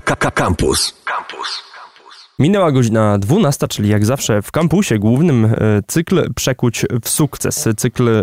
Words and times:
Campus. 0.00 0.94
Campus. 1.04 1.68
Minęła 2.38 2.72
godzina 2.72 3.18
12, 3.18 3.68
czyli 3.68 3.88
jak 3.88 4.06
zawsze 4.06 4.42
w 4.42 4.50
kampusie 4.50 4.98
głównym 4.98 5.44
e, 5.44 5.50
cykl 5.86 6.34
Przekuć 6.34 6.86
w 7.02 7.08
sukces. 7.08 7.68
Cykl 7.76 8.08
e, 8.08 8.22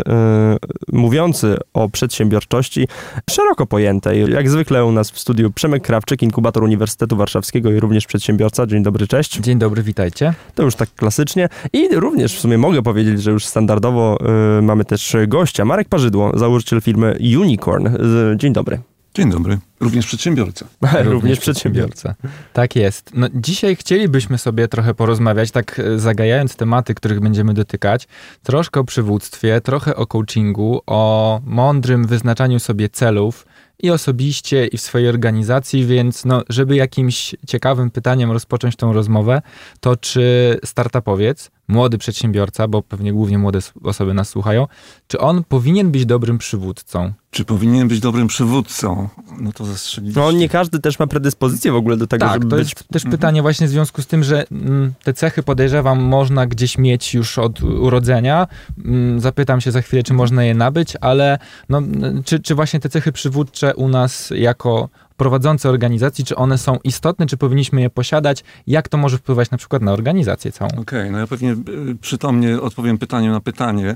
mówiący 0.92 1.56
o 1.74 1.88
przedsiębiorczości 1.88 2.88
szeroko 3.30 3.66
pojętej. 3.66 4.32
Jak 4.32 4.50
zwykle 4.50 4.84
u 4.84 4.92
nas 4.92 5.10
w 5.10 5.18
studiu 5.18 5.50
Przemek 5.50 5.82
Krawczyk, 5.82 6.22
inkubator 6.22 6.62
Uniwersytetu 6.62 7.16
Warszawskiego 7.16 7.70
i 7.70 7.80
również 7.80 8.06
przedsiębiorca. 8.06 8.66
Dzień 8.66 8.82
dobry, 8.82 9.06
cześć. 9.06 9.38
Dzień 9.40 9.58
dobry, 9.58 9.82
witajcie. 9.82 10.34
To 10.54 10.62
już 10.62 10.74
tak 10.74 10.94
klasycznie. 10.94 11.48
I 11.72 11.88
również 11.92 12.36
w 12.36 12.40
sumie 12.40 12.58
mogę 12.58 12.82
powiedzieć, 12.82 13.22
że 13.22 13.30
już 13.30 13.46
standardowo 13.46 14.18
e, 14.58 14.62
mamy 14.62 14.84
też 14.84 15.16
gościa. 15.28 15.64
Marek 15.64 15.88
Parzydło, 15.88 16.38
założyciel 16.38 16.80
firmy 16.80 17.18
Unicorn. 17.38 17.88
Dzień 18.36 18.52
dobry. 18.52 18.95
Dzień 19.16 19.30
dobry. 19.30 19.58
Również 19.80 20.06
przedsiębiorca. 20.06 20.66
Również, 20.82 21.06
Również 21.06 21.40
przedsiębiorca. 21.40 22.14
Tak 22.52 22.76
jest. 22.76 23.10
No, 23.14 23.26
dzisiaj 23.34 23.76
chcielibyśmy 23.76 24.38
sobie 24.38 24.68
trochę 24.68 24.94
porozmawiać, 24.94 25.50
tak 25.50 25.78
e, 25.78 25.98
zagajając 25.98 26.56
tematy, 26.56 26.94
których 26.94 27.20
będziemy 27.20 27.54
dotykać, 27.54 28.08
troszkę 28.42 28.80
o 28.80 28.84
przywództwie, 28.84 29.60
trochę 29.60 29.96
o 29.96 30.06
coachingu, 30.06 30.80
o 30.86 31.40
mądrym 31.44 32.06
wyznaczaniu 32.06 32.60
sobie 32.60 32.88
celów 32.88 33.46
i 33.82 33.90
osobiście, 33.90 34.66
i 34.66 34.78
w 34.78 34.80
swojej 34.80 35.08
organizacji, 35.08 35.86
więc 35.86 36.24
no, 36.24 36.42
żeby 36.48 36.76
jakimś 36.76 37.34
ciekawym 37.46 37.90
pytaniem 37.90 38.32
rozpocząć 38.32 38.76
tą 38.76 38.92
rozmowę, 38.92 39.42
to 39.80 39.96
czy 39.96 40.58
startupowiec, 40.64 41.50
młody 41.68 41.98
przedsiębiorca, 41.98 42.68
bo 42.68 42.82
pewnie 42.82 43.12
głównie 43.12 43.38
młode 43.38 43.58
osoby 43.84 44.14
nas 44.14 44.28
słuchają, 44.28 44.66
czy 45.06 45.18
on 45.18 45.44
powinien 45.44 45.90
być 45.90 46.06
dobrym 46.06 46.38
przywódcą? 46.38 47.12
Czy 47.30 47.44
powinien 47.44 47.88
być 47.88 48.00
dobrym 48.00 48.26
przywódcą? 48.26 49.08
No 49.40 49.52
to 49.52 49.64
zastrzeliście. 49.64 50.20
No 50.20 50.32
nie 50.32 50.48
każdy 50.48 50.78
też 50.78 50.98
ma 50.98 51.06
predyspozycję 51.06 51.72
w 51.72 51.76
ogóle 51.76 51.96
do 51.96 52.06
tego, 52.06 52.26
tak, 52.26 52.34
żeby 52.34 52.46
to 52.46 52.56
być... 52.56 52.70
jest 52.70 52.88
też 52.88 53.04
pytanie 53.04 53.42
właśnie 53.42 53.66
w 53.66 53.70
związku 53.70 54.02
z 54.02 54.06
tym, 54.06 54.24
że 54.24 54.44
mm, 54.52 54.92
te 55.02 55.14
cechy 55.14 55.42
podejrzewam 55.42 56.02
można 56.02 56.46
gdzieś 56.46 56.78
mieć 56.78 57.14
już 57.14 57.38
od 57.38 57.62
urodzenia. 57.62 58.46
Mm, 58.84 59.20
zapytam 59.20 59.60
się 59.60 59.70
za 59.70 59.82
chwilę, 59.82 60.02
czy 60.02 60.14
można 60.14 60.44
je 60.44 60.54
nabyć, 60.54 60.96
ale 61.00 61.38
no, 61.68 61.82
czy, 62.24 62.40
czy 62.40 62.54
właśnie 62.54 62.80
te 62.80 62.88
cechy 62.88 63.12
przywódcze 63.12 63.74
u 63.74 63.88
nas 63.88 64.32
jako 64.36 64.88
prowadzący 65.16 65.68
organizacji, 65.68 66.24
czy 66.24 66.36
one 66.36 66.58
są 66.58 66.78
istotne, 66.84 67.26
czy 67.26 67.36
powinniśmy 67.36 67.80
je 67.80 67.90
posiadać, 67.90 68.44
jak 68.66 68.88
to 68.88 68.98
może 68.98 69.18
wpływać 69.18 69.50
na 69.50 69.58
przykład 69.58 69.82
na 69.82 69.92
organizację 69.92 70.52
całą. 70.52 70.68
Okej, 70.70 70.82
okay, 70.82 71.10
no 71.10 71.18
ja 71.18 71.26
pewnie 71.26 71.52
y, 71.52 71.96
przytomnie 72.00 72.60
odpowiem 72.60 72.98
pytaniem 72.98 73.32
na 73.32 73.40
pytanie, 73.40 73.94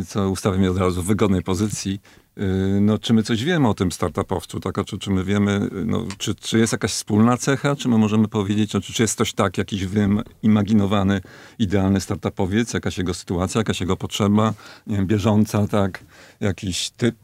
y, 0.00 0.04
co 0.08 0.30
ustawi 0.30 0.58
mnie 0.58 0.70
od 0.70 0.78
razu 0.78 1.02
w 1.02 1.06
wygodnej 1.06 1.42
pozycji. 1.42 2.00
Y, 2.38 2.80
no, 2.80 2.98
czy 2.98 3.12
my 3.12 3.22
coś 3.22 3.44
wiemy 3.44 3.68
o 3.68 3.74
tym 3.74 3.92
startupowcu, 3.92 4.60
tak? 4.60 4.84
czy, 4.84 4.98
czy 4.98 5.10
my 5.10 5.24
wiemy, 5.24 5.68
no, 5.86 6.04
czy, 6.18 6.34
czy 6.34 6.58
jest 6.58 6.72
jakaś 6.72 6.92
wspólna 6.92 7.36
cecha, 7.36 7.76
czy 7.76 7.88
my 7.88 7.98
możemy 7.98 8.28
powiedzieć, 8.28 8.70
czy, 8.70 8.80
czy 8.80 9.02
jest 9.02 9.18
coś 9.18 9.32
tak, 9.32 9.58
jakiś 9.58 9.86
wyimaginowany, 9.86 11.20
idealny 11.58 12.00
startupowiec, 12.00 12.74
jakaś 12.74 12.98
jego 12.98 13.14
sytuacja, 13.14 13.58
jakaś 13.58 13.80
jego 13.80 13.96
potrzeba, 13.96 14.54
nie 14.86 14.96
wiem, 14.96 15.06
bieżąca, 15.06 15.66
tak, 15.66 16.04
jakiś 16.40 16.90
typ 16.90 17.16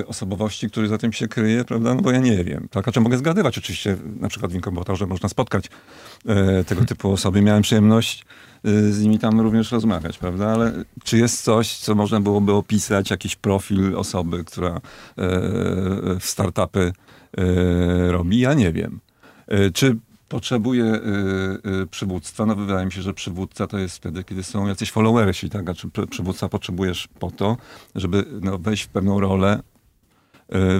y, 0.00 0.06
osobowości, 0.06 0.70
który 0.70 0.88
za 0.88 0.98
tym 0.98 1.12
się 1.12 1.28
kryje, 1.28 1.64
prawda? 1.64 1.94
No 1.94 2.02
bo 2.02 2.10
ja 2.10 2.18
nie 2.18 2.44
wiem. 2.44 2.68
Tak, 2.70 2.88
a 2.88 2.92
czy 2.92 3.00
mogę 3.00 3.18
zgadywać? 3.18 3.58
Oczywiście, 3.58 3.96
na 4.20 4.28
przykład 4.28 4.52
w 4.52 4.54
inkubatorze 4.54 5.06
można 5.06 5.28
spotkać 5.28 5.64
y, 6.60 6.64
tego 6.64 6.84
typu 6.84 7.12
osoby. 7.12 7.42
Miałem 7.42 7.62
przyjemność 7.62 8.24
Y, 8.66 8.92
z 8.92 9.02
nimi 9.02 9.18
tam 9.18 9.40
również 9.40 9.72
rozmawiać, 9.72 10.18
prawda? 10.18 10.48
Ale 10.48 10.72
czy 11.04 11.18
jest 11.18 11.42
coś, 11.42 11.76
co 11.76 11.94
można 11.94 12.20
byłoby 12.20 12.52
opisać, 12.52 13.10
jakiś 13.10 13.36
profil 13.36 13.96
osoby, 13.96 14.44
która 14.44 14.74
e, 14.74 14.80
w 16.20 16.24
startupy 16.24 16.92
e, 17.38 18.12
robi? 18.12 18.38
Ja 18.38 18.54
nie 18.54 18.72
wiem. 18.72 19.00
E, 19.46 19.70
czy 19.70 19.96
potrzebuje 20.28 21.00
przywództwa? 21.90 22.46
No 22.46 22.56
wydaje 22.56 22.86
mi 22.86 22.92
się, 22.92 23.02
że 23.02 23.14
przywódca 23.14 23.66
to 23.66 23.78
jest 23.78 23.96
wtedy, 23.96 24.24
kiedy 24.24 24.42
są 24.42 24.66
jacyś 24.66 24.90
followersi, 24.90 25.50
tak? 25.50 25.68
A 25.68 25.74
czy 25.74 25.88
przywódca 26.10 26.48
potrzebujesz 26.48 27.08
po 27.18 27.30
to, 27.30 27.56
żeby 27.94 28.24
no, 28.40 28.58
wejść 28.58 28.82
w 28.82 28.88
pewną 28.88 29.20
rolę, 29.20 29.60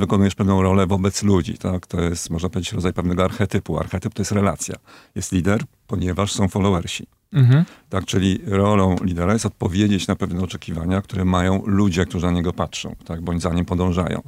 wykonujesz 0.00 0.34
pewną 0.34 0.62
rolę 0.62 0.86
wobec 0.86 1.22
ludzi, 1.22 1.59
tak? 1.59 1.86
To 1.86 2.00
jest, 2.00 2.31
można 2.31 2.48
powiedzieć, 2.48 2.72
rodzaj 2.72 2.92
pewnego 2.92 3.25
archetypu. 3.25 3.78
Archetyp 3.78 4.14
to 4.14 4.22
jest 4.22 4.32
relacja. 4.32 4.75
Jest 5.14 5.32
lider, 5.32 5.62
ponieważ 5.86 6.32
są 6.32 6.48
followersi. 6.48 7.06
Mhm. 7.32 7.65
Tak, 7.88 8.04
czyli 8.04 8.41
rolą 8.47 8.97
lidera 9.03 9.32
jest 9.32 9.47
odpowiedzieć 9.47 10.06
na 10.06 10.16
pewne 10.16 10.42
oczekiwania, 10.42 11.03
które 11.03 11.25
mają 11.25 11.62
ludzie, 11.66 12.06
którzy 12.06 12.26
na 12.26 12.32
niego 12.32 12.53
patrzą, 12.53 12.97
tak, 13.04 13.20
bądź 13.20 13.42
za 13.42 13.54
nim 13.54 13.65
podążają. 13.65 14.22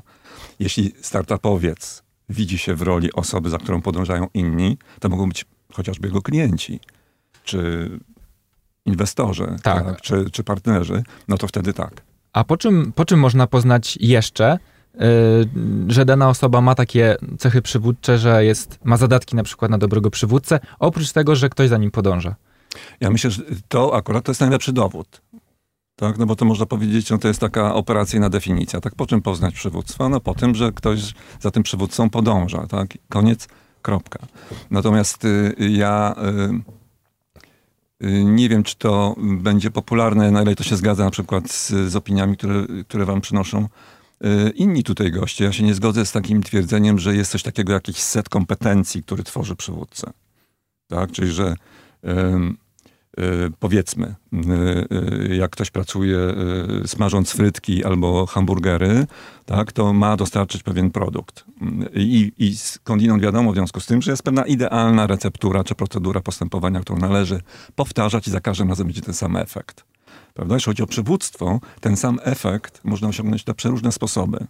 Jeśli 0.58 0.92
startupowiec 1.00 2.02
widzi 2.30 2.58
się 2.58 2.74
w 2.74 2.82
roli 2.82 3.12
osoby, 3.12 3.50
za 3.50 3.58
którą 3.58 3.82
podążają 3.82 4.26
inni, 4.34 4.78
to 5.00 5.08
mogą 5.08 5.28
być 5.28 5.44
chociażby 5.72 6.08
jego 6.08 6.22
klienci, 6.22 6.80
czy 7.44 7.90
inwestorzy, 8.86 9.56
tak. 9.62 9.84
tak 9.84 10.00
czy, 10.00 10.30
czy 10.30 10.44
partnerzy, 10.44 11.02
no 11.28 11.38
to 11.38 11.46
wtedy 11.46 11.72
tak. 11.72 12.02
A 12.32 12.44
po 12.44 12.56
czym, 12.56 12.92
po 12.92 13.04
czym 13.04 13.20
można 13.20 13.46
poznać 13.46 13.98
jeszcze, 14.00 14.58
yy, 14.94 15.00
że 15.88 16.04
dana 16.04 16.28
osoba 16.28 16.60
ma 16.60 16.74
takie 16.74 17.16
cechy 17.38 17.62
przywódcze, 17.62 18.18
że 18.18 18.44
jest, 18.44 18.78
ma 18.84 18.96
zadatki 18.96 19.36
na 19.36 19.42
przykład 19.42 19.70
na 19.70 19.78
dobrego 19.78 20.10
przywódcę, 20.10 20.60
oprócz 20.78 21.12
tego, 21.12 21.36
że 21.36 21.48
ktoś 21.48 21.68
za 21.68 21.78
nim 21.78 21.90
podąża? 21.90 22.34
Ja 23.00 23.10
myślę, 23.10 23.30
że 23.30 23.42
to 23.68 23.94
akurat 23.94 24.24
to 24.24 24.30
jest 24.30 24.40
najlepszy 24.40 24.72
dowód. 24.72 25.20
Tak, 26.00 26.18
no 26.18 26.26
bo 26.26 26.36
to 26.36 26.44
można 26.44 26.66
powiedzieć, 26.66 27.10
no 27.10 27.18
to 27.18 27.28
jest 27.28 27.40
taka 27.40 27.74
operacyjna 27.74 28.30
definicja. 28.30 28.80
Tak, 28.80 28.94
po 28.94 29.06
czym 29.06 29.22
poznać 29.22 29.54
przywództwo? 29.54 30.08
No 30.08 30.20
po 30.20 30.34
tym, 30.34 30.54
że 30.54 30.72
ktoś 30.72 31.14
za 31.40 31.50
tym 31.50 31.62
przywódcą 31.62 32.10
podąża, 32.10 32.66
tak? 32.66 32.88
Koniec, 33.08 33.48
kropka. 33.82 34.18
Natomiast 34.70 35.24
y, 35.24 35.54
ja 35.58 36.14
y, 38.02 38.06
y, 38.06 38.24
nie 38.24 38.48
wiem, 38.48 38.62
czy 38.62 38.76
to 38.76 39.16
będzie 39.18 39.70
popularne, 39.70 40.30
na 40.30 40.42
ile 40.42 40.54
to 40.54 40.64
się 40.64 40.76
zgadza 40.76 41.04
na 41.04 41.10
przykład 41.10 41.50
z, 41.50 41.70
z 41.70 41.96
opiniami, 41.96 42.36
które, 42.36 42.66
które 42.88 43.04
wam 43.04 43.20
przynoszą 43.20 43.68
y, 44.24 44.50
inni 44.50 44.82
tutaj 44.82 45.10
goście. 45.10 45.44
Ja 45.44 45.52
się 45.52 45.64
nie 45.64 45.74
zgodzę 45.74 46.06
z 46.06 46.12
takim 46.12 46.42
twierdzeniem, 46.42 46.98
że 46.98 47.16
jest 47.16 47.30
coś 47.30 47.42
takiego, 47.42 47.72
jakiś 47.72 47.96
set 47.96 48.28
kompetencji, 48.28 49.02
który 49.02 49.22
tworzy 49.22 49.56
przywódcę. 49.56 50.10
Tak, 50.88 51.12
czyli 51.12 51.32
że 51.32 51.56
powiedzmy, 53.58 54.14
y, 54.32 54.38
y, 55.32 55.36
jak 55.36 55.50
ktoś 55.50 55.70
pracuje 55.70 56.18
smażąc 56.86 57.30
frytki 57.32 57.84
albo 57.84 58.26
hamburgery, 58.26 59.06
tak, 59.46 59.72
to 59.72 59.92
ma 59.92 60.16
dostarczyć 60.16 60.62
pewien 60.62 60.90
produkt. 60.90 61.44
I, 61.94 62.32
I 62.38 62.56
skądinąd 62.56 63.22
wiadomo 63.22 63.52
w 63.52 63.54
związku 63.54 63.80
z 63.80 63.86
tym, 63.86 64.02
że 64.02 64.10
jest 64.10 64.22
pewna 64.22 64.46
idealna 64.46 65.06
receptura 65.06 65.64
czy 65.64 65.74
procedura 65.74 66.20
postępowania, 66.20 66.80
którą 66.80 66.98
należy 66.98 67.40
powtarzać 67.74 68.28
i 68.28 68.30
za 68.30 68.40
każdym 68.40 68.68
razem 68.68 68.86
będzie 68.86 69.02
ten 69.02 69.14
sam 69.14 69.36
efekt. 69.36 69.84
Prawda? 70.34 70.54
Jeśli 70.54 70.70
chodzi 70.70 70.82
o 70.82 70.86
przywództwo, 70.86 71.60
ten 71.80 71.96
sam 71.96 72.18
efekt 72.22 72.80
można 72.84 73.08
osiągnąć 73.08 73.46
na 73.46 73.54
przeróżne 73.54 73.92
sposoby. 73.92 74.46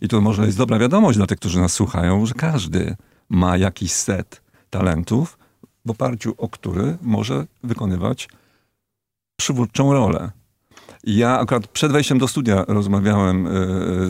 I 0.00 0.08
to 0.08 0.20
może 0.20 0.46
jest 0.46 0.58
dobra 0.58 0.78
wiadomość 0.78 1.18
dla 1.18 1.26
tych, 1.26 1.38
którzy 1.38 1.60
nas 1.60 1.72
słuchają, 1.72 2.26
że 2.26 2.34
każdy 2.34 2.96
ma 3.28 3.56
jakiś 3.56 3.92
set 3.92 4.42
talentów, 4.70 5.38
w 5.84 5.90
oparciu 5.90 6.34
o 6.38 6.48
który 6.48 6.96
może 7.02 7.46
wykonywać 7.62 8.28
przywódczą 9.36 9.92
rolę. 9.92 10.30
Ja 11.04 11.38
akurat 11.38 11.66
przed 11.66 11.92
wejściem 11.92 12.18
do 12.18 12.28
studia 12.28 12.64
rozmawiałem 12.68 13.46
e, 13.46 13.50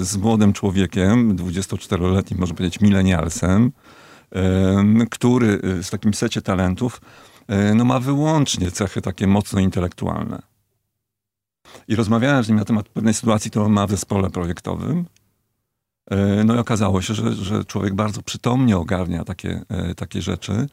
z 0.04 0.16
młodym 0.16 0.52
człowiekiem, 0.52 1.36
24-letnim, 1.36 2.38
można 2.38 2.56
powiedzieć 2.56 2.80
milenialsem, 2.80 3.72
e, 4.32 4.84
który 5.10 5.60
w 5.82 5.90
takim 5.90 6.14
secie 6.14 6.42
talentów 6.42 7.00
e, 7.48 7.74
no, 7.74 7.84
ma 7.84 8.00
wyłącznie 8.00 8.70
cechy 8.70 9.00
takie 9.02 9.26
mocno 9.26 9.60
intelektualne. 9.60 10.42
I 11.88 11.96
rozmawiałem 11.96 12.44
z 12.44 12.48
nim 12.48 12.58
na 12.58 12.64
temat 12.64 12.88
pewnej 12.88 13.14
sytuacji, 13.14 13.50
którą 13.50 13.68
ma 13.68 13.86
w 13.86 13.90
zespole 13.90 14.30
projektowym. 14.30 15.04
No 16.44 16.54
i 16.54 16.58
okazało 16.58 17.02
się, 17.02 17.14
że, 17.14 17.32
że 17.32 17.64
człowiek 17.64 17.94
bardzo 17.94 18.22
przytomnie 18.22 18.76
ogarnia 18.76 19.24
takie, 19.24 19.62
takie 19.96 20.22
rzeczy 20.22 20.68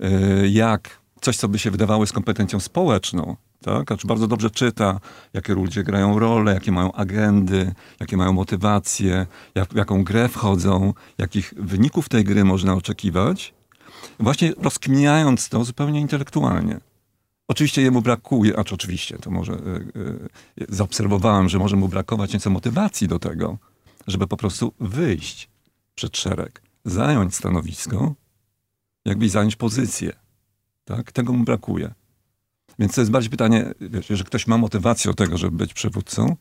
Y, 0.00 0.48
jak 0.48 1.00
coś, 1.20 1.36
co 1.36 1.48
by 1.48 1.58
się 1.58 1.70
wydawało 1.70 2.06
z 2.06 2.12
kompetencją 2.12 2.60
społeczną, 2.60 3.36
tak? 3.60 3.86
Znaczy 3.86 4.06
bardzo 4.06 4.26
dobrze 4.26 4.50
czyta, 4.50 5.00
jakie 5.32 5.54
ludzie 5.54 5.82
grają 5.82 6.18
role, 6.18 6.54
jakie 6.54 6.72
mają 6.72 6.92
agendy, 6.92 7.74
jakie 8.00 8.16
mają 8.16 8.32
motywacje, 8.32 9.26
jak, 9.54 9.68
w 9.68 9.76
jaką 9.76 10.04
grę 10.04 10.28
wchodzą, 10.28 10.92
jakich 11.18 11.54
wyników 11.56 12.08
tej 12.08 12.24
gry 12.24 12.44
można 12.44 12.74
oczekiwać. 12.74 13.54
Właśnie 14.20 14.52
rozkminiając 14.58 15.48
to 15.48 15.64
zupełnie 15.64 16.00
intelektualnie. 16.00 16.80
Oczywiście 17.48 17.82
jemu 17.82 18.02
brakuje, 18.02 18.58
a 18.58 18.64
czy 18.64 18.74
oczywiście, 18.74 19.18
to 19.18 19.30
może 19.30 19.52
yy, 19.52 19.90
yy, 20.56 20.66
zaobserwowałem, 20.68 21.48
że 21.48 21.58
może 21.58 21.76
mu 21.76 21.88
brakować 21.88 22.32
nieco 22.32 22.50
motywacji 22.50 23.08
do 23.08 23.18
tego, 23.18 23.58
żeby 24.06 24.26
po 24.26 24.36
prostu 24.36 24.72
wyjść 24.80 25.48
przed 25.94 26.16
szereg, 26.16 26.62
zająć 26.84 27.34
stanowisko 27.34 28.14
jakby 29.04 29.28
zająć 29.28 29.56
pozycję. 29.56 30.12
Tak? 30.84 31.12
Tego 31.12 31.32
mu 31.32 31.44
brakuje. 31.44 31.94
Więc 32.78 32.94
to 32.94 33.00
jest 33.00 33.10
bardziej 33.10 33.30
pytanie, 33.30 33.74
wiesz, 33.80 34.06
że 34.06 34.24
ktoś 34.24 34.46
ma 34.46 34.58
motywację 34.58 35.10
do 35.10 35.14
tego, 35.14 35.38
żeby 35.38 35.56
być 35.56 35.74
przywódcą, 35.74 36.36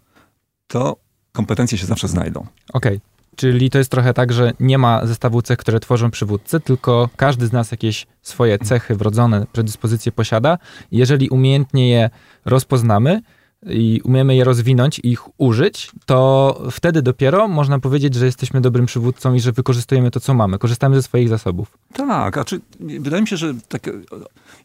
to 0.67 0.97
kompetencje 1.31 1.77
się 1.77 1.85
zawsze 1.85 2.07
znajdą. 2.07 2.39
Okej. 2.73 2.97
Okay. 2.97 3.13
Czyli 3.35 3.69
to 3.69 3.77
jest 3.77 3.91
trochę 3.91 4.13
tak, 4.13 4.33
że 4.33 4.53
nie 4.59 4.77
ma 4.77 5.05
zestawu 5.05 5.41
cech, 5.41 5.57
które 5.57 5.79
tworzą 5.79 6.11
przywódcę, 6.11 6.59
tylko 6.59 7.09
każdy 7.15 7.47
z 7.47 7.51
nas 7.51 7.71
jakieś 7.71 8.07
swoje 8.21 8.59
cechy 8.59 8.95
wrodzone, 8.95 9.45
predyspozycje 9.51 10.11
posiada. 10.11 10.57
Jeżeli 10.91 11.29
umiejętnie 11.29 11.89
je 11.89 12.09
rozpoznamy 12.45 13.21
i 13.69 14.01
umiemy 14.03 14.35
je 14.35 14.43
rozwinąć 14.43 14.99
i 14.99 15.07
ich 15.11 15.39
użyć, 15.39 15.91
to 16.05 16.61
wtedy 16.71 17.01
dopiero 17.01 17.47
można 17.47 17.79
powiedzieć, 17.79 18.15
że 18.15 18.25
jesteśmy 18.25 18.61
dobrym 18.61 18.85
przywódcą 18.85 19.33
i 19.33 19.39
że 19.39 19.51
wykorzystujemy 19.51 20.11
to, 20.11 20.19
co 20.19 20.33
mamy. 20.33 20.57
Korzystamy 20.59 20.95
ze 20.95 21.03
swoich 21.03 21.29
zasobów. 21.29 21.77
Tak, 21.93 22.37
a 22.37 22.45
czy 22.45 22.61
wydaje 22.79 23.21
mi 23.21 23.27
się, 23.27 23.37
że 23.37 23.53
tak, 23.67 23.87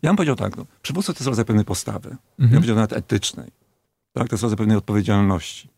ja 0.02 0.10
bym 0.10 0.16
powiedział 0.16 0.36
tak, 0.36 0.56
no, 0.56 0.66
przywództwo 0.82 1.12
to 1.12 1.18
jest 1.18 1.26
rodzaj 1.28 1.44
pewnej 1.44 1.64
postawy. 1.64 2.08
Ja 2.10 2.16
bym 2.38 2.44
Mhm. 2.44 2.60
powiedział 2.60 2.76
nawet 2.76 2.92
etycznej. 2.92 3.50
Tak, 4.12 4.28
to 4.28 4.34
jest 4.34 4.42
rodzaj 4.42 4.56
pewnej 4.58 4.76
odpowiedzialności 4.76 5.68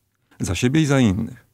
za 0.40 0.54
siebie 0.54 0.80
i 0.80 0.86
za 0.86 1.00
innych. 1.00 1.46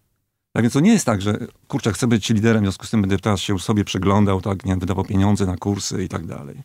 Tak 0.52 0.62
więc 0.62 0.72
to 0.74 0.80
nie 0.80 0.92
jest 0.92 1.06
tak, 1.06 1.22
że 1.22 1.38
kurczę, 1.68 1.92
chcę 1.92 2.06
być 2.06 2.30
liderem, 2.30 2.62
w 2.62 2.64
związku 2.64 2.86
z 2.86 2.90
tym 2.90 3.00
będę 3.00 3.18
teraz 3.18 3.40
się 3.40 3.58
sobie 3.58 3.84
przeglądał, 3.84 4.40
tak, 4.40 4.64
nie 4.64 4.76
wydawał 4.76 5.04
pieniądze 5.04 5.46
na 5.46 5.56
kursy 5.56 6.04
i 6.04 6.08
tak 6.08 6.26
dalej. 6.26 6.62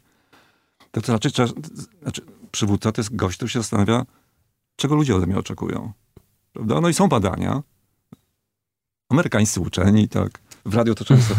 To, 0.91 1.01
to 1.01 1.13
raczej, 1.13 1.31
trzeba- 1.31 1.51
znaczy, 2.01 2.21
przywódca 2.51 2.91
to 2.91 3.01
jest 3.01 3.15
gość, 3.15 3.35
który 3.37 3.49
się 3.49 3.59
zastanawia, 3.59 4.05
czego 4.75 4.95
ludzie 4.95 5.15
ode 5.15 5.25
mnie 5.27 5.37
oczekują. 5.37 5.91
Prawda? 6.53 6.81
No 6.81 6.89
i 6.89 6.93
są 6.93 7.07
badania. 7.07 7.63
Amerykańscy 9.09 9.61
uczeni, 9.61 10.07
tak. 10.09 10.29
W 10.65 10.75
radio 10.75 10.95
to 10.95 11.05
często 11.05 11.35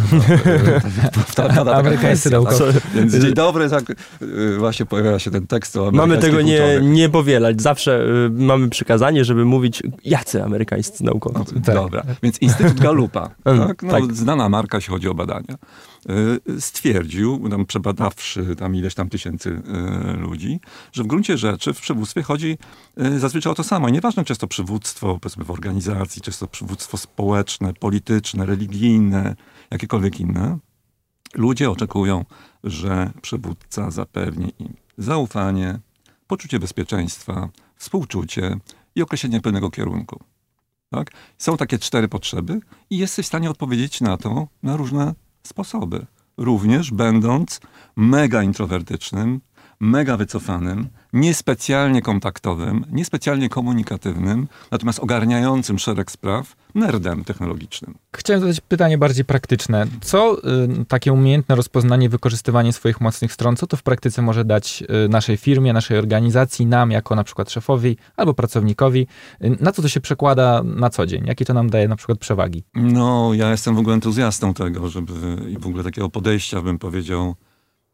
pada 1.37 1.65
taka 1.65 1.77
Amerykańscy 1.77 2.31
naukowcy. 2.31 2.81
Więc 2.95 3.15
dzień 3.15 3.35
dobry, 3.35 3.71
tak 3.71 3.85
y, 4.23 4.57
właśnie 4.59 4.87
pojawia 4.87 5.19
się 5.19 5.31
ten 5.31 5.47
tekst 5.47 5.77
o 5.77 5.91
Mamy 5.91 6.19
tego 6.19 6.41
nie, 6.41 6.55
uczonych. 6.57 6.83
nie 6.93 7.09
powielać. 7.09 7.63
Zawsze 7.63 8.01
y, 8.27 8.31
mamy 8.31 8.69
przykazanie, 8.69 9.25
żeby 9.25 9.45
mówić, 9.45 9.83
jacy 10.05 10.43
amerykańscy 10.45 11.05
naukowcy. 11.05 11.55
Tak. 11.61 11.75
Dobra, 11.75 12.03
więc 12.23 12.39
Instytut 12.39 12.81
Galupa, 12.81 13.31
Mm, 13.45 13.69
tak? 13.69 13.83
No, 13.83 13.91
tak. 13.91 14.15
znana 14.15 14.49
marka, 14.49 14.77
jeśli 14.79 14.91
chodzi 14.93 15.09
o 15.09 15.15
badania, 15.15 15.55
y, 15.55 15.92
stwierdził, 16.59 17.49
tam 17.51 17.67
przebadawszy 17.67 18.57
tam 18.57 18.77
ileś 18.77 18.95
tam 18.95 19.09
tysięcy 19.09 19.51
y, 19.51 20.17
ludzi, 20.17 20.61
że 20.93 21.03
w 21.03 21.07
gruncie 21.07 21.39
rzeczy 21.39 21.73
w 21.75 21.81
przywództwie 21.81 22.23
chodzi 22.23 22.59
y, 23.01 23.19
zazwyczaj 23.19 23.53
o 23.53 23.55
to 23.55 23.65
samo. 23.65 23.89
I 23.89 23.93
nieważne, 23.93 24.25
czy 24.25 24.33
jest 24.33 24.41
to 24.41 24.47
przywództwo, 24.47 25.19
powiedzmy, 25.21 25.45
w 25.45 25.51
organizacji, 25.51 26.23
czy 26.23 26.31
jest 26.31 26.41
to 26.41 26.47
przywództwo 26.47 26.97
społeczne, 26.97 27.75
polityczne, 27.75 28.47
religijne, 28.47 29.37
jakiekolwiek 29.71 30.21
inne. 30.21 30.59
Ludzie 31.35 31.71
oczekują, 31.71 32.25
że 32.65 33.11
przywódca 33.23 33.91
zapewni 33.91 34.53
im 34.59 34.75
zaufanie, 34.99 35.79
poczucie 36.27 36.59
bezpieczeństwa, 36.59 37.49
współczucie 37.77 38.57
i 38.95 39.03
określenie 39.03 39.41
pewnego 39.41 39.71
kierunku. 39.71 40.21
Tak? 40.91 41.11
Są 41.39 41.57
takie 41.57 41.79
cztery 41.79 42.09
potrzeby 42.09 42.61
i 42.91 42.99
jesteś 42.99 43.27
w 43.27 43.29
stanie 43.29 43.51
odpowiedzieć 43.51 44.01
na 44.01 44.17
to 44.17 44.49
na 44.63 44.77
różne 44.77 45.15
sposoby. 45.43 46.07
Również 46.37 46.91
będąc 46.91 47.61
mega 47.97 48.43
introwertycznym, 48.43 49.41
mega 49.81 50.17
wycofanym, 50.17 50.89
niespecjalnie 51.13 52.03
kontaktowym, 52.03 52.85
niespecjalnie 52.93 53.49
komunikatywnym, 53.49 54.49
natomiast 54.71 54.99
ogarniającym 54.99 55.79
szereg 55.79 56.11
spraw, 56.11 56.57
nerdem 56.75 57.25
technologicznym. 57.25 57.95
Chciałem 58.17 58.41
zadać 58.41 58.61
pytanie 58.61 58.99
bardziej 58.99 59.25
praktyczne. 59.25 59.87
Co 60.01 60.39
y, 60.39 60.85
takie 60.85 61.13
umiejętne 61.13 61.55
rozpoznanie, 61.55 62.09
wykorzystywanie 62.09 62.73
swoich 62.73 63.01
mocnych 63.01 63.33
stron, 63.33 63.57
co 63.57 63.67
to 63.67 63.77
w 63.77 63.83
praktyce 63.83 64.23
może 64.23 64.45
dać 64.45 64.85
y, 65.05 65.09
naszej 65.09 65.37
firmie, 65.37 65.73
naszej 65.73 65.99
organizacji, 65.99 66.67
nam 66.67 66.91
jako 66.91 67.15
na 67.15 67.25
przykład 67.25 67.51
szefowi 67.51 67.97
albo 68.17 68.35
pracownikowi? 68.35 69.07
Y, 69.45 69.57
na 69.61 69.73
co 69.73 69.83
to 69.83 69.89
się 69.89 70.01
przekłada 70.01 70.63
na 70.63 70.91
co 70.91 71.07
dzień? 71.07 71.27
Jakie 71.27 71.45
to 71.45 71.55
nam 71.55 71.71
daje 71.71 71.89
na 71.89 71.97
przykład 71.97 72.19
przewagi? 72.19 72.63
No, 72.75 73.31
ja 73.35 73.51
jestem 73.51 73.75
w 73.75 73.79
ogóle 73.79 73.95
entuzjastą 73.95 74.55
tego, 74.55 74.89
żeby 74.89 75.13
i 75.51 75.59
w 75.59 75.67
ogóle 75.67 75.85
takiego 75.85 76.09
podejścia, 76.09 76.63
bym 76.63 76.79
powiedział, 76.79 77.35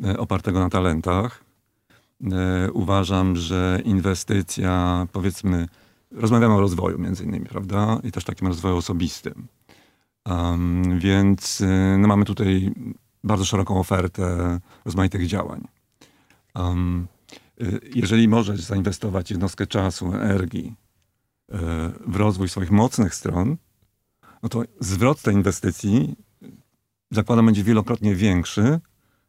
e, 0.05 0.19
opartego 0.19 0.61
na 0.61 0.71
talentach. 0.71 1.48
E, 2.25 2.73
Uważam, 2.73 3.37
że 3.37 3.81
inwestycja, 3.85 5.07
powiedzmy, 5.13 5.69
rozmawiamy 6.11 6.55
o 6.55 6.61
rozwoju 6.61 6.99
między 6.99 7.25
innymi, 7.25 7.47
prawda? 7.47 8.01
I 8.05 8.13
też 8.13 8.25
takim 8.25 8.49
rozwoju 8.49 8.77
osobistym. 8.77 9.47
Um, 10.27 10.99
więc 10.99 11.61
e, 11.61 11.99
no, 11.99 12.09
mamy 12.09 12.25
tutaj 12.25 12.73
bardzo 13.25 13.45
szeroką 13.45 13.81
ofertę 13.81 14.59
rozmaitych 14.85 15.27
działań. 15.27 15.69
Um, 16.55 17.07
jeżeli 17.95 18.29
możesz 18.29 18.61
zainwestować 18.61 19.31
jednostkę 19.31 19.67
czasu, 19.67 20.13
energii 20.13 20.75
w 22.07 22.17
rozwój 22.17 22.49
swoich 22.49 22.71
mocnych 22.71 23.15
stron, 23.15 23.57
no 24.43 24.49
to 24.49 24.63
zwrot 24.81 25.23
tej 25.23 25.35
inwestycji 25.35 26.17
zakładam 27.11 27.47
będzie 27.47 27.65
wielokrotnie 27.65 28.15
większy 28.15 28.81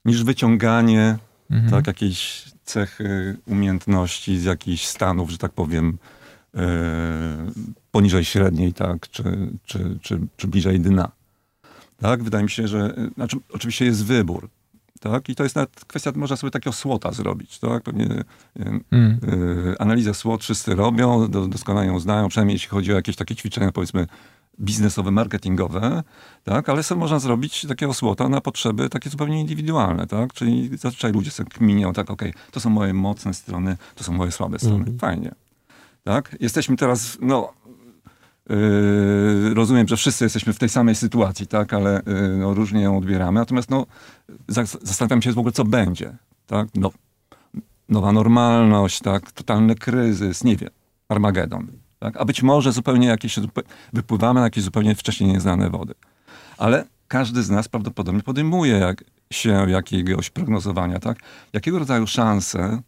niż 0.06 0.24
wyciąganie 0.24 1.18
Mhm. 1.50 1.72
tak, 1.72 1.88
jakiejś 1.88 2.46
cechy, 2.64 3.38
umiejętności 3.46 4.40
z 4.40 4.44
jakichś 4.44 4.86
stanów, 4.86 5.30
że 5.30 5.38
tak 5.38 5.52
powiem, 5.52 5.98
e, 6.56 7.52
poniżej 7.92 8.26
średniej, 8.26 8.74
tak, 8.74 9.10
czy, 9.10 9.24
czy, 9.66 9.98
czy, 10.02 10.20
czy 10.38 10.48
bliżej 10.48 10.80
dna. 10.80 11.12
Tak, 12.02 12.24
wydaje 12.24 12.44
mi 12.44 12.50
się, 12.50 12.68
że, 12.68 12.94
znaczy, 13.16 13.38
oczywiście 13.54 13.86
jest 13.86 14.06
wybór, 14.06 14.50
tak, 15.00 15.30
i 15.30 15.36
to 15.36 15.44
jest 15.44 15.56
nawet 15.56 15.86
kwestia, 15.88 16.12
można 16.16 16.36
sobie 16.36 16.52
takiego 16.52 16.74
słota 16.74 17.12
zrobić, 17.12 17.60
tak, 17.60 17.84
pewnie 17.84 18.06
e, 18.60 18.80
Mm. 18.92 19.20
y, 19.24 19.76
analizę 19.80 20.14
SWOT 20.14 20.44
wszyscy 20.44 20.76
robią, 20.76 21.28
do, 21.32 21.48
doskonale 21.48 21.88
ją 21.88 22.00
znają, 22.00 22.30
przynajmniej 22.30 22.56
jeśli 22.56 22.70
chodzi 22.70 22.92
o 22.92 22.96
jakieś 22.96 23.16
takie 23.16 23.36
ćwiczenia, 23.36 23.72
powiedzmy, 23.72 24.08
biznesowe, 24.62 25.12
marketingowe, 25.12 26.04
tak, 26.44 26.70
ale 26.70 26.84
sobie 26.84 27.00
można 27.00 27.20
zrobić 27.20 27.66
takiego 27.68 27.94
SWOTA 27.94 28.30
na 28.30 28.42
potrzeby 28.42 28.90
takie 28.90 29.10
zupełnie 29.10 29.42
indywidualne, 29.42 30.08
tak, 30.08 30.34
czyli 30.34 30.78
zazwyczaj 30.78 31.12
ludzie 31.12 31.32
sobie 31.32 31.50
kminią, 31.50 31.94
tak, 31.94 32.10
okej, 32.12 32.34
to 32.52 32.60
są 32.60 32.70
moje 32.70 32.94
mocne 32.94 33.34
strony, 33.34 33.78
to 33.96 34.04
są 34.04 34.14
moje 34.14 34.32
słabe 34.32 34.60
strony, 34.60 34.78
Mhm. 34.80 35.00
fajnie, 35.00 35.32
tak, 36.04 36.36
jesteśmy 36.40 36.78
teraz, 36.78 37.18
no, 37.22 37.54
Yy, 38.50 39.54
rozumiem, 39.54 39.88
że 39.88 39.98
wszyscy 39.98 40.24
jesteśmy 40.26 40.54
w 40.54 40.60
tej 40.60 40.70
samej 40.70 40.96
sytuacji, 40.96 41.48
tak, 41.48 41.74
ale 41.74 42.02
yy, 42.06 42.38
no, 42.38 42.54
różnie 42.54 42.82
ją 42.82 42.98
odbieramy. 42.98 43.40
Natomiast 43.40 43.70
no, 43.70 43.86
zas- 44.48 44.78
zastanawiam 44.82 45.22
się 45.22 45.32
w 45.34 45.38
ogóle, 45.40 45.52
co 45.52 45.66
będzie. 45.66 46.18
Tak? 46.48 46.68
No, 46.76 46.92
nowa 47.90 48.12
normalność, 48.12 49.00
tak, 49.02 49.32
totalny 49.32 49.76
kryzys, 49.76 50.44
nie 50.44 50.56
wiem, 50.56 50.70
Armagedon. 51.10 51.68
Tak? 52.00 52.18
A 52.18 52.26
być 52.26 52.44
może 52.44 52.72
zupełnie 52.72 53.08
jakieś, 53.08 53.40
wypływamy 53.94 54.40
na 54.40 54.46
jakieś 54.46 54.64
zupełnie 54.64 54.96
wcześniej 54.96 55.32
nieznane 55.32 55.70
wody. 55.70 55.94
Ale 56.58 56.86
każdy 57.08 57.44
z 57.44 57.50
nas 57.50 57.68
prawdopodobnie 57.68 58.24
podejmuje 58.24 58.74
jak, 58.74 59.04
się 59.32 59.66
jakiegoś 59.70 60.30
prognozowania, 60.30 61.00
tak? 61.00 61.20
Jakiego 61.54 61.80
rodzaju 61.80 62.08
szanse 62.08 62.82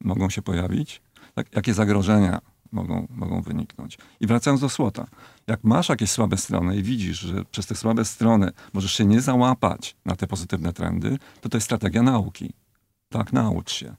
mogą 0.00 0.30
się 0.30 0.42
pojawić, 0.42 1.02
tak? 1.34 1.46
jakie 1.56 1.74
zagrożenia 1.74 2.40
mogą, 2.72 3.06
mogą 3.10 3.42
wyniknąć. 3.42 3.98
I 4.20 4.26
wracając 4.26 4.60
do 4.60 4.68
słota, 4.68 5.06
jak 5.46 5.64
masz 5.64 5.88
jakieś 5.88 6.10
słabe 6.10 6.36
strony 6.36 6.76
i 6.76 6.82
widzisz, 6.82 7.18
że 7.18 7.44
przez 7.44 7.66
te 7.66 7.74
słabe 7.74 8.04
strony 8.04 8.50
możesz 8.72 8.92
się 8.92 9.04
nie 9.04 9.20
załapać 9.20 9.96
na 10.04 10.16
te 10.16 10.26
pozytywne 10.26 10.72
trendy, 10.72 11.18
to 11.40 11.48
to 11.48 11.56
jest 11.56 11.64
strategia 11.64 12.02
nauki. 12.02 12.52
Tak, 13.08 13.32
naucz 13.32 13.72
się. 13.72 13.94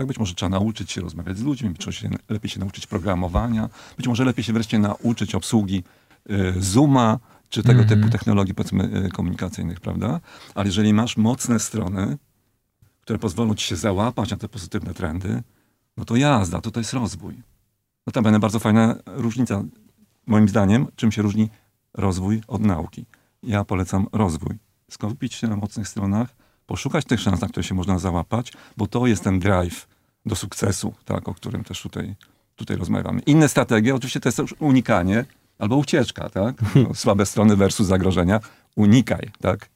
Tak, 0.00 0.06
być 0.06 0.18
może 0.18 0.34
trzeba 0.34 0.50
nauczyć 0.50 0.92
się 0.92 1.00
rozmawiać 1.00 1.38
z 1.38 1.42
ludźmi, 1.42 1.70
być 1.70 1.86
może 1.86 1.98
się, 1.98 2.10
lepiej 2.28 2.50
się 2.50 2.60
nauczyć 2.60 2.86
programowania, 2.86 3.68
być 3.96 4.08
może 4.08 4.24
lepiej 4.24 4.44
się 4.44 4.52
wreszcie 4.52 4.78
nauczyć 4.78 5.34
obsługi 5.34 5.82
y, 6.30 6.54
Zooma, 6.58 7.18
czy 7.48 7.62
tego 7.62 7.80
Mhm. 7.80 8.00
typu 8.00 8.12
technologii, 8.12 8.54
powiedzmy, 8.54 9.04
y, 9.06 9.08
komunikacyjnych, 9.08 9.80
prawda? 9.80 10.20
Ale 10.54 10.66
jeżeli 10.66 10.94
masz 10.94 11.16
mocne 11.16 11.58
strony, 11.58 12.18
które 13.00 13.18
pozwolą 13.18 13.54
ci 13.54 13.66
się 13.66 13.76
załapać 13.76 14.30
na 14.30 14.36
te 14.36 14.48
pozytywne 14.48 14.94
trendy, 14.94 15.42
no 15.96 16.04
to 16.04 16.16
jazda, 16.16 16.60
to 16.60 16.70
to 16.70 16.80
jest 16.80 16.92
rozwój. 16.92 17.34
Notabene 18.06 18.38
bardzo 18.38 18.58
fajna 18.58 18.94
różnica, 19.06 19.62
moim 20.26 20.48
zdaniem, 20.48 20.86
czym 20.96 21.12
się 21.12 21.22
różni 21.22 21.48
rozwój 21.94 22.42
od 22.48 22.62
nauki. 22.62 23.06
Ja 23.42 23.64
polecam 23.64 24.06
rozwój. 24.12 24.58
Skupić 24.90 25.34
się 25.34 25.48
na 25.48 25.56
mocnych 25.56 25.88
stronach, 25.88 26.28
poszukać 26.66 27.04
tych 27.04 27.20
szans, 27.20 27.40
na 27.40 27.48
które 27.48 27.64
się 27.64 27.74
można 27.74 27.98
załapać, 27.98 28.52
bo 28.76 28.86
to 28.86 29.06
jest 29.06 29.24
ten 29.24 29.38
drive 29.38 29.89
do 30.26 30.36
sukcesu, 30.36 30.94
tak, 31.04 31.28
o 31.28 31.34
którym 31.34 31.64
też 31.64 31.82
tutaj, 31.82 32.14
tutaj 32.56 32.76
rozmawiamy. 32.76 33.20
Inne 33.20 33.48
strategie, 33.48 33.94
oczywiście 33.94 34.20
to 34.20 34.28
jest 34.28 34.38
już 34.38 34.54
unikanie 34.58 35.24
albo 35.58 35.76
ucieczka, 35.76 36.30
tak? 36.30 36.54
No, 36.88 36.94
słabe 36.94 37.26
strony 37.26 37.56
versus 37.56 37.86
zagrożenia. 37.86 38.40
Unikaj, 38.76 39.30
tak? 39.40 39.68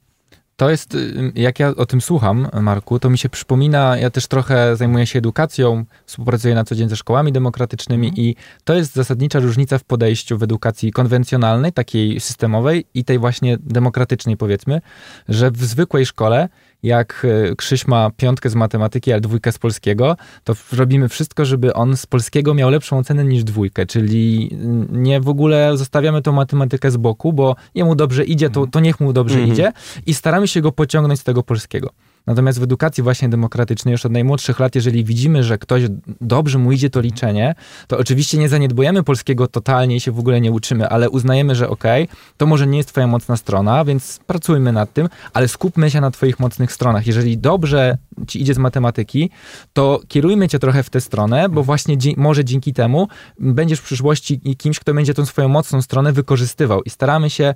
To 0.57 0.71
jest, 0.71 0.95
y, 0.95 1.33
jak 1.35 1.59
ja 1.59 1.69
o 1.69 1.87
tym 1.87 2.01
słucham, 2.01 2.49
Marku, 2.63 2.99
to 2.99 3.11
mi 3.11 3.19
się 3.19 3.29
przypomina, 3.29 3.97
ja 3.97 4.11
też 4.11 4.27
trochę 4.27 4.77
zajmuję 4.77 5.07
się 5.07 5.19
edukacją, 5.19 5.85
współpracuję 6.07 6.55
na 6.55 6.65
co 6.65 6.75
dzień 6.75 6.89
ze 6.89 6.97
szkołami 6.97 7.33
demokratycznymi 7.33 8.13
i 8.17 8.37
to 8.65 8.75
jest 8.75 8.95
zasadnicza 8.95 9.39
różnica 9.39 9.79
w 9.79 9.85
podejściu 9.85 10.39
w 10.39 10.43
edukacji 10.43 10.93
konwencjonalnej, 10.93 11.73
takiej 11.73 12.21
systemowej 12.21 12.87
i 12.95 13.05
tej 13.05 13.19
właśnie 13.19 13.59
demokratycznej 13.61 14.37
powiedzmy, 14.37 14.81
że 15.29 15.51
w 15.51 15.65
zwykłej 15.65 16.07
szkole 16.07 16.49
jak 16.85 17.27
e, 17.51 17.57
Krzyś 17.57 17.87
ma 17.87 18.11
piątkę 18.17 18.51
z 18.51 18.55
matematyki, 18.55 19.13
ale 19.13 19.21
dwójkę 19.21 19.53
z 19.53 19.59
polskiego, 19.59 20.17
to 20.45 20.55
robimy 20.73 21.09
wszystko, 21.09 21.45
żeby 21.45 21.75
on 21.75 21.97
z 21.97 22.07
polskiego 22.07 22.55
miał 22.55 22.71
lepszą 22.71 22.99
ocenę 22.99 23.25
niż 23.25 23.45
dwójkę, 23.45 23.87
czyli 23.87 24.51
nie 24.91 25.21
w 25.21 25.29
ogóle 25.29 25.77
zostawiamy 25.77 26.23
tą 26.23 26.33
matematykę 26.33 26.91
z 26.91 26.97
boku, 26.97 27.33
bo 27.33 27.57
jemu 27.75 27.95
dobrze 27.95 28.25
idzie, 28.25 28.51
to, 28.51 28.67
to 28.67 28.81
niech 28.81 29.01
mu 29.01 29.13
dobrze 29.13 29.35
Mhm. 29.35 29.53
idzie 29.53 29.73
i 30.07 30.15
staramy 30.15 30.49
się 30.49 30.61
go 30.61 30.73
pociągnąć 30.73 31.21
z 31.21 31.25
tego 31.25 31.43
polskiego. 31.43 31.91
Natomiast 32.27 32.61
w 32.61 32.63
edukacji 32.63 33.03
właśnie 33.03 33.29
demokratycznej 33.29 33.93
już 33.93 34.07
od 34.07 34.13
najmłodszych 34.13 34.59
lat, 34.61 34.75
jeżeli 34.75 35.05
widzimy, 35.05 35.43
że 35.45 35.59
ktoś 35.59 35.83
dobrze 36.21 36.59
mu 36.59 36.73
idzie 36.73 36.91
to 36.91 37.01
liczenie, 37.01 37.55
to 37.89 37.99
oczywiście 37.99 38.39
nie 38.39 38.49
zaniedbujemy 38.49 39.03
polskiego 39.03 39.47
totalnie 39.47 39.97
i 39.97 40.01
się 40.01 40.13
w 40.13 40.19
ogóle 40.19 40.41
nie 40.41 40.53
uczymy, 40.53 40.89
ale 40.89 41.11
uznajemy, 41.11 41.55
że 41.55 41.69
okej, 41.69 42.09
to 42.37 42.47
może 42.47 42.67
nie 42.67 42.77
jest 42.79 42.89
twoja 42.89 43.07
mocna 43.07 43.37
strona, 43.37 43.85
więc 43.85 44.21
pracujmy 44.27 44.73
nad 44.73 44.93
tym, 44.93 45.09
ale 45.33 45.49
skupmy 45.49 45.91
się 45.91 46.01
na 46.01 46.11
twoich 46.11 46.41
mocnych 46.41 46.73
stronach. 46.73 47.07
Jeżeli 47.07 47.39
dobrze 47.39 47.99
ci 48.29 48.43
idzie 48.43 48.55
z 48.55 48.59
matematyki, 48.59 49.31
to 49.73 50.01
kierujmy 50.09 50.49
cię 50.49 50.59
trochę 50.59 50.83
w 50.83 50.91
tę 50.91 51.01
stronę, 51.01 51.49
bo 51.49 51.63
właśnie 51.63 51.99
dzie- 51.99 52.13
może 52.17 52.45
dzięki 52.45 52.73
temu 52.73 53.09
będziesz 53.41 53.79
w 53.79 53.83
przyszłości 53.83 54.41
kimś, 54.59 54.79
kto 54.81 54.95
będzie 54.95 55.15
tą 55.15 55.27
swoją 55.27 55.49
mocną 55.49 55.83
stronę 55.83 56.13
wykorzystywał 56.13 56.83
i 56.83 56.91
staramy 56.91 57.31
się 57.31 57.55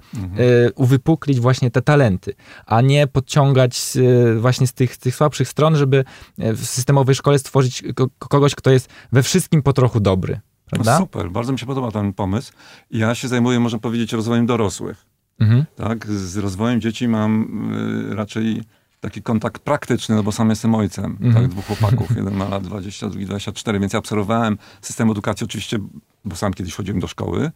y, 0.69 0.73
uwypuklić 0.75 1.41
właśnie 1.41 1.71
te 1.71 1.83
talenty, 1.83 2.35
a 2.67 2.81
nie 2.81 3.07
podciągać 3.07 3.81
y, 3.97 4.41
właśnie 4.41 4.58
z 4.67 4.73
tych, 4.73 4.95
z 4.95 4.99
tych 4.99 5.15
słabszych 5.15 5.49
stron, 5.49 5.77
żeby 5.77 6.05
y, 6.43 6.53
w 6.53 6.67
systemowej 6.67 7.15
szkole 7.15 7.39
stworzyć 7.39 7.83
ko- 7.95 8.09
kogoś, 8.19 8.55
kto 8.55 8.71
jest 8.71 8.89
we 9.13 9.23
wszystkim 9.23 9.63
po 9.63 9.73
trochu 9.73 10.01
dobry. 10.01 10.41
No 10.73 10.99
super, 10.99 11.31
bardzo 11.31 11.53
mi 11.53 11.59
się 11.59 11.67
podoba 11.67 11.91
ten 11.91 12.13
pomysł. 12.13 12.53
Ja 12.91 13.15
się 13.15 13.29
zajmuję, 13.29 13.61
można 13.61 13.79
powiedzieć, 13.79 14.13
rozwojem 14.13 14.47
dorosłych. 14.47 15.07
Mhm. 15.41 15.65
Tak? 15.77 16.07
Z 16.07 16.37
rozwojem 16.37 16.81
dzieci 16.81 17.09
mam 17.09 17.43
y, 18.13 18.15
raczej 18.15 18.63
taki 19.01 19.23
kontakt 19.23 19.63
praktyczny, 19.63 20.15
no 20.17 20.23
bo 20.23 20.33
sam 20.33 20.51
jestem 20.51 20.75
ojcem 20.75 21.05
Mhm. 21.21 21.35
tak, 21.35 21.49
dwóch 21.49 21.67
chłopaków. 21.67 22.17
Jeden 22.17 22.35
ma 22.35 22.49
lat 22.49 22.63
20, 22.65 23.09
drugi 23.09 23.27
24, 23.27 23.81
więc 23.81 23.93
ja 23.93 23.99
obserwowałem 23.99 24.59
system 24.83 25.11
edukacji 25.11 25.45
oczywiście, 25.45 25.79
bo 26.25 26.37
sam 26.37 26.55
kiedyś 26.55 26.75
chodziłem 26.75 27.01
do 27.01 27.07
szkoły, 27.07 27.51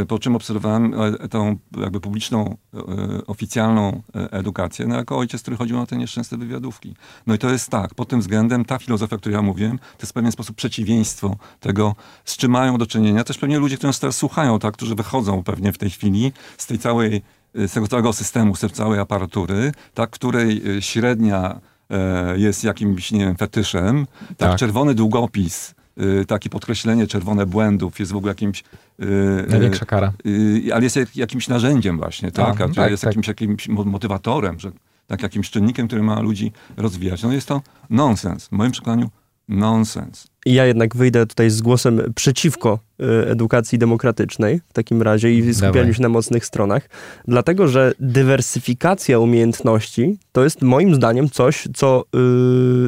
y, 0.00 0.06
po 0.06 0.18
czym 0.18 0.36
obserwowałem 0.36 0.94
e, 1.20 1.28
tą 1.28 1.56
jakby 1.76 2.00
publiczną, 2.00 2.56
e, 2.74 2.78
oficjalną 3.26 4.02
e, 4.14 4.32
edukację, 4.32 4.86
no 4.86 4.96
jako 4.96 5.18
ojciec, 5.18 5.42
który 5.42 5.56
chodził 5.56 5.76
na 5.76 5.86
te 5.86 5.96
nieszczęsne 5.96 6.38
wywiadówki. 6.38 6.94
No 7.26 7.34
i 7.34 7.38
to 7.38 7.50
jest 7.50 7.68
tak, 7.68 7.94
pod 7.94 8.08
tym 8.08 8.20
względem 8.20 8.64
ta 8.64 8.78
filozofia, 8.78 9.16
o 9.16 9.18
której 9.18 9.36
ja 9.36 9.42
mówiłem, 9.42 9.78
to 9.78 10.02
jest 10.02 10.12
w 10.12 10.14
pewien 10.14 10.32
sposób 10.32 10.56
przeciwieństwo 10.56 11.36
tego, 11.60 11.94
z 12.24 12.36
czym 12.36 12.50
mają 12.50 12.78
do 12.78 12.86
czynienia. 12.86 13.24
Też 13.24 13.38
pewnie 13.38 13.58
ludzie, 13.58 13.76
którzy 13.76 13.88
nas 13.88 14.00
teraz 14.00 14.16
słuchają, 14.16 14.58
tak, 14.58 14.74
którzy 14.74 14.94
wychodzą 14.94 15.42
pewnie 15.42 15.72
w 15.72 15.78
tej 15.78 15.90
chwili 15.90 16.32
z 16.58 16.66
tej 16.66 16.78
całej 16.78 17.22
z 17.54 17.72
tego 17.72 17.88
całego 17.88 18.12
systemu, 18.12 18.56
z 18.56 18.60
tej 18.60 18.70
całej 18.70 19.00
aparatury, 19.00 19.72
tak, 19.94 20.10
której 20.10 20.76
y, 20.78 20.82
średnia 20.82 21.60
e, 21.90 22.38
jest 22.38 22.64
jakimś, 22.64 23.12
nie 23.12 23.18
wiem, 23.20 23.36
fetyszem, 23.36 24.06
tak, 24.28 24.36
Tak. 24.50 24.58
czerwony 24.58 24.94
długopis, 24.94 25.74
y, 26.22 26.24
takie 26.26 26.50
podkreślenie 26.50 27.06
czerwone 27.06 27.46
błędów 27.46 28.00
jest 28.00 28.12
w 28.12 28.16
ogóle 28.16 28.30
jakimś... 28.30 28.60
y, 28.60 29.04
y, 29.04 29.46
Największa 29.48 29.86
kara. 29.86 30.12
y, 30.26 30.70
ale 30.74 30.84
jest 30.84 30.96
jak, 30.96 31.16
jakimś 31.16 31.48
narzędziem 31.48 31.96
właśnie, 31.98 32.32
tak? 32.32 32.60
A, 32.60 32.64
A, 32.64 32.68
tak, 32.68 32.90
jest 32.90 33.02
tak. 33.02 33.08
jakimś, 33.10 33.28
jakimś 33.28 33.68
mo- 33.68 33.84
motywatorem, 33.84 34.60
że 34.60 34.72
tak 35.06 35.22
jakimś 35.22 35.50
czynnikiem, 35.50 35.86
który 35.86 36.02
ma 36.02 36.20
ludzi 36.20 36.52
rozwijać. 36.76 37.22
No 37.22 37.32
jest 37.32 37.48
to 37.48 37.62
nonsens. 37.90 38.46
W 38.48 38.52
moim 38.52 38.72
przekonaniu 38.72 39.10
nonsens. 39.48 40.26
Ja 40.46 40.66
jednak 40.66 40.96
wyjdę 40.96 41.26
tutaj 41.26 41.50
z 41.50 41.62
głosem 41.62 42.12
przeciwko 42.14 42.78
y, 43.00 43.28
edukacji 43.28 43.78
demokratycznej 43.78 44.60
w 44.68 44.72
takim 44.72 45.02
razie 45.02 45.32
i 45.32 45.54
skupianiu 45.54 45.94
się 45.94 46.02
na 46.02 46.08
mocnych 46.08 46.46
stronach, 46.46 46.88
dlatego 47.28 47.68
że 47.68 47.92
dywersyfikacja 48.00 49.18
umiejętności 49.18 50.18
to 50.32 50.44
jest 50.44 50.62
moim 50.62 50.94
zdaniem 50.94 51.30
coś, 51.30 51.68
co, 51.74 52.04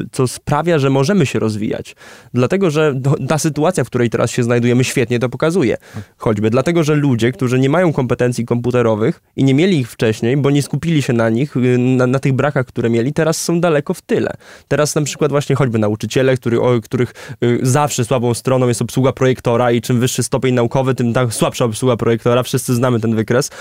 y, 0.03 0.07
co 0.11 0.27
sprawia, 0.27 0.79
że 0.79 0.89
możemy 0.89 1.25
się 1.25 1.39
rozwijać. 1.39 1.95
Dlatego, 2.33 2.71
że 2.71 3.01
ta 3.27 3.37
sytuacja, 3.37 3.83
w 3.83 3.87
której 3.87 4.09
teraz 4.09 4.31
się 4.31 4.43
znajdujemy, 4.43 4.83
świetnie 4.83 5.19
to 5.19 5.29
pokazuje. 5.29 5.77
Choćby 6.17 6.49
dlatego, 6.49 6.83
że 6.83 6.95
ludzie, 6.95 7.31
którzy 7.31 7.59
nie 7.59 7.69
mają 7.69 7.93
kompetencji 7.93 8.45
komputerowych 8.45 9.21
i 9.35 9.43
nie 9.43 9.53
mieli 9.53 9.79
ich 9.79 9.91
wcześniej, 9.91 10.37
bo 10.37 10.49
nie 10.49 10.63
skupili 10.63 11.01
się 11.01 11.13
na 11.13 11.29
nich, 11.29 11.57
y, 11.57 11.77
na, 11.77 12.07
na 12.07 12.19
tych 12.19 12.33
brakach, 12.33 12.65
które 12.65 12.89
mieli, 12.89 13.13
teraz 13.13 13.41
są 13.41 13.61
daleko 13.61 13.93
w 13.93 14.01
tyle. 14.01 14.33
Teraz 14.67 14.95
na 14.95 15.01
przykład 15.01 15.31
właśnie 15.31 15.55
choćby 15.55 15.79
nauczyciele, 15.79 16.37
który, 16.37 16.61
o, 16.61 16.81
których 16.81 17.13
zawsze 17.61 18.05
słabą 18.05 18.33
stroną 18.33 18.67
jest 18.67 18.81
obsługa 18.81 19.11
projektora 19.11 19.71
i 19.71 19.81
czym 19.81 19.99
wyższy 19.99 20.23
stopień 20.23 20.55
naukowy, 20.55 20.95
tym 20.95 21.13
tak 21.13 21.33
słabsza 21.33 21.65
obsługa 21.65 21.97
projektora. 21.97 22.43
Wszyscy 22.43 22.75
znamy 22.75 22.99
ten 22.99 23.15
wykres. 23.15 23.51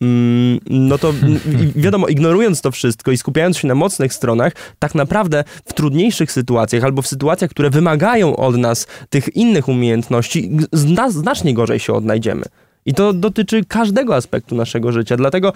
Mm, 0.00 0.60
no 0.70 0.98
to 0.98 1.08
mm, 1.10 1.40
wiadomo, 1.76 2.08
ignorując 2.08 2.60
to 2.60 2.70
wszystko 2.70 3.10
i 3.10 3.16
skupiając 3.16 3.58
się 3.58 3.68
na 3.68 3.74
mocnych 3.74 4.14
stronach, 4.14 4.52
tak 4.78 4.94
naprawdę 4.94 5.44
w 5.64 5.72
trudniejszych 5.72 6.32
sytuacjach 6.32 6.84
albo 6.84 7.02
w 7.02 7.06
sytuacjach, 7.06 7.50
które 7.50 7.70
wymagają 7.70 8.36
od 8.36 8.56
nas 8.56 8.86
tych 9.10 9.36
innych 9.36 9.68
umiejętności, 9.68 10.50
znacznie 11.08 11.54
gorzej 11.54 11.78
się 11.78 11.92
odnajdziemy. 11.92 12.44
I 12.86 12.94
to 12.94 13.12
dotyczy 13.12 13.64
każdego 13.64 14.16
aspektu 14.16 14.54
naszego 14.54 14.92
życia. 14.92 15.16
Dlatego 15.16 15.52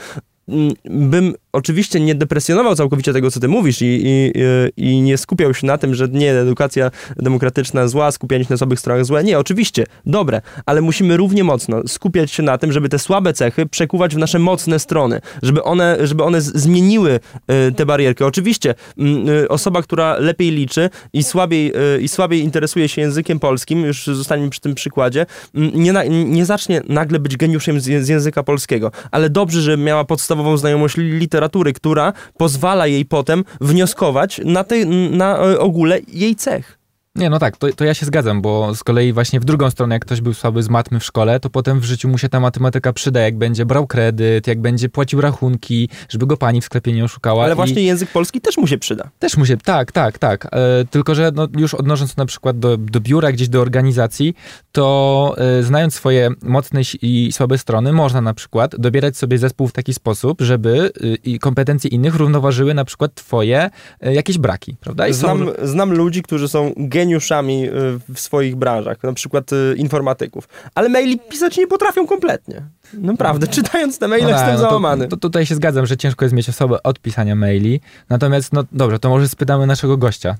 bym 0.85 1.35
oczywiście 1.53 2.01
nie 2.01 2.15
depresjonował 2.15 2.75
całkowicie 2.75 3.13
tego, 3.13 3.31
co 3.31 3.41
ty 3.41 3.49
mówisz 3.49 3.83
i, 3.83 4.03
i, 4.05 4.33
i 4.77 5.01
nie 5.01 5.19
skupiał 5.19 5.55
się 5.55 5.67
na 5.67 5.79
tym, 5.79 5.95
że 5.95 6.09
nie, 6.09 6.33
edukacja 6.33 6.91
demokratyczna 7.17 7.89
zła, 7.89 8.11
skupianie 8.11 8.45
się 8.45 8.51
na 8.51 8.57
słabych 8.57 8.81
stronach 8.81 9.05
złe. 9.05 9.25
Nie, 9.25 9.39
oczywiście, 9.39 9.87
dobre, 10.07 10.41
ale 10.67 10.81
musimy 10.81 11.17
równie 11.17 11.45
mocno 11.45 11.83
skupiać 11.89 12.33
się 12.33 12.43
na 12.43 12.59
tym, 12.59 12.73
żeby 12.73 12.89
te 12.89 12.99
słabe 12.99 13.33
cechy 13.33 13.67
przekuwać 13.67 14.15
w 14.15 14.19
nasze 14.19 14.39
mocne 14.39 14.79
strony, 14.79 15.21
żeby 15.43 15.63
one, 15.63 16.07
żeby 16.07 16.25
one 16.25 16.41
zmieniły 16.41 17.21
y, 17.69 17.73
tę 17.73 17.87
barierkę. 17.87 18.27
Oczywiście 18.27 18.75
mm, 18.99 19.29
y, 19.29 19.49
osoba, 19.49 19.83
która 19.83 20.19
lepiej 20.19 20.51
liczy 20.51 20.91
i 21.13 21.23
słabiej, 21.23 21.73
y, 21.97 22.01
i 22.01 22.09
słabiej 22.09 22.41
interesuje 22.41 22.89
się 22.89 23.03
językiem 23.03 23.41
polskim, 23.41 23.85
już 23.85 24.07
zostaniemy 24.07 24.51
przy 24.51 24.61
tym 24.61 24.75
przykładzie, 24.75 25.27
mm, 25.55 25.71
nie, 25.75 25.93
nie 26.09 26.47
zacznie 26.47 26.83
nagle 26.89 27.19
być 27.19 27.37
geniuszem 27.37 27.81
z, 27.81 27.85
z 27.85 28.09
języka 28.09 28.43
polskiego, 28.43 28.91
ale 29.11 29.31
dobrze, 29.31 29.63
że 29.63 29.77
miała 29.77 30.05
podstawową 30.37 30.57
znajomość 30.57 30.97
li- 30.97 31.19
literatury, 31.19 31.73
która 31.73 32.13
pozwala 32.37 32.87
jej 32.87 33.05
potem 33.05 33.45
wnioskować 33.61 34.41
na, 34.45 34.65
tej, 34.65 34.87
na 35.11 35.47
y, 35.51 35.61
ogóle 35.61 36.01
jej 36.13 36.37
cech. 36.37 36.76
Nie, 37.17 37.31
no 37.31 37.39
tak, 37.39 37.57
to, 37.57 37.73
to 37.73 37.85
ja 37.85 37.95
się 37.95 38.07
zgadzam, 38.07 38.43
bo 38.43 38.75
z 38.75 38.85
kolei 38.85 39.13
właśnie 39.13 39.41
w 39.41 39.45
drugą 39.45 39.71
stronę, 39.71 39.95
jak 39.95 40.05
ktoś 40.05 40.21
był 40.21 40.35
słaby 40.35 40.63
z 40.63 40.69
matmy 40.69 41.01
w 41.01 41.05
szkole, 41.05 41.41
to 41.41 41.51
potem 41.51 41.81
w 41.81 41.85
życiu 41.85 42.09
mu 42.09 42.19
się 42.19 42.29
ta 42.29 42.41
matematyka 42.41 42.93
przyda, 42.93 43.21
jak 43.21 43.39
będzie 43.39 43.67
brał 43.67 43.87
kredyt, 43.87 44.47
jak 44.47 44.61
będzie 44.61 44.89
płacił 44.89 45.21
rachunki, 45.21 45.89
żeby 46.09 46.27
go 46.27 46.37
pani 46.37 46.61
w 46.61 46.65
sklepie 46.65 46.93
nie 46.93 47.05
oszukała. 47.05 47.45
Ale 47.45 47.53
i 47.53 47.57
właśnie 47.57 47.83
język 47.83 48.11
polski 48.11 48.41
też 48.41 48.57
mu 48.57 48.67
się 48.67 48.79
przyda. 48.79 49.11
Też 49.19 49.37
mu 49.37 49.47
się, 49.47 49.57
tak, 49.57 49.93
tak, 49.93 50.19
tak. 50.19 50.47
E, 50.53 50.85
tylko, 50.91 51.15
że 51.15 51.33
no, 51.35 51.49
już 51.57 51.75
odnosząc 51.75 52.17
na 52.17 52.27
przykład 52.27 52.59
do, 52.59 52.77
do 52.77 53.01
biura, 53.01 53.33
gdzieś 53.33 53.49
do 53.49 53.61
organizacji, 53.61 54.35
to 54.73 55.35
e, 55.39 55.63
znając 55.63 55.95
swoje 55.95 56.31
mocne 56.43 56.81
i 57.03 57.33
słabe 57.33 57.59
strony, 57.59 57.93
można 57.93 58.21
na 58.21 58.35
przykład 58.35 58.77
dobierać 58.79 59.17
sobie 59.17 59.39
zespół 59.39 59.69
w 59.69 59.73
taki 59.73 59.95
sposób, 59.95 60.41
żeby 60.41 60.91
i 61.25 61.39
kompetencje 61.39 61.91
innych 61.91 62.15
równoważyły 62.15 62.75
na 62.75 62.85
przykład 62.85 63.15
twoje 63.15 63.71
e, 64.01 64.15
jakieś 64.15 64.39
braki, 64.39 64.77
prawda? 64.81 65.09
I 65.09 65.15
są- 65.15 65.37
Znam, 65.37 65.51
znam 65.63 65.93
ludzi, 65.93 66.23
którzy 66.23 66.49
są 66.49 66.73
geniuszami 67.07 67.69
y, 67.69 67.71
w 68.15 68.21
swoich 68.21 68.57
branżach, 68.57 69.03
na 69.03 69.13
przykład 69.13 69.53
y, 69.53 69.75
informatyków, 69.77 70.49
ale 70.75 70.89
maili 70.89 71.19
pisać 71.19 71.57
nie 71.57 71.67
potrafią 71.67 72.07
kompletnie. 72.07 72.63
Naprawdę, 72.95 73.47
czytając 73.47 73.99
te 73.99 74.09
maile 74.09 74.23
No 74.25 74.31
tak, 74.31 74.39
jestem 74.39 74.55
no 74.55 74.61
to- 74.61 74.69
załamany. 74.69 75.09
To, 75.09 75.17
tutaj 75.17 75.47
się 75.47 75.55
zgadzam, 75.55 75.87
że 75.87 75.97
ciężko 75.97 76.25
jest 76.25 76.35
mieć 76.35 76.49
osobę 76.49 76.83
od 76.83 77.01
pisania 77.01 77.35
maili. 77.35 77.81
Natomiast, 78.09 78.53
no 78.53 78.65
dobrze, 78.73 78.99
to 78.99 79.09
może 79.09 79.29
spytamy 79.29 79.67
naszego 79.67 79.97
gościa, 79.97 80.37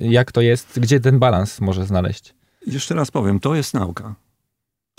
yy, 0.00 0.08
jak 0.08 0.32
to 0.32 0.40
jest, 0.40 0.80
gdzie 0.80 1.00
ten 1.00 1.18
balans 1.18 1.60
może 1.60 1.84
znaleźć. 1.86 2.34
Jeszcze 2.66 2.94
raz 2.94 3.10
powiem, 3.10 3.40
to 3.40 3.54
jest 3.54 3.74
nauka. 3.74 4.14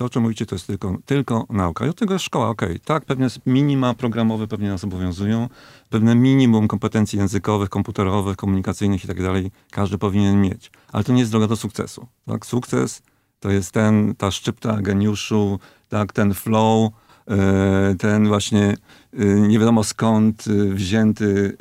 To, 0.04 0.08
o 0.08 0.10
czym 0.10 0.22
mówicie, 0.22 0.46
to 0.46 0.56
jest 0.56 0.68
tylko, 0.68 0.98
tylko 1.06 1.46
nauka. 1.50 1.86
I 1.86 1.90
od 1.90 2.00
tego 2.00 2.14
jest 2.14 2.26
szkoła, 2.26 2.50
okej. 2.50 2.80
Tak, 2.80 3.06
pewne 3.06 3.28
minima 3.46 3.94
programowe 3.94 4.48
pewnie 4.48 4.70
nas 4.70 4.84
obowiązują. 4.84 5.50
Pewne 5.90 6.16
minimum 6.16 6.68
kompetencji 6.68 7.20
językowych, 7.20 7.70
komputerowych, 7.70 8.38
komunikacyjnych 8.38 9.04
i 9.04 9.08
tak 9.08 9.22
dalej 9.22 9.52
każdy 9.72 9.98
powinien 9.98 10.42
mieć. 10.42 10.72
Ale 10.92 11.04
to 11.04 11.14
nie 11.14 11.20
jest 11.20 11.32
droga 11.32 11.48
do 11.48 11.56
sukcesu. 11.56 12.08
Tak? 12.26 12.46
Sukces 12.46 13.02
to 13.40 13.52
jest 13.52 13.72
ten, 13.72 14.16
ta 14.16 14.32
szczypta 14.32 14.82
geniuszu, 14.82 15.60
tak, 15.90 16.14
ten 16.14 16.34
flow, 16.34 16.92
e, 17.28 17.96
ten 18.00 18.28
właśnie 18.28 18.78
e, 19.14 19.26
nie 19.26 19.60
wiadomo 19.60 19.84
skąd 19.84 20.46
e, 20.48 20.74
wzięty 20.74 21.58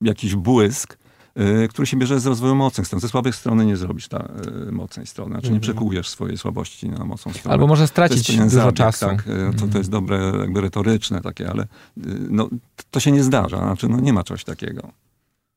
jakiś 0.00 0.34
błysk, 0.34 0.98
który 1.70 1.86
się 1.86 1.96
bierze 1.96 2.20
z 2.20 2.26
rozwoju 2.26 2.54
mocnych 2.54 2.86
stron. 2.86 3.00
Ze 3.00 3.08
słabych 3.08 3.34
strony 3.36 3.66
nie 3.66 3.76
zrobisz 3.76 4.08
ta 4.08 4.28
y, 4.68 4.72
mocnej 4.72 5.06
strony. 5.06 5.30
Znaczy 5.30 5.46
nie 5.50 5.56
Mhm. 5.56 5.60
przekujesz 5.74 6.08
swojej 6.08 6.38
słabości 6.38 6.88
na 6.88 7.04
mocną 7.04 7.32
stronę. 7.32 7.52
Albo 7.52 7.66
może 7.66 7.86
stracić 7.86 8.36
dużo 8.36 8.48
zabieg, 8.48 8.74
czasu. 8.74 9.06
Tak, 9.06 9.20
y, 9.20 9.24
to, 9.24 9.32
Mhm. 9.32 9.70
to 9.72 9.78
jest 9.78 9.90
dobre, 9.90 10.32
jakby 10.40 10.60
retoryczne 10.60 11.20
takie, 11.20 11.50
ale 11.50 11.62
y, 11.62 11.66
no, 12.30 12.48
to 12.90 13.00
się 13.00 13.12
nie 13.12 13.22
zdarza. 13.24 13.58
Znaczy, 13.58 13.88
no, 13.88 14.00
nie 14.00 14.12
ma 14.12 14.24
czegoś 14.24 14.44
takiego. 14.44 14.92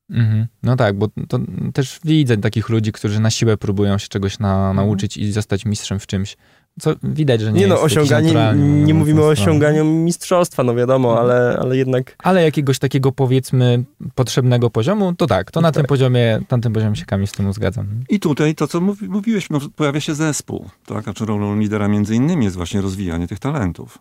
Mhm. 0.09 0.48
No 0.63 0.75
tak, 0.75 0.98
bo 0.98 1.07
to 1.27 1.39
też 1.74 2.00
widzę 2.03 2.38
takich 2.38 2.69
ludzi, 2.69 2.91
którzy 2.91 3.19
na 3.19 3.29
siłę 3.29 3.57
próbują 3.57 3.98
się 3.98 4.07
czegoś 4.07 4.39
na, 4.39 4.74
nauczyć 4.74 5.17
i 5.17 5.31
zostać 5.31 5.65
mistrzem 5.65 6.00
w 6.00 6.07
czymś. 6.07 6.38
Co 6.79 6.95
widać, 7.03 7.41
że 7.41 7.51
nie, 7.53 7.59
Nie 7.59 7.67
no, 7.67 7.81
osiąganie, 7.81 8.53
nie 8.57 8.93
mówimy 8.93 9.24
o 9.24 9.27
osiąganiu 9.27 9.86
mistrzostwa, 9.86 10.63
no 10.63 10.75
wiadomo, 10.75 11.19
ale, 11.19 11.57
ale 11.62 11.77
jednak 11.77 12.15
Ale 12.24 12.43
jakiegoś 12.43 12.79
takiego 12.79 13.12
powiedzmy 13.12 13.83
potrzebnego 14.15 14.69
poziomu, 14.69 15.13
to 15.13 15.27
tak, 15.27 15.51
to 15.51 15.62
na 15.62 15.71
Tak. 15.71 15.75
tym 15.75 15.86
poziomie, 15.86 16.41
na 16.51 16.59
tym 16.59 16.74
poziomie 16.74 16.95
się 16.95 17.05
Kamil 17.05 17.27
z 17.27 17.31
tym 17.31 17.53
zgadzam. 17.53 17.88
I 18.09 18.19
tutaj 18.19 18.55
to, 18.55 18.67
co 18.67 18.81
mówi, 18.81 19.09
mówiłeś, 19.09 19.50
no, 19.50 19.59
pojawia 19.75 20.00
się 20.00 20.15
zespół. 20.15 20.65
Tak? 20.86 21.07
A 21.07 21.13
czy 21.13 21.25
rolą 21.25 21.59
lidera 21.59 21.88
między 21.88 22.15
innymi 22.15 22.45
jest 22.45 22.57
właśnie 22.57 22.81
rozwijanie 22.81 23.27
tych 23.27 23.39
talentów. 23.39 23.98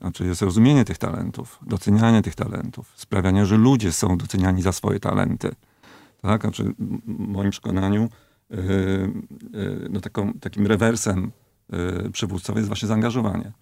Znaczy 0.00 0.26
jest 0.26 0.42
rozumienie 0.42 0.84
tych 0.84 0.98
talentów, 0.98 1.58
docenianie 1.66 2.22
tych 2.22 2.34
talentów, 2.34 2.92
sprawianie, 2.96 3.46
że 3.46 3.56
ludzie 3.56 3.92
są 3.92 4.18
doceniani 4.18 4.62
za 4.62 4.72
swoje 4.72 5.00
talenty. 5.00 5.50
Tak? 6.22 6.40
Znaczy, 6.40 6.64
w 7.06 7.28
moim 7.28 7.50
przekonaniu 7.50 8.08
yy, 8.50 8.58
yy, 9.52 9.88
no 9.90 10.00
taką, 10.00 10.32
takim 10.32 10.66
rewersem 10.66 11.30
przywódców 12.12 12.56
jest 12.56 12.68
właśnie 12.68 12.88
zaangażowanie. 12.88 13.52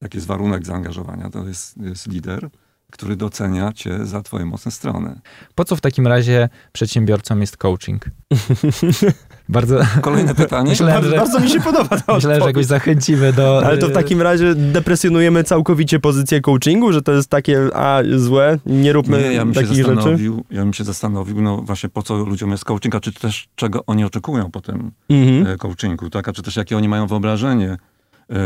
Jaki 0.00 0.16
jest 0.16 0.26
warunek 0.26 0.66
zaangażowania? 0.66 1.30
To 1.30 1.48
jest, 1.48 1.76
jest 1.76 2.06
lider, 2.06 2.50
który 2.92 3.16
docenia 3.16 3.72
cię 3.72 4.06
za 4.06 4.22
twoje 4.22 4.44
mocne 4.46 4.70
strony. 4.72 5.20
Po 5.54 5.64
co 5.64 5.76
w 5.76 5.80
takim 5.80 6.06
razie 6.06 6.48
przedsiębiorcom 6.72 7.40
jest 7.40 7.56
coaching? 7.56 8.04
Bardzo 9.48 9.78
Kolejne 10.00 10.34
pytanie. 10.34 10.70
Myślałem, 10.70 10.94
bardzo, 10.94 11.10
że- 11.10 11.16
bardzo 11.16 11.40
mi 11.40 11.50
się 11.50 11.60
podoba 11.60 11.96
ta 12.00 12.14
myślę, 12.14 12.40
że 12.40 12.46
jakoś 12.46 12.66
zachęcimy 12.66 13.32
do... 13.32 13.62
Ale 13.66 13.78
to 13.78 13.88
w 13.88 13.92
takim 13.92 14.22
razie 14.22 14.54
depresjonujemy 14.54 15.44
całkowicie 15.44 16.00
pozycję 16.00 16.40
coachingu, 16.40 16.92
że 16.92 17.02
to 17.02 17.12
jest 17.12 17.28
takie, 17.30 17.60
a 17.76 18.00
złe, 18.16 18.58
nie 18.66 18.92
róbmy 18.92 19.18
Nie, 19.22 19.32
ja 19.32 19.44
bym 19.44 19.54
się 19.54 19.60
takich 19.60 19.76
rzeczy. 19.76 19.94
zastanowił, 19.94 20.44
ja 20.50 20.60
bym 20.62 20.72
się 20.74 20.84
zastanowił, 20.84 21.42
no 21.42 21.56
właśnie 21.56 21.88
po 21.88 22.02
co 22.02 22.16
ludziom 22.16 22.50
jest 22.50 22.64
coaching, 22.64 22.94
a 22.94 23.00
czy 23.00 23.12
też 23.12 23.48
czego 23.54 23.84
oni 23.86 24.04
oczekują 24.04 24.50
po 24.50 24.60
tym 24.60 24.90
Mhm. 25.10 25.46
e, 25.46 25.56
coachingu, 25.56 26.10
tak? 26.10 26.28
A 26.28 26.32
czy 26.32 26.42
też 26.42 26.56
jakie 26.56 26.76
oni 26.76 26.88
mają 26.88 27.06
wyobrażenie 27.06 27.76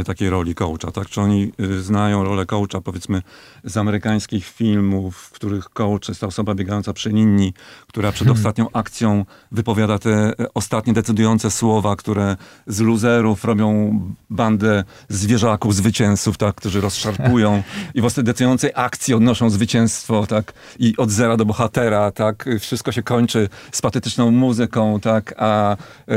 takiej 0.05 0.31
roli 0.31 0.55
coacha, 0.55 0.91
tak? 0.91 1.09
Czy 1.09 1.21
oni 1.21 1.53
e, 1.59 1.83
znają 1.83 2.25
rolę 2.25 2.47
coacha, 2.47 2.81
powiedzmy, 2.81 3.23
z 3.65 3.77
amerykańskich 3.77 4.45
filmów, 4.47 5.17
w 5.17 5.31
których 5.31 5.71
coach 5.71 6.09
jest 6.09 6.21
ta 6.21 6.27
osoba 6.27 6.55
biegająca 6.55 6.93
przy 6.93 7.11
linii, 7.11 7.55
która 7.87 8.13
przed 8.13 8.29
ostatnią 8.29 8.67
akcją 8.73 9.25
wypowiada 9.53 9.99
te 9.99 10.11
e, 10.11 10.35
ostatnie 10.55 10.93
decydujące 10.93 11.51
słowa, 11.51 11.97
które 11.97 12.37
z 12.67 12.81
luzerów 12.81 13.45
robią 13.45 14.01
bandę 14.31 14.85
zwierzaków, 15.09 15.75
zwycięzców, 15.75 16.37
tak? 16.37 16.55
Którzy 16.55 16.81
rozszarpują 16.81 17.63
i 17.95 18.01
w 18.01 18.05
ostatniej 18.05 18.33
decydującej 18.33 18.71
akcji 18.75 19.15
odnoszą 19.15 19.51
zwycięstwo, 19.51 20.27
tak? 20.27 20.53
I 20.79 20.97
od 20.97 21.11
zera 21.11 21.37
do 21.37 21.45
bohatera, 21.45 22.11
tak? 22.11 22.49
Wszystko 22.61 22.93
się 22.93 23.03
kończy 23.03 23.49
z 23.73 23.81
patetyczną 23.81 24.31
muzyką, 24.31 25.01
tak? 25.01 25.35
A 25.37 25.77
e, 26.09 26.15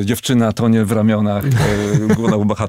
e, 0.00 0.04
dziewczyna 0.04 0.52
tonie 0.52 0.84
w 0.84 0.92
ramionach 0.92 1.44
e, 1.44 2.14
głównego 2.14 2.44
bohatera. 2.44 2.65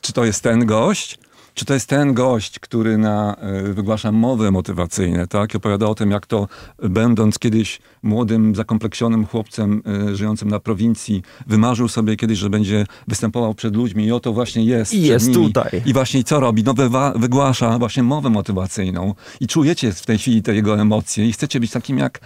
Czy 0.00 0.12
to 0.12 0.24
jest 0.24 0.42
ten 0.42 0.66
gość? 0.66 1.18
Czy 1.54 1.64
to 1.64 1.74
jest 1.74 1.86
ten 1.86 2.14
gość, 2.14 2.58
który 2.58 2.98
na, 2.98 3.36
e, 3.36 3.62
wygłasza 3.62 4.12
mowy 4.12 4.50
motywacyjne, 4.50 5.26
tak? 5.26 5.54
I 5.54 5.56
opowiada 5.56 5.86
o 5.86 5.94
tym, 5.94 6.10
jak 6.10 6.26
to, 6.26 6.48
będąc 6.82 7.38
kiedyś 7.38 7.78
młodym, 8.02 8.54
zakompleksionym 8.54 9.26
chłopcem 9.26 9.82
e, 10.10 10.16
żyjącym 10.16 10.48
na 10.48 10.60
prowincji, 10.60 11.22
wymarzył 11.46 11.88
sobie 11.88 12.16
kiedyś, 12.16 12.38
że 12.38 12.50
będzie 12.50 12.86
występował 13.08 13.54
przed 13.54 13.76
ludźmi 13.76 14.04
i 14.04 14.12
oto 14.12 14.32
właśnie 14.32 14.64
jest. 14.64 14.94
I 14.94 15.02
jest 15.02 15.28
nimi. 15.28 15.46
tutaj. 15.46 15.82
I 15.86 15.92
właśnie 15.92 16.24
co 16.24 16.40
robi? 16.40 16.62
No 16.64 16.74
wywa- 16.74 17.18
wygłasza 17.18 17.78
właśnie 17.78 18.02
mowę 18.02 18.30
motywacyjną 18.30 19.14
i 19.40 19.46
czujecie 19.46 19.92
w 19.92 20.06
tej 20.06 20.18
chwili 20.18 20.42
te 20.42 20.54
jego 20.54 20.80
emocje 20.80 21.26
i 21.28 21.32
chcecie 21.32 21.60
być 21.60 21.70
takim 21.70 21.98
jak 21.98 22.20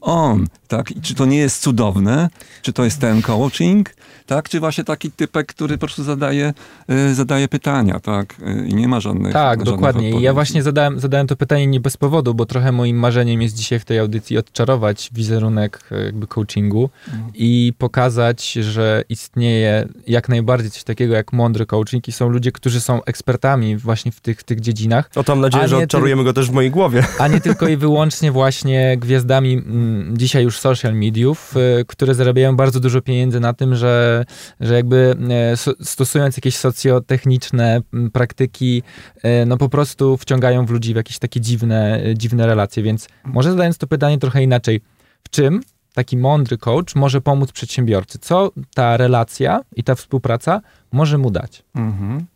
on, 0.00 0.46
tak? 0.68 0.90
I 0.90 1.00
czy 1.00 1.14
to 1.14 1.26
nie 1.26 1.38
jest 1.38 1.62
cudowne? 1.62 2.28
Czy 2.62 2.72
to 2.72 2.84
jest 2.84 3.00
ten 3.00 3.22
coaching? 3.22 3.90
Tak? 4.26 4.48
Czy 4.48 4.60
właśnie 4.60 4.84
taki 4.84 5.10
typek, 5.10 5.46
który 5.46 5.74
po 5.78 5.86
prostu 5.86 6.04
zadaje, 6.04 6.52
y, 6.90 7.14
zadaje 7.14 7.48
pytania, 7.48 8.00
tak? 8.00 8.34
Y, 8.40 8.66
I 8.68 8.74
nie 8.74 8.88
ma 8.88 9.00
żadnych 9.00 9.32
Tak, 9.32 9.58
żadnych 9.58 9.74
dokładnie. 9.74 10.02
I 10.02 10.04
ja 10.04 10.16
odpowiedzi. 10.16 10.34
właśnie 10.34 10.62
zadałem, 10.62 11.00
zadałem 11.00 11.26
to 11.26 11.36
pytanie 11.36 11.66
nie 11.66 11.80
bez 11.80 11.96
powodu, 11.96 12.34
bo 12.34 12.46
trochę 12.46 12.72
moim 12.72 12.96
marzeniem 12.96 13.42
jest 13.42 13.54
dzisiaj 13.56 13.78
w 13.80 13.84
tej 13.84 13.98
audycji 13.98 14.38
odczarować 14.38 15.10
wizerunek 15.12 15.80
e, 15.92 16.04
jakby 16.04 16.26
coachingu 16.26 16.90
Mhm. 17.08 17.30
i 17.34 17.72
pokazać, 17.78 18.52
że 18.52 19.02
istnieje 19.08 19.88
jak 20.06 20.28
najbardziej 20.28 20.70
coś 20.70 20.84
takiego 20.84 21.14
jak 21.14 21.32
mądry 21.32 21.66
coaching 21.66 22.08
i 22.08 22.12
są 22.12 22.28
ludzie, 22.28 22.52
którzy 22.52 22.80
są 22.80 23.04
ekspertami 23.04 23.76
właśnie 23.76 24.12
w 24.12 24.20
tych, 24.20 24.40
w 24.40 24.44
tych 24.44 24.60
dziedzinach, 24.60 25.10
No 25.16 25.24
to 25.24 25.32
mam 25.36 25.40
nadzieję, 25.42 25.68
że 25.68 25.76
odczarujemy 25.76 26.24
go 26.24 26.32
też 26.32 26.50
w 26.50 26.52
mojej 26.52 26.70
głowie. 26.70 27.04
a 27.18 27.28
nie 27.28 27.40
tylko 27.40 27.68
i 27.68 27.76
wyłącznie 27.76 28.32
właśnie 28.32 28.96
gwiazdami 29.00 29.52
mm, 29.54 30.18
dzisiaj 30.18 30.44
już 30.44 30.58
social 30.58 30.94
mediów, 30.94 31.54
y, 31.80 31.84
które 31.84 32.14
zarabiają 32.14 32.56
bardzo 32.56 32.80
dużo 32.80 33.00
pieniędzy 33.02 33.40
na 33.40 33.52
tym, 33.52 33.74
że, 33.74 34.15
że 34.60 34.74
jakby 34.74 35.16
e, 35.30 35.56
stosując 35.84 36.36
jakieś 36.36 36.56
socjotechniczne 36.56 37.80
praktyki, 38.12 38.82
e, 39.22 39.46
no 39.46 39.56
po 39.56 39.68
prostu 39.68 40.16
wciągają 40.16 40.66
w 40.66 40.70
ludzi 40.70 40.92
w 40.92 40.96
jakieś 40.96 41.18
takie 41.18 41.40
dziwne, 41.40 42.02
e, 42.04 42.14
dziwne 42.14 42.46
relacje. 42.46 42.82
Więc 42.82 43.08
może 43.24 43.50
zadając 43.50 43.78
to 43.78 43.86
pytanie 43.86 44.18
trochę 44.18 44.42
inaczej, 44.42 44.80
w 45.24 45.30
czym 45.30 45.60
taki 45.94 46.16
mądry 46.16 46.58
coach 46.58 46.94
może 46.94 47.20
pomóc 47.20 47.52
przedsiębiorcy? 47.52 48.18
Co 48.18 48.50
ta 48.74 48.96
relacja 48.96 49.60
i 49.76 49.84
ta 49.84 49.94
współpraca 49.94 50.60
może 50.92 51.18
mu 51.18 51.30
dać? 51.30 51.62
Mhm. 51.74 52.26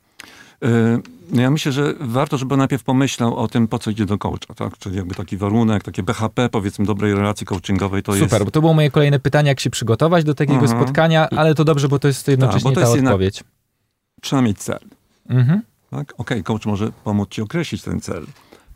Y, 0.65 0.69
ja 1.33 1.51
myślę, 1.51 1.73
że 1.73 1.95
warto, 2.01 2.39
żeby 2.39 2.57
najpierw 2.57 2.85
pomyślał 2.85 3.37
o 3.37 3.49
tym, 3.49 3.69
po 3.69 3.79
co 3.79 3.91
idzie 3.91 4.07
do 4.07 4.19
coacha, 4.19 4.55
tak? 4.57 4.79
Czyli 4.79 4.97
jakby 4.97 5.15
taki 5.15 5.37
warunek, 5.37 5.83
takie 5.83 6.03
BHP, 6.03 6.49
powiedzmy, 6.49 6.85
dobrej 6.85 7.15
relacji 7.15 7.47
coachingowej 7.47 8.03
to 8.03 8.13
Super, 8.13 8.33
jest... 8.33 8.45
bo 8.45 8.51
to 8.51 8.61
było 8.61 8.75
moje 8.75 8.91
kolejne 8.91 9.21
pytanie, 9.21 9.49
jak 9.49 9.61
się 9.61 9.71
przygotować 9.71 10.25
do 10.25 10.35
takiego 10.35 10.61
Mhm. 10.61 10.81
spotkania, 10.83 11.29
ale 11.31 11.55
to 11.55 11.65
dobrze, 11.65 11.89
bo 11.89 11.99
to 11.99 12.09
jest 12.09 12.29
jednocześnie 12.29 12.71
bo 12.71 12.75
to 12.75 12.75
ta 12.75 12.81
jest 12.81 12.95
jednak- 12.95 13.13
odpowiedź. 13.15 13.45
Trzeba 14.21 14.43
mieć 14.43 14.59
cel. 14.59 14.79
Mhm. 15.29 15.63
Tak? 15.91 16.15
Okej, 16.19 16.43
coach 16.45 16.67
może 16.67 16.93
pomóc 17.05 17.29
ci 17.31 17.43
określić 17.43 17.83
ten 17.83 18.01
cel, 18.01 18.27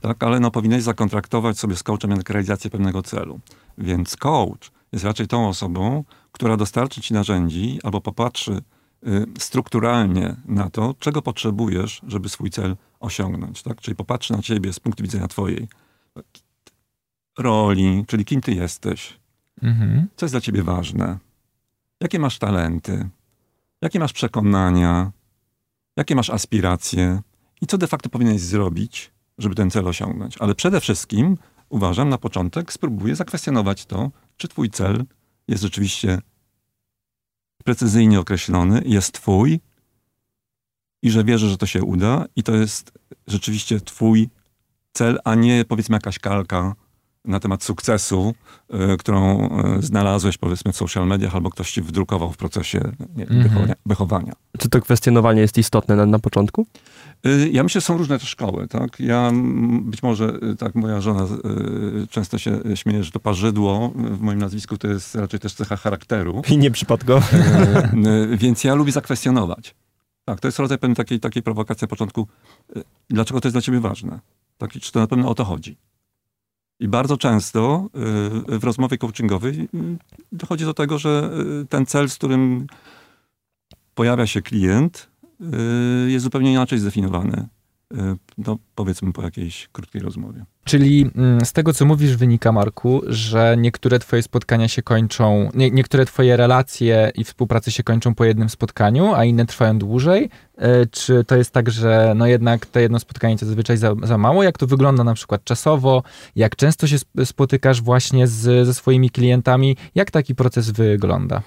tak? 0.00 0.22
ale 0.22 0.40
no, 0.40 0.50
powinieneś 0.50 0.82
zakontraktować 0.84 1.58
sobie 1.58 1.76
z 1.76 1.82
coachem 1.82 2.10
jednak 2.10 2.30
realizację 2.30 2.70
pewnego 2.70 3.02
celu. 3.02 3.40
Więc 3.78 4.16
coach 4.16 4.70
jest 4.92 5.04
raczej 5.04 5.26
tą 5.26 5.48
osobą, 5.48 6.04
która 6.32 6.56
dostarczy 6.56 7.00
ci 7.00 7.14
narzędzi 7.14 7.78
albo 7.82 8.00
popatrzy 8.00 8.62
strukturalnie 9.38 10.36
na 10.44 10.70
to, 10.70 10.94
czego 10.98 11.22
potrzebujesz, 11.22 12.00
żeby 12.06 12.28
swój 12.28 12.50
cel 12.50 12.76
osiągnąć. 13.00 13.62
Tak? 13.62 13.80
Czyli 13.80 13.94
popatrzy 13.96 14.32
na 14.32 14.42
ciebie 14.42 14.72
z 14.72 14.80
punktu 14.80 15.02
widzenia 15.02 15.28
twojej 15.28 15.68
roli, 17.38 18.04
czyli 18.06 18.24
kim 18.24 18.40
ty 18.40 18.52
jesteś, 18.54 19.18
Mhm. 19.62 20.06
co 20.16 20.26
jest 20.26 20.34
dla 20.34 20.40
ciebie 20.40 20.62
ważne, 20.62 21.18
jakie 22.00 22.18
masz 22.18 22.38
talenty, 22.38 23.08
jakie 23.82 23.98
masz 23.98 24.12
przekonania, 24.12 25.12
jakie 25.96 26.14
masz 26.14 26.30
aspiracje 26.30 27.22
i 27.60 27.66
co 27.66 27.78
de 27.78 27.86
facto 27.86 28.08
powinieneś 28.08 28.40
zrobić, 28.40 29.10
żeby 29.38 29.54
ten 29.54 29.70
cel 29.70 29.88
osiągnąć. 29.88 30.38
Ale 30.38 30.54
przede 30.54 30.80
wszystkim, 30.80 31.36
uważam, 31.68 32.08
na 32.08 32.18
początek 32.18 32.72
spróbuję 32.72 33.16
zakwestionować 33.16 33.86
to, 33.86 34.10
czy 34.36 34.48
twój 34.48 34.70
cel 34.70 35.04
jest 35.48 35.62
rzeczywiście 35.62 36.18
precyzyjnie 37.64 38.20
określony, 38.20 38.82
jest 38.86 39.12
twój 39.12 39.60
i 41.02 41.10
że 41.10 41.24
wierzę, 41.24 41.48
że 41.48 41.56
to 41.56 41.66
się 41.66 41.82
uda 41.82 42.24
i 42.36 42.42
to 42.42 42.54
jest 42.54 42.92
rzeczywiście 43.26 43.80
twój 43.80 44.28
cel, 44.92 45.18
a 45.24 45.34
nie 45.34 45.64
powiedzmy 45.64 45.96
jakaś 45.96 46.18
kalka 46.18 46.74
na 47.24 47.40
temat 47.40 47.62
sukcesu, 47.64 48.34
y, 48.94 48.96
którą 48.96 49.48
y, 49.78 49.82
znalazłeś 49.82 50.38
powiedzmy 50.38 50.72
w 50.72 50.76
social 50.76 51.06
mediach 51.06 51.34
albo 51.34 51.50
ktoś 51.50 51.72
ci 51.72 51.82
wdrukował 51.82 52.32
w 52.32 52.36
procesie 52.36 52.80
nie, 53.16 53.22
Mhm. 53.24 53.42
wychowania, 53.42 53.74
wychowania. 53.86 54.32
Czy 54.58 54.68
to 54.68 54.80
kwestionowanie 54.80 55.40
jest 55.40 55.58
istotne 55.58 55.96
na, 55.96 56.06
na 56.06 56.18
początku? 56.18 56.66
Y, 57.26 57.50
Ja 57.52 57.62
myślę, 57.62 57.80
że 57.80 57.84
są 57.84 57.98
różne 57.98 58.18
też 58.18 58.28
szkoły, 58.28 58.68
tak? 58.68 59.00
Ja 59.00 59.32
być 59.80 60.02
może, 60.02 60.38
y, 60.52 60.56
tak, 60.56 60.74
moja 60.74 61.00
żona 61.00 61.24
y, 61.24 62.06
często 62.06 62.38
się 62.38 62.60
śmieje, 62.74 63.04
że 63.04 63.10
to 63.10 63.20
parzydło 63.20 63.92
w 63.96 64.20
moim 64.20 64.38
nazwisku 64.38 64.78
to 64.78 64.88
jest 64.88 65.14
raczej 65.14 65.40
też 65.40 65.54
cecha 65.54 65.76
charakteru. 65.76 66.42
I 66.50 66.58
nieprzypadkowo. 66.58 67.26
Więc 68.36 68.64
ja 68.64 68.74
lubię 68.74 68.92
zakwestionować. 68.92 69.74
Tak, 70.24 70.40
to 70.40 70.48
jest 70.48 70.58
rodzaj 70.58 70.78
pewnej 70.78 70.96
takiej, 70.96 71.20
takiej 71.20 71.42
prowokacji 71.42 71.84
na 71.84 71.88
początku. 71.88 72.28
Dlaczego 73.10 73.40
to 73.40 73.48
jest 73.48 73.54
dla 73.54 73.62
ciebie 73.62 73.80
ważne? 73.80 74.20
Tak, 74.58 74.72
czy 74.72 74.92
to 74.92 75.00
na 75.00 75.06
pewno 75.06 75.28
o 75.28 75.34
to 75.34 75.44
chodzi? 75.44 75.76
I 76.80 76.88
bardzo 76.88 77.16
często 77.16 77.88
w 78.48 78.64
rozmowie 78.64 78.98
coachingowej 78.98 79.68
dochodzi 80.32 80.64
do 80.64 80.74
tego, 80.74 80.98
że 80.98 81.30
ten 81.68 81.86
cel, 81.86 82.10
z 82.10 82.14
którym 82.14 82.66
pojawia 83.94 84.26
się 84.26 84.42
klient, 84.42 85.08
jest 86.06 86.22
zupełnie 86.24 86.52
inaczej 86.52 86.78
zdefiniowany 86.78 87.48
y, 87.94 87.96
no, 88.38 88.58
powiedzmy 88.74 89.12
po 89.12 89.22
jakiejś 89.22 89.68
krótkiej 89.72 90.02
rozmowie. 90.02 90.44
Czyli 90.64 91.10
mm, 91.16 91.44
z 91.44 91.52
tego, 91.52 91.72
co 91.72 91.84
mówisz, 91.84 92.16
wynika, 92.16 92.52
Marku, 92.52 93.02
że 93.06 93.56
niektóre 93.58 93.98
twoje 93.98 94.22
spotkania 94.22 94.68
się 94.68 94.82
kończą, 94.82 95.50
nie, 95.54 95.70
niektóre 95.70 96.06
twoje 96.06 96.36
relacje 96.36 97.12
i 97.14 97.24
współpracy 97.24 97.70
się 97.70 97.82
kończą 97.82 98.14
po 98.14 98.24
jednym 98.24 98.48
spotkaniu, 98.48 99.14
a 99.14 99.24
inne 99.24 99.46
trwają 99.46 99.78
dłużej. 99.78 100.30
E, 100.58 100.86
Czy 100.86 101.24
to 101.24 101.36
jest 101.36 101.50
tak, 101.50 101.70
że 101.70 102.12
no 102.16 102.26
jednak 102.26 102.66
to 102.66 102.80
jedno 102.80 102.98
spotkanie 102.98 103.38
to 103.38 103.46
zazwyczaj 103.46 103.76
za, 103.76 103.94
za 104.02 104.18
mało? 104.18 104.42
Jak 104.42 104.58
to 104.58 104.66
wygląda 104.66 105.04
na 105.04 105.14
przykład 105.14 105.44
czasowo? 105.44 106.02
Jak 106.36 106.56
często 106.56 106.86
się 106.86 106.96
sp- 107.04 107.26
spotykasz 107.26 107.82
właśnie 107.82 108.26
z, 108.26 108.66
ze 108.66 108.74
swoimi 108.74 109.10
klientami? 109.10 109.76
Jak 109.94 110.10
taki 110.10 110.34
proces 110.34 110.70
wygląda? 110.70 111.42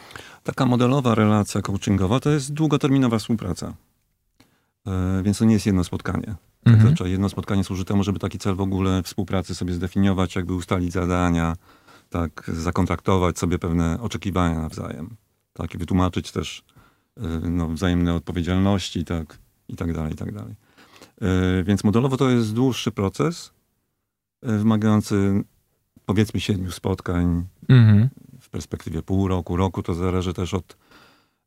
Taka 0.48 0.66
modelowa 0.66 1.16
relacja 1.16 1.62
coachingowa 1.62 2.20
to 2.20 2.30
jest 2.30 2.54
długoterminowa 2.54 3.20
współpraca. 3.20 3.74
E, 4.88 5.24
Więc 5.24 5.38
to 5.38 5.46
nie 5.46 5.54
jest 5.54 5.66
jedno 5.66 5.84
spotkanie. 5.84 6.36
Mhm. 6.66 6.82
Zazwyczaj 6.82 7.12
jedno 7.12 7.30
spotkanie 7.30 7.64
służy 7.64 7.86
temu, 7.86 8.04
żeby 8.04 8.20
taki 8.20 8.40
cel 8.40 8.56
w 8.56 8.62
ogóle 8.62 9.04
współpracy 9.04 9.56
sobie 9.56 9.74
zdefiniować, 9.74 10.36
jakby 10.36 10.54
ustalić 10.54 10.94
zadania, 10.94 11.56
tak, 12.10 12.52
zakontraktować 12.54 13.40
sobie 13.40 13.60
pewne 13.60 14.02
oczekiwania 14.02 14.60
nawzajem, 14.60 15.16
tak, 15.54 15.76
i 15.76 15.78
wytłumaczyć 15.78 16.32
też 16.32 16.64
y, 17.18 17.50
no, 17.50 17.68
wzajemne 17.70 18.14
odpowiedzialności, 18.14 19.06
tak, 19.06 19.38
i 19.68 19.76
tak 19.76 19.94
dalej, 19.94 20.14
i 20.14 20.16
tak 20.16 20.32
dalej. 20.32 20.56
Y, 21.60 21.64
Więc 21.64 21.84
modelowo 21.84 22.18
to 22.18 22.30
jest 22.30 22.54
dłuższy 22.54 22.92
proces, 22.92 23.52
wymagający 24.42 25.44
powiedzmy 26.06 26.40
siedmiu 26.40 26.72
spotkań 26.72 27.46
Mhm. 27.70 28.10
W 28.48 28.50
perspektywie 28.50 29.02
pół 29.02 29.28
roku, 29.28 29.56
roku, 29.56 29.84
to 29.84 29.94
zależy 29.94 30.34
też 30.34 30.54
od, 30.54 30.78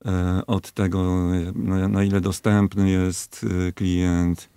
e, 0.04 0.42
od 0.46 0.72
tego, 0.72 1.28
na, 1.88 2.04
ile 2.04 2.20
dostępny 2.20 2.90
jest 2.90 3.46
e, 3.68 3.72
klient. 3.72 4.50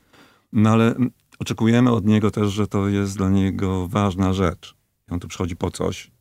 No 0.54 0.70
ale 0.70 0.96
oczekujemy 1.40 1.92
od 1.92 2.06
niego 2.06 2.32
też, 2.32 2.52
że 2.52 2.68
to 2.68 2.88
jest 2.88 3.18
dla 3.18 3.30
niego 3.30 3.88
ważna 3.88 4.34
rzecz. 4.34 4.76
On 5.10 5.20
tu 5.20 5.28
przychodzi 5.28 5.56
po 5.56 5.72
coś 5.72 6.12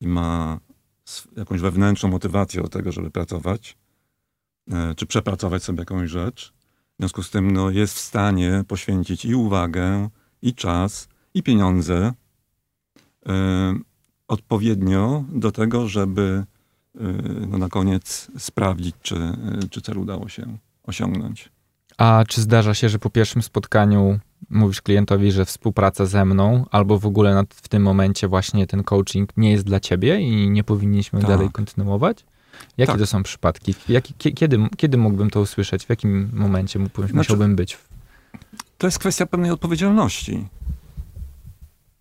i 0.00 0.08
ma 0.08 0.60
jakąś 1.36 1.60
wewnętrzną 1.60 2.08
motywację 2.08 2.62
do 2.62 2.68
tego, 2.68 2.92
żeby 2.92 3.10
pracować, 3.10 3.76
e, 4.70 4.94
czy 4.94 5.06
przepracować 5.06 5.62
sobie 5.62 5.78
jakąś 5.78 6.10
rzecz. 6.10 6.52
W 6.94 6.98
związku 6.98 7.22
z 7.22 7.30
tym 7.30 7.50
no, 7.50 7.70
jest 7.70 7.94
w 7.94 8.00
stanie 8.00 8.64
poświęcić 8.68 9.24
i 9.24 9.34
uwagę, 9.34 10.08
i 10.42 10.54
czas, 10.54 11.08
i 11.34 11.42
pieniądze 11.42 12.12
odpowiednio 14.28 15.24
do 15.32 15.52
tego, 15.52 15.88
żeby 15.88 16.44
y, 16.96 17.00
no, 17.48 17.58
na 17.58 17.68
koniec 17.68 18.30
sprawdzić, 18.38 18.94
czy, 19.02 19.14
y, 19.64 19.68
czy 19.70 19.80
cel 19.80 19.98
udało 19.98 20.28
się 20.28 20.58
osiągnąć. 20.82 21.48
A 21.98 22.24
czy 22.28 22.40
zdarza 22.40 22.74
się, 22.74 22.88
że 22.88 22.98
po 22.98 23.10
pierwszym 23.10 23.42
spotkaniu 23.42 24.18
mówisz 24.50 24.82
klientowi, 24.82 25.32
że 25.32 25.44
współpraca 25.44 26.06
ze 26.06 26.24
mną, 26.24 26.64
albo 26.70 26.98
w 26.98 27.06
ogóle 27.06 27.34
na, 27.34 27.44
w 27.50 27.68
tym 27.68 27.82
momencie 27.82 28.28
właśnie 28.28 28.66
ten 28.66 28.84
coaching 28.84 29.32
nie 29.36 29.50
jest 29.52 29.64
dla 29.64 29.80
ciebie 29.80 30.20
i 30.20 30.50
nie 30.50 30.64
powinniśmy 30.64 31.20
Tak. 31.20 31.28
dalej 31.28 31.50
kontynuować? 31.50 32.24
Jakie 32.76 32.92
Tak. 32.92 33.00
to 33.00 33.06
są 33.06 33.22
przypadki? 33.22 33.74
Kie- 34.18 34.32
kiedy, 34.34 34.58
kiedy 34.76 34.96
mógłbym 34.98 35.30
to 35.30 35.40
usłyszeć? 35.40 35.86
W 35.86 35.90
jakim 35.90 36.30
momencie 36.32 36.78
mógłbym, 36.78 37.04
Znaczy- 37.08 37.16
musiałbym 37.16 37.56
być? 37.56 37.78
To 38.78 38.86
jest 38.86 38.98
kwestia 38.98 39.26
pewnej 39.26 39.50
odpowiedzialności. 39.50 40.48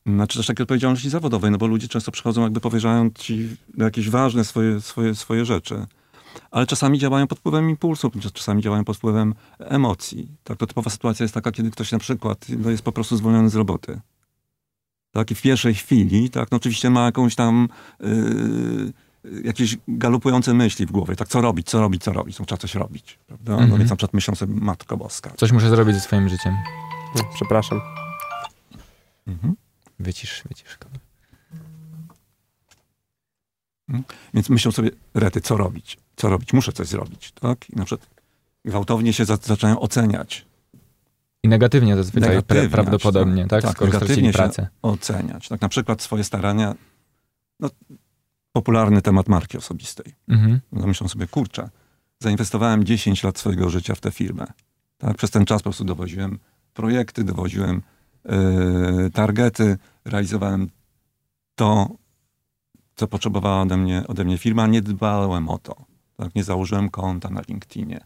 Znaczy 0.06 0.38
też 0.40 0.48
takiej 0.48 0.64
odpowiedzialności 0.64 1.10
zawodowej, 1.10 1.52
no 1.52 1.58
bo 1.58 1.68
ludzie 1.68 1.88
często 1.88 2.12
przychodzą 2.12 2.42
jakby 2.42 2.60
powierzają 2.62 3.10
ci 3.10 3.50
jakieś 3.78 4.10
ważne 4.10 4.44
swoje, 4.44 4.82
swoje, 4.82 5.16
swoje 5.16 5.46
rzeczy. 5.46 5.86
Ale 6.52 6.66
czasami 6.66 7.00
działają 7.00 7.28
pod 7.28 7.40
wpływem 7.40 7.70
impulsów, 7.70 8.14
czasami 8.34 8.62
działają 8.62 8.84
pod 8.84 8.98
wpływem 8.98 9.34
emocji. 9.60 10.28
Tak, 10.44 10.58
to 10.58 10.68
typowa 10.68 10.90
sytuacja 10.90 11.24
jest 11.24 11.34
taka, 11.34 11.52
kiedy 11.52 11.72
ktoś 11.72 11.92
na 11.92 12.00
przykład 12.00 12.46
no, 12.50 12.70
jest 12.70 12.84
po 12.84 12.92
prostu 12.92 13.18
zwolniony 13.18 13.50
z 13.50 13.56
roboty. 13.56 14.00
Tak, 15.12 15.32
i 15.32 15.36
w 15.36 15.42
pierwszej 15.42 15.74
chwili, 15.74 16.30
tak, 16.30 16.52
no 16.52 16.58
oczywiście 16.58 16.90
ma 16.90 17.06
jakąś 17.06 17.36
tam 17.36 17.68
yy, 18.00 18.94
jakieś 19.44 19.78
galopujące 19.88 20.54
myśli 20.54 20.86
w 20.86 20.92
głowie, 20.92 21.16
tak, 21.16 21.28
co 21.28 21.42
robić, 21.42 21.68
co 21.68 21.82
robić, 21.82 22.04
co 22.04 22.14
robić, 22.14 22.40
no, 22.40 22.46
trzeba 22.46 22.60
coś 22.60 22.76
robić, 22.76 23.20
prawda? 23.28 23.52
No 23.52 23.62
Mhm. 23.62 23.80
więc 23.80 23.90
na 23.90 23.96
przykład 23.96 24.14
myślą 24.14 24.36
sobie, 24.36 24.54
Matko 24.62 24.98
Boska. 24.98 25.32
Coś 25.38 25.52
muszę 25.52 25.70
zrobić 25.70 25.96
ze 25.96 26.02
swoim 26.02 26.30
życiem. 26.30 26.54
Przepraszam. 27.36 27.82
Mhm. 29.28 29.56
Wycisz, 30.00 30.44
wycisz. 30.48 30.78
Więc 34.34 34.50
myślą 34.50 34.72
sobie, 34.72 34.90
rety, 35.14 35.42
co 35.42 35.58
robić? 35.58 35.98
Co 36.16 36.30
robić? 36.30 36.54
Muszę 36.54 36.72
coś 36.72 36.88
zrobić, 36.88 37.32
tak? 37.32 37.70
I 37.70 37.76
na 37.76 37.86
przykład 37.86 38.10
gwałtownie 38.66 39.14
się 39.14 39.26
za, 39.26 39.38
zaczynają 39.38 39.80
oceniać, 39.80 40.46
I 41.44 41.48
negatywnie 41.48 41.96
zazwyczaj 41.96 42.30
Negatywnie, 42.30 42.70
prawdopodobnie, 42.70 43.48
tak? 43.48 43.62
tak, 43.64 43.72
Skoro 43.72 43.92
stracili 43.92 44.08
negatywnie 44.10 44.32
się- 44.32 44.38
pracę. 44.38 44.68
oceniać. 44.82 45.48
Tak, 45.48 45.62
na 45.62 45.70
przykład 45.70 46.02
swoje 46.02 46.24
starania, 46.24 46.76
no, 47.60 47.70
popularny 48.52 49.02
temat 49.02 49.28
marki 49.30 49.58
osobistej. 49.58 50.14
Mhm. 50.28 50.60
No, 50.72 50.88
myślą 50.88 51.08
sobie, 51.08 51.28
kurczę, 51.28 51.70
zainwestowałem 52.20 52.84
10 52.84 53.24
lat 53.24 53.38
swojego 53.40 53.70
życia 53.70 53.96
w 53.96 54.00
tę 54.02 54.12
firmę. 54.12 54.46
Tak? 54.98 55.18
Przez 55.18 55.32
ten 55.32 55.46
czas 55.46 55.62
po 55.62 55.64
prostu 55.64 55.84
dowoziłem 55.84 56.40
projekty, 56.74 57.24
dowoziłem 57.24 57.82
targety, 59.14 59.78
realizowałem 60.06 60.70
to, 61.56 61.90
co 62.96 63.08
potrzebowała 63.08 63.62
ode 63.62 63.78
mnie, 63.78 64.04
ode 64.08 64.24
mnie 64.24 64.38
firma. 64.38 64.68
Nie 64.68 64.82
dbałem 64.82 65.50
o 65.50 65.58
to. 65.58 65.76
Tak? 66.18 66.36
Nie 66.36 66.44
założyłem 66.44 66.90
konta 66.90 67.30
na 67.30 67.42
LinkedInie. 67.48 68.00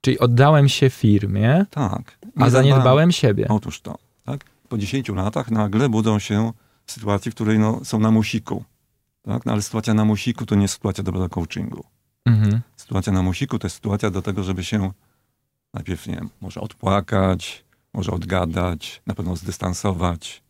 Czyli 0.00 0.18
oddałem 0.18 0.68
się 0.68 0.90
firmie, 0.90 1.66
Tak. 1.70 2.18
Nie 2.36 2.44
a 2.44 2.50
zaniedbałem 2.50 3.12
siebie. 3.12 3.46
Otóż 3.48 3.80
to. 3.80 3.98
Tak? 4.24 4.44
Po 4.68 4.78
10 4.78 5.08
latach 5.08 5.50
nagle 5.50 5.88
budzą 5.88 6.18
się 6.18 6.52
w 6.84 6.92
sytuacji, 6.92 7.30
w 7.30 7.34
której 7.34 7.58
no, 7.58 7.84
są 7.84 7.98
na 7.98 8.10
musiku. 8.10 8.64
Tak? 9.22 9.46
No, 9.46 9.52
ale 9.52 9.62
sytuacja 9.62 9.94
na 9.94 10.04
musiku 10.04 10.46
to 10.46 10.54
nie 10.54 10.62
jest 10.62 10.74
sytuacja 10.74 11.04
dobra 11.04 11.20
do 11.20 11.28
coachingu. 11.28 11.84
Mhm. 12.26 12.60
Sytuacja 12.76 13.12
na 13.12 13.22
musiku 13.22 13.58
to 13.58 13.66
jest 13.66 13.76
sytuacja 13.76 14.10
do 14.10 14.22
tego, 14.22 14.42
żeby 14.42 14.64
się 14.64 14.90
najpierw, 15.74 16.06
nie 16.06 16.14
wiem, 16.14 16.30
może 16.40 16.60
odpłakać, 16.60 17.64
może 17.96 18.12
odgadać, 18.12 19.02
na 19.06 19.14
pewno 19.14 19.36
zdystansować, 19.36 20.42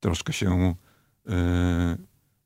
troszkę 0.00 0.32
się 0.32 0.74
yy, 1.26 1.34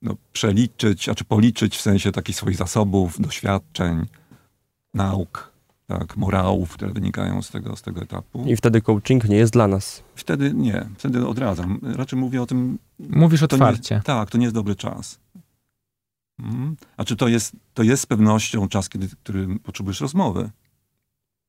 no, 0.03 0.15
przeliczyć, 0.33 1.09
a 1.09 1.15
czy 1.15 1.25
policzyć 1.25 1.77
w 1.77 1.81
sensie 1.81 2.13
takich 2.13 2.37
swoich 2.37 2.57
zasobów, 2.57 3.21
doświadczeń, 3.21 4.07
nauk, 4.95 5.53
tak, 5.87 6.17
morałów, 6.17 6.73
które 6.73 6.93
wynikają 6.93 7.43
z 7.43 7.51
tego, 7.51 7.77
z 7.77 7.83
tego 7.83 8.03
etapu. 8.03 8.45
I 8.47 8.57
wtedy 8.57 8.81
coaching 8.81 9.25
nie 9.25 9.37
jest 9.37 9.53
dla 9.53 9.69
nas. 9.69 10.03
Wtedy 10.15 10.55
nie, 10.55 10.89
wtedy 10.99 11.27
odradzam. 11.27 11.81
Raczej 11.83 12.19
mówię 12.19 12.43
o 12.43 12.47
tym, 12.47 12.79
Mówisz 12.99 13.41
to 13.41 13.47
nie, 13.57 13.63
otwarcie. 13.63 14.03
tak, 14.05 14.31
to 14.31 14.39
nie 14.39 14.45
jest 14.45 14.55
dobry 14.55 14.77
czas. 14.77 15.19
Mm. 16.39 16.77
A 16.97 17.05
czy 17.05 17.17
to 17.17 17.29
jest, 17.29 17.53
to 17.75 17.83
jest 17.83 18.03
z 18.03 18.07
pewnością 18.07 18.69
czas, 18.69 18.89
kiedy, 18.89 19.09
który 19.09 19.59
potrzebujesz 19.59 20.01
rozmowy. 20.01 20.51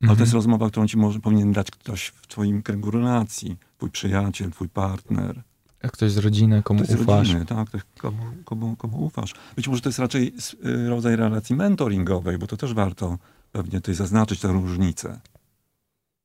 Ale 0.02 0.08
to 0.08 0.12
Mhm. 0.12 0.20
jest 0.20 0.34
rozmowa, 0.34 0.70
którą 0.70 0.88
ci 0.88 0.98
może, 0.98 1.20
powinien 1.20 1.52
dać 1.54 1.72
ktoś 1.72 2.06
w 2.08 2.28
twoim 2.28 2.62
kręgu 2.62 2.92
relacji. 2.92 3.58
Twój 3.78 3.90
przyjaciel, 3.92 4.52
twój 4.52 4.70
partner. 4.70 5.42
Jak 5.84 5.92
ktoś 5.92 6.12
z 6.12 6.18
rodziny, 6.18 6.64
komu 6.64 6.84
Ktoś 6.84 6.98
z 6.98 7.02
ufasz. 7.02 7.18
rodziny, 7.28 7.46
tak, 7.46 7.68
ktoś, 7.70 7.82
komu, 7.98 8.24
komu, 8.46 8.76
komu 8.76 9.06
ufasz. 9.06 9.34
Być 9.56 9.68
może 9.68 9.82
to 9.82 9.90
jest 9.90 10.00
raczej 10.00 10.34
y, 10.66 10.90
rodzaj 10.90 11.16
relacji 11.16 11.56
mentoringowej, 11.56 12.38
bo 12.38 12.48
to 12.48 12.58
też 12.58 12.74
warto 12.74 13.18
pewnie 13.52 13.72
tutaj 13.82 13.96
zaznaczyć 13.96 14.40
tę 14.40 14.48
różnicę. 14.48 15.20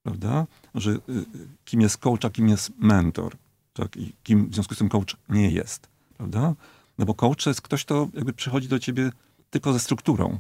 Prawda? 0.03 0.47
Że 0.75 0.91
y, 0.91 0.95
y, 0.95 1.25
kim 1.65 1.81
jest 1.81 1.99
coach, 1.99 2.25
a 2.25 2.31
kim 2.31 2.49
jest 2.49 2.73
mentor. 2.79 3.37
Tak? 3.73 3.97
I 3.97 4.13
kim 4.23 4.49
w 4.51 4.55
związku 4.55 4.75
z 4.75 4.79
tym 4.79 4.89
coach 4.89 5.17
nie 5.29 5.51
jest. 5.51 5.89
Prawda? 6.17 6.55
No 6.99 7.05
bo 7.07 7.15
coach 7.15 7.45
to 7.45 7.51
jest 7.51 7.63
ktoś, 7.63 7.85
kto 7.85 8.09
jakby 8.15 8.33
przychodzi 8.33 8.69
do 8.69 8.79
ciebie 8.79 9.11
tylko 9.51 9.73
ze 9.73 9.81
strukturą. 9.81 10.39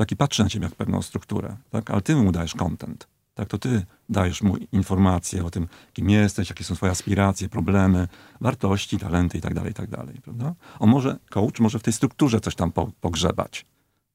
Tak 0.00 0.12
i 0.12 0.16
patrzy 0.16 0.42
na 0.42 0.48
ciebie 0.48 0.64
jak 0.64 0.74
pewną 0.74 1.02
strukturę. 1.02 1.56
Tak? 1.70 1.90
Ale 1.90 2.00
ty 2.02 2.16
mu 2.16 2.32
dajesz 2.32 2.54
content. 2.54 3.06
Tak, 3.34 3.48
to 3.48 3.58
ty 3.58 3.86
dajesz 4.08 4.42
mu 4.42 4.56
informacje 4.72 5.44
o 5.44 5.50
tym, 5.50 5.68
kim 5.92 6.10
jesteś, 6.10 6.48
jakie 6.50 6.64
są 6.64 6.74
twoje 6.74 6.92
aspiracje, 6.92 7.48
problemy, 7.48 8.08
wartości, 8.40 8.98
talenty 8.98 9.38
i 9.38 9.40
tak 9.40 9.54
dalej, 9.54 9.70
i 9.70 9.74
tak 9.74 9.90
dalej, 9.90 10.14
prawda? 10.22 10.54
On 10.78 10.90
może, 10.90 11.18
coach 11.30 11.60
może 11.60 11.78
w 11.78 11.82
tej 11.82 11.92
strukturze 11.92 12.40
coś 12.40 12.54
tam 12.54 12.72
po, 12.72 12.90
pogrzebać. 13.00 13.66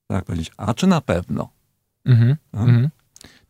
Tak 0.07 0.25
powiedzieć, 0.25 0.51
a 0.57 0.73
czy 0.73 0.87
na 0.87 1.01
pewno? 1.01 1.49
Mhm. 2.05 2.35
Tak? 2.51 2.61
Mhm. 2.61 2.89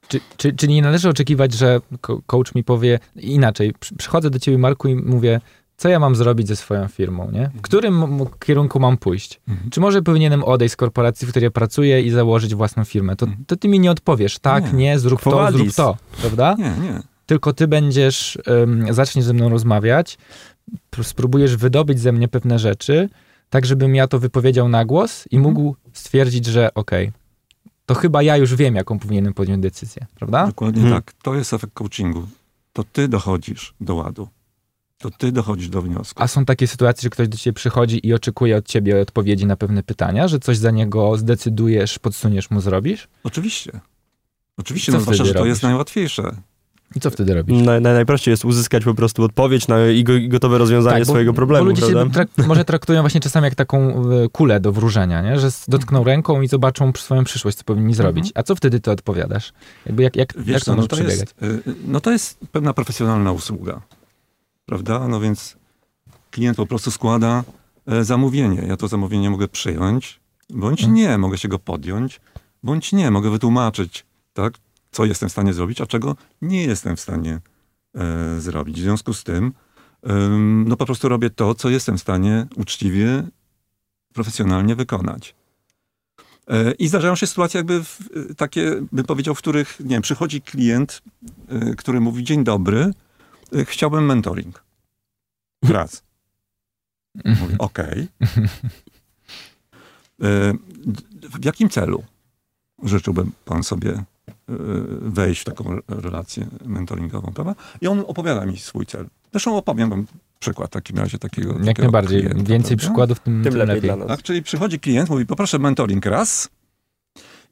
Czy, 0.08 0.20
czy, 0.38 0.54
czyli 0.54 0.74
nie 0.74 0.82
należy 0.82 1.10
oczekiwać, 1.10 1.54
że 1.54 1.80
coach 2.26 2.56
mi 2.56 2.64
powie 2.64 3.00
inaczej. 3.16 3.74
Przy- 3.80 3.96
Przychodzę 3.96 4.30
do 4.30 4.40
ciebie, 4.40 4.58
Marku, 4.58 4.88
i 4.88 4.96
mówię, 4.96 5.42
co 5.78 5.90
ja 5.90 6.00
mam 6.00 6.16
zrobić 6.16 6.48
ze 6.48 6.56
swoją 6.56 6.88
firmą, 6.88 7.32
nie? 7.32 7.52
W 7.56 7.62
którym 7.62 8.04
m- 8.04 8.26
kierunku 8.46 8.80
mam 8.80 8.98
pójść? 8.98 9.40
Mhm. 9.48 9.70
Czy 9.70 9.80
może 9.80 10.02
powinienem 10.02 10.44
odejść 10.44 10.74
z 10.74 10.76
korporacji, 10.76 11.28
w 11.28 11.30
której 11.32 11.52
pracuję 11.52 12.02
i 12.02 12.10
założyć 12.10 12.56
własną 12.56 12.84
firmę? 12.84 13.16
To, 13.16 13.26
Mhm. 13.26 13.46
to 13.46 13.56
ty 13.56 13.68
mi 13.68 13.80
nie 13.80 13.92
odpowiesz, 13.92 14.40
tak, 14.40 14.74
nie, 14.74 14.80
Nie. 14.80 15.00
zrób 15.00 15.22
to, 15.22 15.52
zrób 15.52 15.74
to, 15.76 15.98
prawda? 16.22 16.56
Nie, 16.58 16.64
nie. 16.84 17.00
Tylko 17.26 17.54
ty 17.54 17.68
będziesz, 17.68 18.38
um, 18.48 18.94
zaczniesz 18.94 19.26
ze 19.26 19.34
mną 19.34 19.50
rozmawiać, 19.50 20.18
spróbujesz 21.04 21.56
wydobyć 21.58 22.00
ze 22.00 22.12
mnie 22.12 22.28
pewne 22.28 22.60
rzeczy, 22.60 23.10
tak 23.50 23.66
żebym 23.66 23.96
ja 23.96 24.08
to 24.08 24.20
wypowiedział 24.20 24.70
na 24.70 24.86
głos 24.86 25.26
i 25.32 25.36
Mhm. 25.36 25.54
mógł 25.54 25.76
stwierdzić, 25.94 26.46
że 26.46 26.74
okej, 26.74 27.12
to 27.86 27.94
chyba 27.96 28.24
ja 28.24 28.38
już 28.38 28.56
wiem, 28.56 28.76
jaką 28.76 29.00
powinienem 29.00 29.34
podjąć 29.34 29.62
decyzję, 29.64 30.06
prawda? 30.16 30.48
Dokładnie 30.48 30.82
Mhm. 30.84 31.02
tak. 31.02 31.14
To 31.24 31.36
jest 31.36 31.54
efekt 31.54 31.74
coachingu. 31.74 32.28
to 32.74 32.84
ty 32.84 33.08
dochodzisz 33.08 33.74
do 33.82 33.96
ładu. 33.96 34.28
To 34.98 35.10
ty 35.12 35.32
dochodzisz 35.32 35.70
do 35.70 35.82
wniosku. 35.82 36.24
A 36.24 36.28
są 36.28 36.46
takie 36.46 36.68
sytuacje, 36.68 37.02
że 37.04 37.10
ktoś 37.10 37.28
do 37.28 37.38
ciebie 37.38 37.54
przychodzi 37.54 38.08
i 38.08 38.14
oczekuje 38.14 38.58
od 38.58 38.66
ciebie 38.68 39.02
odpowiedzi 39.02 39.46
na 39.46 39.56
pewne 39.56 39.84
pytania, 39.84 40.28
że 40.28 40.40
coś 40.40 40.58
za 40.58 40.72
niego 40.72 41.18
zdecydujesz, 41.18 42.00
podsuniesz 42.00 42.50
mu, 42.52 42.62
zrobisz? 42.62 43.08
Oczywiście. 43.24 43.72
Oczywiście, 44.58 44.92
no 44.92 45.00
zwłaszcza, 45.00 45.26
że 45.26 45.34
to 45.34 45.40
robisz? 45.40 45.50
jest 45.50 45.64
najłatwiejsze. 45.64 46.36
I 46.96 47.00
co 47.00 47.10
wtedy 47.12 47.34
robisz? 47.34 47.62
Naj, 47.66 47.82
naj, 47.82 47.94
najprościej 47.94 48.32
jest 48.32 48.46
uzyskać 48.46 48.84
po 48.84 48.94
prostu 48.94 49.24
odpowiedź 49.24 49.68
na, 49.68 49.88
i, 49.88 50.04
go, 50.04 50.14
i 50.14 50.30
gotowe 50.30 50.58
rozwiązanie 50.58 50.98
Tak, 50.98 51.06
bo- 51.08 51.12
swojego 51.14 51.34
problemu, 51.34 51.64
Bo 51.66 51.70
ludzie 51.70 51.82
prawda? 51.94 52.04
się 52.04 52.10
trak- 52.28 52.48
może 52.48 52.66
traktują 52.66 53.02
właśnie 53.02 53.22
czasami 53.22 53.46
jak 53.46 53.56
taką 53.56 53.90
e, 54.12 54.30
kulę 54.32 54.60
do 54.60 54.72
wróżenia, 54.72 55.22
nie? 55.22 55.40
że 55.40 55.50
dotkną 55.68 56.00
Mhm. 56.00 56.16
ręką 56.16 56.42
i 56.42 56.48
zobaczą 56.48 56.92
swoją 56.98 57.24
przyszłość, 57.24 57.58
co 57.58 57.64
powinni 57.64 57.94
zrobić. 57.94 58.32
A 58.36 58.44
co 58.44 58.56
wtedy 58.56 58.80
ty 58.80 58.92
odpowiadasz? 58.92 59.54
Jakby 59.86 60.04
jak, 60.04 60.16
jak, 60.16 60.34
Wiesz 60.38 60.48
jak 60.54 60.64
to 60.64 60.72
no 60.72 60.76
może 60.76 60.88
to, 60.88 60.96
przebiegać? 60.96 61.20
jest, 61.42 61.44
y, 61.68 61.74
no 61.88 62.02
to 62.02 62.12
jest 62.12 62.40
pewna 62.52 62.74
profesjonalna 62.74 63.32
usługa. 63.32 63.82
Prawda? 64.66 65.08
No 65.08 65.20
więc 65.20 65.58
klient 66.32 66.58
po 66.58 66.66
prostu 66.66 66.92
składa 66.92 67.44
e, 67.88 68.04
zamówienie. 68.04 68.62
Ja 68.68 68.78
to 68.78 68.88
zamówienie 68.88 69.30
mogę 69.30 69.48
przyjąć, 69.48 70.20
bądź 70.50 70.80
Mhm. 70.80 70.96
nie, 70.96 71.18
mogę 71.18 71.38
się 71.38 71.48
go 71.48 71.60
podjąć, 71.60 72.22
bądź 72.64 72.94
nie, 72.94 73.12
mogę 73.12 73.30
wytłumaczyć, 73.30 74.06
tak, 74.34 74.54
co 74.92 75.06
jestem 75.06 75.30
w 75.30 75.32
stanie 75.32 75.54
zrobić, 75.54 75.82
a 75.82 75.86
czego 75.86 76.16
nie 76.42 76.64
jestem 76.64 76.96
w 76.96 77.00
stanie 77.00 77.40
e, 77.96 78.42
zrobić. 78.42 78.80
W 78.80 78.84
związku 78.84 79.14
z 79.14 79.24
tym, 79.24 79.54
ym, 80.10 80.66
no 80.68 80.78
po 80.78 80.86
prostu 80.86 81.10
robię 81.10 81.30
to, 81.30 81.56
co 81.56 81.70
jestem 81.70 81.98
w 81.98 82.02
stanie 82.02 82.48
uczciwie, 82.56 83.24
profesjonalnie 84.14 84.76
wykonać. 84.76 85.36
E, 86.48 86.72
I 86.72 86.88
zdarzają 86.88 87.16
się 87.16 87.28
sytuacje 87.28 87.58
jakby 87.58 87.84
w, 87.84 88.00
e, 88.32 88.36
takie, 88.36 88.82
bym 88.92 89.06
powiedział, 89.06 89.36
w 89.36 89.38
których, 89.38 89.80
nie 89.80 89.90
wiem, 89.90 90.02
przychodzi 90.02 90.42
klient, 90.42 91.02
e, 91.50 91.76
który 91.76 92.00
mówi, 92.00 92.24
dzień 92.24 92.44
dobry, 92.44 92.94
chciałbym 93.66 94.06
mentoring. 94.06 94.64
Raz. 95.64 96.04
Mówię, 97.26 97.56
okej. 97.60 98.08
D- 100.20 101.02
W 101.30 101.46
jakim 101.46 101.70
celu 101.70 102.04
życzyłby 102.84 103.26
pan 103.46 103.64
sobie 103.64 103.92
e, 103.92 104.04
wejść 105.02 105.42
w 105.42 105.46
taką 105.46 105.72
re- 105.72 105.82
relację 105.88 106.48
mentoringową, 106.66 107.32
prawda? 107.34 107.56
I 107.82 107.88
on 107.88 108.00
opowiada 108.08 108.46
mi 108.46 108.58
swój 108.60 108.86
cel. 108.86 109.06
Zresztą 109.32 109.58
opowiem 109.58 109.90
wam 109.90 110.06
przykład 110.40 110.70
w 110.70 110.74
takim 110.74 110.98
razie 110.98 111.20
takiego. 111.20 111.50
Jak 111.54 111.66
takiego 111.66 111.82
najbardziej. 111.82 112.22
klienta, 112.22 112.44
Więcej 112.44 112.70
prawda? 112.78 112.78
przykładów, 112.88 113.20
tym, 113.20 113.44
Tym 113.44 113.52
tym 113.54 113.60
lepiej 113.60 113.76
lepiej. 113.76 113.90
dla 113.90 113.96
nas. 113.96 114.08
Tak, 114.08 114.24
czyli 114.24 114.44
przychodzi 114.44 114.80
klient, 114.80 115.10
mówi, 115.10 115.26
poproszę 115.26 115.60
mentoring 115.60 116.06
raz 116.06 116.50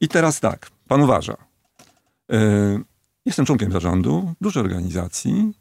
i 0.02 0.08
teraz 0.08 0.40
tak, 0.40 0.70
pan 0.88 1.02
uważa. 1.02 1.34
e, 2.32 2.38
jestem 3.26 3.46
członkiem 3.46 3.72
zarządu 3.72 4.34
dużej 4.42 4.64
organizacji 4.64 5.54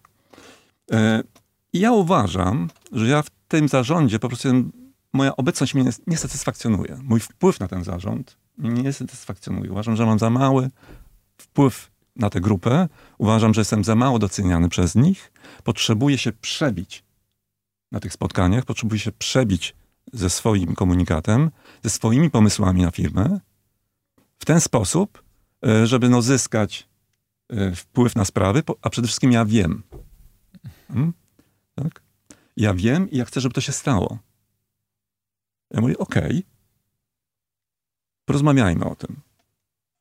i 1.72 1.80
ja 1.80 1.92
uważam, 1.92 2.70
że 2.92 3.08
ja 3.08 3.22
w 3.22 3.30
tym 3.48 3.68
zarządzie 3.68 4.18
po 4.18 4.28
prostu 4.28 4.48
moja 5.12 5.36
obecność 5.36 5.74
mnie 5.74 5.90
nie, 6.06 6.16
satysfakcjonuje. 6.16 6.98
Mój 7.02 7.20
wpływ 7.20 7.60
na 7.60 7.68
ten 7.68 7.84
zarząd 7.84 8.36
mnie 8.58 8.82
nie 8.82 8.92
satysfakcjonuje. 8.92 9.70
Uważam, 9.70 9.96
że 9.96 10.06
mam 10.06 10.18
za 10.18 10.30
mały 10.30 10.70
wpływ 11.36 11.90
na 12.16 12.30
tę 12.30 12.40
grupę. 12.40 12.88
Uważam, 13.18 13.54
że 13.54 13.60
jestem 13.60 13.84
za 13.84 13.94
mało 13.94 14.18
doceniany 14.18 14.68
przez 14.68 14.94
nich. 14.94 15.32
Potrzebuję 15.64 16.18
się 16.18 16.32
przebić 16.32 17.04
na 17.92 18.00
tych 18.00 18.12
spotkaniach, 18.12 18.64
potrzebuję 18.64 19.00
się 19.00 19.12
przebić 19.12 19.74
ze 20.12 20.30
swoim 20.30 20.74
komunikatem, 20.74 21.50
ze 21.84 21.90
swoimi 21.90 22.30
pomysłami 22.30 22.82
na 22.82 22.90
firmę 22.90 23.40
w 24.38 24.44
ten 24.44 24.60
sposób, 24.60 25.22
e, 25.66 25.86
żeby 25.86 26.08
no 26.08 26.22
zyskać 26.22 26.88
e, 27.50 27.74
wpływ 27.74 28.16
na 28.16 28.24
sprawy, 28.24 28.62
a 28.82 28.90
przede 28.90 29.08
wszystkim 29.08 29.32
ja 29.32 29.44
wiem. 29.44 29.82
Hmm? 30.92 31.12
Tak? 31.74 32.02
Ja 32.56 32.74
wiem 32.74 33.10
i 33.10 33.16
ja 33.16 33.24
chcę, 33.24 33.40
żeby 33.40 33.54
to 33.54 33.60
się 33.60 33.72
stało. 33.72 34.18
Ja 35.70 35.80
mówię, 35.80 35.98
okej, 35.98 36.44
porozmawiajmy 38.24 38.84
o 38.84 38.94
tym. 38.94 39.16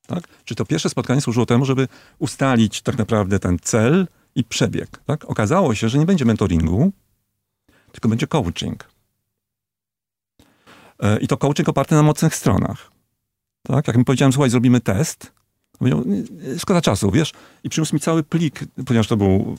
Tak? 0.08 0.23
Czy 0.45 0.56
to 0.56 0.65
pierwsze 0.65 0.89
spotkanie 0.89 1.21
służyło 1.21 1.45
temu, 1.45 1.65
żeby 1.65 1.88
ustalić 2.19 2.82
tak 2.82 2.97
naprawdę 2.97 3.39
ten 3.39 3.60
cel 3.60 4.08
i 4.36 4.43
przebieg. 4.43 5.01
Tak? 5.06 5.25
Okazało 5.25 5.75
się, 5.75 5.89
że 5.89 5.97
nie 5.99 6.06
będzie 6.06 6.25
mentoringu, 6.25 6.91
tylko 7.91 8.10
będzie 8.10 8.27
coaching. 8.27 8.89
E, 10.99 11.19
I 11.19 11.27
to 11.27 11.38
coaching 11.38 11.69
oparty 11.69 11.95
na 11.95 12.04
mocnych 12.04 12.36
stronach. 12.36 12.91
Tak? 13.63 13.88
Jak 13.88 13.97
mi 13.97 14.06
powiedziałem, 14.06 14.34
słuchaj, 14.34 14.49
zrobimy 14.49 14.82
test, 14.82 15.32
powiedział, 15.80 16.04
"Nie, 16.06 16.21
nie, 16.21 16.60
szkoda 16.60 16.82
czasu, 16.82 17.12
wiesz, 17.12 17.34
i 17.63 17.69
przyniósł 17.69 17.95
mi 17.95 17.99
cały 17.99 18.23
plik, 18.23 18.60
ponieważ 18.86 19.08
to 19.08 19.17
był 19.17 19.58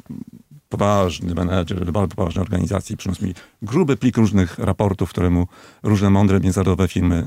poważny 0.73 1.35
menedżer, 1.35 1.93
bardzo 1.93 2.15
poważnej 2.15 2.43
organizacji, 2.43 2.97
przyniósł 2.97 3.25
mi 3.25 3.35
gruby 3.63 3.97
plik 3.97 4.17
różnych 4.17 4.59
raportów, 4.59 5.11
które 5.11 5.31
mu 5.31 5.47
różne 5.83 6.11
mądre 6.11 6.41
międzynarodowe 6.41 6.89
firmy 6.89 7.27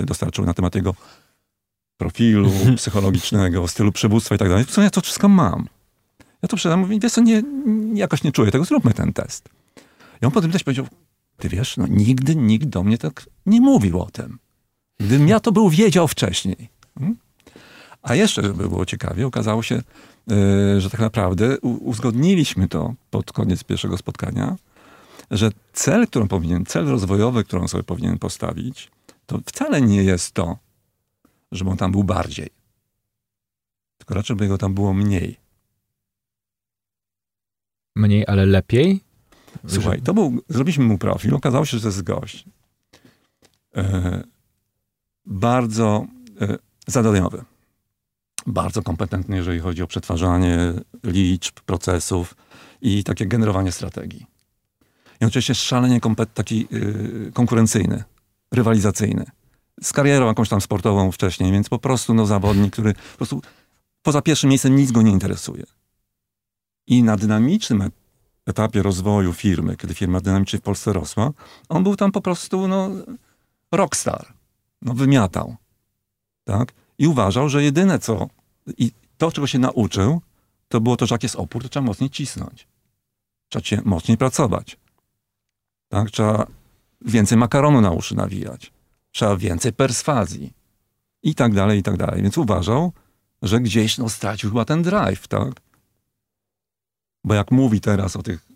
e, 0.00 0.06
dostarczyły 0.06 0.46
na 0.46 0.54
temat 0.54 0.74
jego 0.74 0.94
profilu 1.96 2.50
psychologicznego, 2.76 3.68
stylu 3.68 3.92
przywództwa 3.92 4.34
i 4.34 4.38
tak 4.38 4.48
dalej. 4.48 4.64
Co 4.66 4.82
ja 4.82 4.90
to 4.90 5.00
wszystko 5.00 5.28
mam. 5.28 5.68
Ja 6.42 6.48
to 6.48 6.56
przydam, 6.56 6.80
mówię, 6.80 6.98
wiesz 7.00 7.12
co, 7.12 7.20
nie, 7.20 7.42
nie, 7.66 8.00
jakoś 8.00 8.22
nie 8.22 8.32
czuję 8.32 8.50
tego, 8.50 8.64
zróbmy 8.64 8.94
ten 8.94 9.12
test. 9.12 9.48
I 10.22 10.26
on 10.26 10.32
potem 10.32 10.50
też 10.50 10.64
powiedział, 10.64 10.86
ty 11.36 11.48
wiesz, 11.48 11.76
no 11.76 11.86
nigdy 11.86 12.36
nikt 12.36 12.66
do 12.66 12.82
mnie 12.82 12.98
tak 12.98 13.26
nie 13.46 13.60
mówił 13.60 14.00
o 14.00 14.10
tym. 14.10 14.38
Gdybym 15.00 15.28
ja 15.28 15.40
to 15.40 15.52
był 15.52 15.70
wiedział 15.70 16.08
wcześniej. 16.08 16.68
Hmm? 16.98 17.16
A 18.02 18.14
jeszcze, 18.14 18.42
żeby 18.42 18.68
było 18.68 18.86
ciekawie, 18.86 19.26
okazało 19.26 19.62
się, 19.62 19.82
yy, 20.26 20.80
że 20.80 20.90
tak 20.90 21.00
naprawdę 21.00 21.60
uzgodniliśmy 21.60 22.68
to 22.68 22.94
pod 23.10 23.32
koniec 23.32 23.64
pierwszego 23.64 23.96
spotkania, 23.96 24.56
że 25.30 25.50
cel, 25.72 26.06
którą 26.06 26.28
powinien, 26.28 26.66
cel 26.66 26.86
rozwojowy, 26.86 27.44
którą 27.44 27.68
sobie 27.68 27.84
powinien 27.84 28.18
postawić, 28.18 28.90
to 29.26 29.38
wcale 29.46 29.80
nie 29.82 30.02
jest 30.02 30.32
to, 30.32 30.56
żeby 31.52 31.70
on 31.70 31.76
tam 31.76 31.92
był 31.92 32.04
bardziej. 32.04 32.48
Tylko 33.98 34.14
raczej, 34.14 34.36
by 34.36 34.48
go 34.48 34.58
tam 34.58 34.74
było 34.74 34.94
mniej. 34.94 35.36
Mniej, 37.96 38.26
ale 38.26 38.46
lepiej? 38.46 39.00
Słuchaj, 39.66 40.02
to 40.02 40.14
był, 40.14 40.42
zrobiliśmy 40.48 40.84
mu 40.84 40.98
profil, 40.98 41.34
okazało 41.34 41.64
się, 41.64 41.76
że 41.76 41.82
to 41.82 41.88
jest 41.88 42.02
gość. 42.02 42.44
E, 43.76 44.22
bardzo 45.26 46.06
e, 46.40 46.58
zadaniowy. 46.86 47.44
Bardzo 48.46 48.82
kompetentny, 48.82 49.36
jeżeli 49.36 49.60
chodzi 49.60 49.82
o 49.82 49.86
przetwarzanie 49.86 50.72
liczb, 51.04 51.60
procesów 51.60 52.36
i 52.80 53.04
takie 53.04 53.26
generowanie 53.26 53.72
strategii. 53.72 54.26
I 55.20 55.24
oczywiście 55.24 55.54
szalenie 55.54 56.00
taki 56.34 56.68
y, 56.72 57.32
konkurencyjny, 57.34 58.04
rywalizacyjny. 58.52 59.24
Z 59.82 59.92
karierą 59.92 60.26
jakąś 60.26 60.48
tam 60.48 60.60
sportową 60.60 61.12
wcześniej, 61.12 61.52
więc 61.52 61.68
po 61.68 61.78
prostu 61.78 62.14
no, 62.14 62.26
zawodnik, 62.26 62.72
który 62.72 62.94
po 62.94 63.16
prostu 63.16 63.42
poza 64.02 64.22
pierwszym 64.22 64.50
miejscem 64.50 64.76
nic 64.76 64.92
go 64.92 65.02
nie 65.02 65.10
interesuje. 65.10 65.64
I 66.86 67.02
na 67.02 67.16
dynamicznym 67.16 67.82
et- 67.82 67.94
etapie 68.46 68.82
rozwoju 68.82 69.32
firmy, 69.32 69.76
kiedy 69.76 69.94
firma 69.94 70.20
dynamicznie 70.20 70.58
w 70.58 70.62
Polsce 70.62 70.92
rosła, 70.92 71.30
on 71.68 71.82
był 71.82 71.96
tam 71.96 72.12
po 72.12 72.20
prostu 72.20 72.68
no, 72.68 72.90
rockstar. 73.72 74.26
No, 74.82 74.94
wymiatał. 74.94 75.56
Tak? 76.44 76.72
I 77.00 77.06
uważał, 77.06 77.48
że 77.48 77.62
jedyne 77.62 77.98
co, 77.98 78.28
i 78.78 78.92
to 79.18 79.32
czego 79.32 79.46
się 79.46 79.58
nauczył, 79.58 80.20
to 80.68 80.80
było 80.80 80.96
to, 80.96 81.06
że 81.06 81.14
jak 81.14 81.22
jest 81.22 81.36
opór, 81.36 81.62
to 81.62 81.68
trzeba 81.68 81.86
mocniej 81.86 82.10
cisnąć. 82.10 82.66
Trzeba 83.48 83.64
się 83.64 83.82
mocniej 83.84 84.16
pracować. 84.16 84.76
Tak? 85.88 86.10
Trzeba 86.10 86.46
więcej 87.00 87.38
makaronu 87.38 87.80
na 87.80 87.90
uszy 87.90 88.16
nawijać. 88.16 88.72
Trzeba 89.12 89.36
więcej 89.36 89.72
perswazji. 89.72 90.52
I 91.22 91.34
tak 91.34 91.54
dalej, 91.54 91.78
i 91.78 91.82
tak 91.82 91.96
dalej. 91.96 92.22
Więc 92.22 92.38
uważał, 92.38 92.92
że 93.42 93.60
gdzieś 93.60 93.98
no, 93.98 94.08
stracił 94.08 94.50
chyba 94.50 94.64
ten 94.64 94.82
drive, 94.82 95.28
tak? 95.28 95.60
Bo 97.24 97.34
jak 97.34 97.50
mówi 97.50 97.80
teraz 97.80 98.16
o 98.16 98.22
tych 98.22 98.48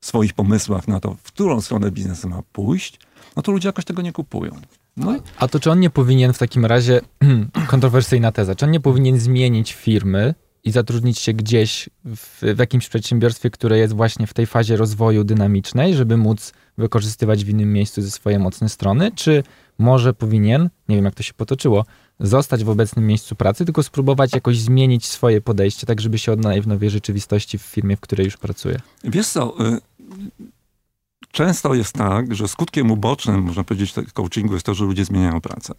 swoich 0.00 0.32
pomysłach 0.32 0.88
na 0.88 1.00
to, 1.00 1.14
w 1.14 1.22
którą 1.22 1.60
stronę 1.60 1.90
biznes 1.90 2.24
ma 2.24 2.42
pójść, 2.52 3.00
no 3.36 3.42
to 3.42 3.52
ludzie 3.52 3.68
jakoś 3.68 3.84
tego 3.84 4.02
nie 4.02 4.12
kupują. 4.12 4.60
No 4.96 5.16
i 5.16 5.20
A 5.38 5.48
to 5.48 5.60
czy 5.60 5.70
on 5.70 5.80
nie 5.80 5.90
powinien 5.90 6.32
w 6.32 6.38
takim 6.38 6.66
razie, 6.66 7.00
kontrowersyjna 7.68 8.32
teza, 8.32 8.54
czy 8.54 8.64
on 8.64 8.70
nie 8.70 8.80
powinien 8.80 9.18
zmienić 9.18 9.72
firmy 9.72 10.34
i 10.64 10.70
zatrudnić 10.70 11.18
się 11.18 11.32
gdzieś 11.32 11.90
w, 12.04 12.42
w 12.56 12.58
jakimś 12.58 12.88
przedsiębiorstwie, 12.88 13.50
które 13.50 13.78
jest 13.78 13.94
właśnie 13.94 14.26
w 14.26 14.34
tej 14.34 14.46
fazie 14.46 14.76
rozwoju 14.76 15.24
dynamicznej, 15.24 15.94
żeby 15.94 16.16
móc 16.16 16.52
wykorzystywać 16.78 17.44
w 17.44 17.48
innym 17.48 17.72
miejscu 17.72 18.02
ze 18.02 18.10
swoje 18.10 18.38
mocne 18.38 18.68
strony, 18.68 19.10
czy 19.14 19.42
może 19.78 20.14
powinien, 20.14 20.70
nie 20.88 20.96
wiem 20.96 21.04
jak 21.04 21.14
to 21.14 21.22
się 21.22 21.34
potoczyło, 21.34 21.84
zostać 22.20 22.64
w 22.64 22.70
obecnym 22.70 23.06
miejscu 23.06 23.36
pracy, 23.36 23.64
tylko 23.64 23.82
spróbować 23.82 24.34
jakoś 24.34 24.58
zmienić 24.58 25.06
swoje 25.06 25.40
podejście, 25.40 25.86
tak 25.86 26.00
żeby 26.00 26.18
się 26.18 26.32
odnaleźć 26.32 26.62
w 26.64 26.68
nowej 26.68 26.90
rzeczywistości 26.90 27.58
w 27.58 27.62
firmie, 27.62 27.96
w 27.96 28.00
której 28.00 28.24
już 28.24 28.36
pracuje. 28.36 28.80
Wiesz 29.04 29.28
co, 29.28 29.54
y, 29.68 29.80
często 31.32 31.74
jest 31.74 31.92
tak, 31.92 32.34
że 32.34 32.48
skutkiem 32.48 32.90
ubocznym, 32.90 33.42
można 33.42 33.64
powiedzieć, 33.64 33.92
tego 33.92 34.10
coachingu 34.12 34.54
jest 34.54 34.66
to, 34.66 34.74
że 34.74 34.84
ludzie 34.84 35.04
zmieniają 35.04 35.40
pracę. 35.40 35.74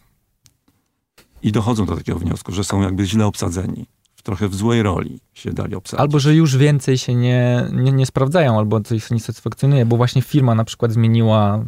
I 1.43 1.51
dochodzą 1.51 1.85
do 1.85 1.95
takiego 1.97 2.19
wniosku, 2.19 2.51
że 2.51 2.63
są 2.63 2.81
jakby 2.81 3.05
źle 3.05 3.25
obsadzeni 3.25 3.85
trochę 4.23 4.47
w 4.47 4.55
złej 4.55 4.83
roli 4.83 5.19
się 5.33 5.53
dali 5.53 5.75
obsadzić. 5.75 6.01
Albo, 6.01 6.19
że 6.19 6.35
już 6.35 6.57
więcej 6.57 6.97
się 6.97 7.15
nie, 7.15 7.65
nie, 7.71 7.91
nie 7.91 8.05
sprawdzają, 8.05 8.57
albo 8.57 8.81
coś 8.81 9.11
nie 9.11 9.19
satysfakcjonuje, 9.19 9.85
bo 9.85 9.97
właśnie 9.97 10.21
firma 10.21 10.55
na 10.55 10.63
przykład 10.63 10.91
zmieniła 10.91 11.65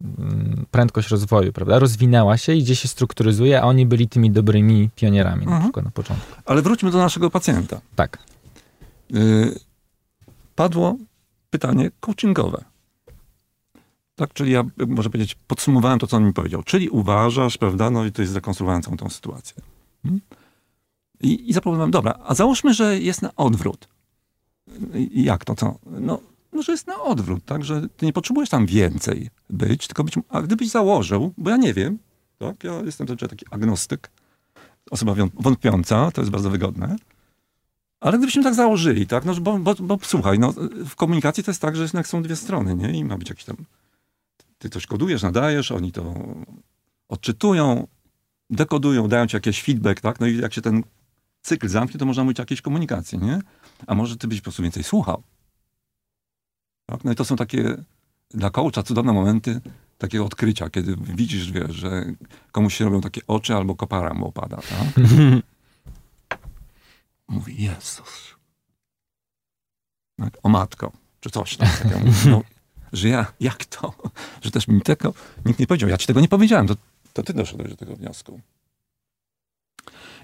mm, 0.00 0.66
prędkość 0.70 1.08
rozwoju, 1.08 1.52
prawda? 1.52 1.78
Rozwinęła 1.78 2.36
się 2.36 2.54
i 2.54 2.62
gdzie 2.62 2.76
się 2.76 2.88
strukturyzuje, 2.88 3.60
a 3.62 3.64
oni 3.64 3.86
byli 3.86 4.08
tymi 4.08 4.30
dobrymi 4.30 4.90
pionierami 4.96 5.44
na 5.44 5.52
Mhm. 5.52 5.62
przykład 5.62 5.84
na 5.84 5.90
początku. 5.90 6.26
Ale 6.44 6.62
wróćmy 6.62 6.90
do 6.90 6.98
naszego 6.98 7.30
pacjenta. 7.30 7.80
Tak. 7.96 8.18
Y, 9.14 9.58
padło 10.54 10.96
pytanie 11.50 11.90
coachingowe. 12.00 12.64
Tak, 14.20 14.32
czyli 14.32 14.52
ja, 14.52 14.60
y, 14.82 14.86
może 14.86 15.10
powiedzieć, 15.10 15.36
podsumowałem 15.46 15.98
to, 15.98 16.06
co 16.06 16.16
on 16.16 16.24
mi 16.24 16.32
powiedział. 16.32 16.62
Czyli 16.62 16.88
uważasz, 16.88 17.58
prawda, 17.58 17.90
no 17.90 18.04
i 18.04 18.12
to 18.12 18.22
jest 18.22 18.32
zrekonstruowałem 18.32 18.82
całą 18.82 18.96
tą 18.96 19.08
sytuację. 19.08 19.62
Hmm? 20.02 20.20
I, 21.20 21.50
I 21.50 21.52
zaproponowałem, 21.52 21.90
dobra, 21.90 22.18
a 22.24 22.34
załóżmy, 22.34 22.74
że 22.74 22.98
jest 22.98 23.22
na 23.22 23.34
odwrót. 23.36 23.88
I 24.94 25.24
jak 25.24 25.44
to, 25.44 25.54
co? 25.54 25.78
No, 25.86 26.20
no, 26.52 26.62
że 26.62 26.72
jest 26.72 26.86
na 26.86 27.02
odwrót, 27.02 27.44
tak, 27.44 27.64
że 27.64 27.88
ty 27.96 28.06
nie 28.06 28.12
potrzebujesz 28.12 28.50
tam 28.50 28.66
więcej 28.66 29.30
być, 29.50 29.86
tylko 29.86 30.04
być, 30.04 30.14
a 30.28 30.42
gdybyś 30.42 30.68
założył, 30.68 31.34
bo 31.38 31.50
ja 31.50 31.56
nie 31.56 31.74
wiem, 31.74 31.98
tak, 32.38 32.64
ja 32.64 32.72
jestem 32.72 33.06
zazwyczaj 33.06 33.28
taki 33.28 33.46
agnostyk, 33.50 34.10
osoba 34.90 35.14
wątpiąca, 35.34 36.10
to 36.10 36.20
jest 36.20 36.30
bardzo 36.30 36.50
wygodne, 36.50 36.96
ale 38.00 38.18
gdybyśmy 38.18 38.42
tak 38.42 38.54
założyli, 38.54 39.06
tak, 39.06 39.24
no, 39.24 39.34
bo, 39.34 39.58
bo, 39.58 39.74
bo 39.74 39.98
słuchaj, 40.02 40.38
no, 40.38 40.54
w 40.86 40.94
komunikacji 40.96 41.44
to 41.44 41.50
jest 41.50 41.62
tak, 41.62 41.76
że 41.76 41.82
jednak 41.82 42.08
są 42.08 42.22
dwie 42.22 42.36
strony, 42.36 42.74
nie? 42.74 42.98
I 42.98 43.04
ma 43.04 43.18
być 43.18 43.28
jakiś 43.28 43.44
tam, 43.44 43.56
ty 44.60 44.70
coś 44.70 44.86
kodujesz, 44.86 45.22
nadajesz, 45.22 45.72
oni 45.72 45.92
to 45.92 46.14
odczytują, 47.08 47.86
dekodują, 48.50 49.08
dają 49.08 49.26
ci 49.26 49.36
jakiś 49.36 49.62
feedback, 49.62 50.00
tak? 50.00 50.20
No 50.20 50.26
i 50.26 50.36
jak 50.36 50.54
się 50.54 50.62
ten 50.62 50.82
cykl 51.42 51.68
zamknie, 51.68 51.98
to 51.98 52.06
można 52.06 52.24
mówić 52.24 52.40
o 52.40 52.42
jakiejś 52.42 52.62
komunikacji, 52.62 53.18
nie? 53.18 53.40
A 53.86 53.94
może 53.94 54.16
ty 54.16 54.28
byś 54.28 54.40
po 54.40 54.44
prostu 54.44 54.62
więcej 54.62 54.84
słuchał. 54.84 55.22
Tak? 56.86 57.04
No 57.04 57.12
i 57.12 57.14
to 57.14 57.24
są 57.24 57.36
takie 57.36 57.76
dla 58.30 58.50
coacha 58.50 58.82
cudowne 58.82 59.12
momenty 59.12 59.60
takiego 59.98 60.24
odkrycia, 60.24 60.70
kiedy 60.70 60.96
widzisz, 60.96 61.52
wiesz, 61.52 61.76
że 61.76 62.04
komuś 62.52 62.74
się 62.74 62.84
robią 62.84 63.00
takie 63.00 63.20
oczy 63.26 63.54
albo 63.54 63.74
kopara 63.74 64.14
mu 64.14 64.28
opada, 64.28 64.56
tak? 64.56 65.04
Mówi, 67.28 67.62
Jezus. 67.62 68.34
Tak? 70.16 70.38
O 70.42 70.48
matko, 70.48 70.92
czy 71.20 71.30
coś 71.30 71.56
tam. 71.56 71.68
No, 72.30 72.42
że 72.92 73.08
ja, 73.08 73.32
jak 73.40 73.64
to? 73.64 73.94
Że 74.42 74.50
też 74.50 74.68
mi 74.68 74.82
tego, 74.82 75.14
nikt 75.44 75.60
nie 75.60 75.66
powiedział. 75.66 75.90
Ja 75.90 75.98
ci 75.98 76.06
tego 76.06 76.20
nie 76.20 76.28
powiedziałem, 76.28 76.66
to, 76.66 76.76
to 77.12 77.22
ty 77.22 77.32
doszedłeś 77.32 77.70
do 77.70 77.76
tego 77.76 77.96
wniosku. 77.96 78.40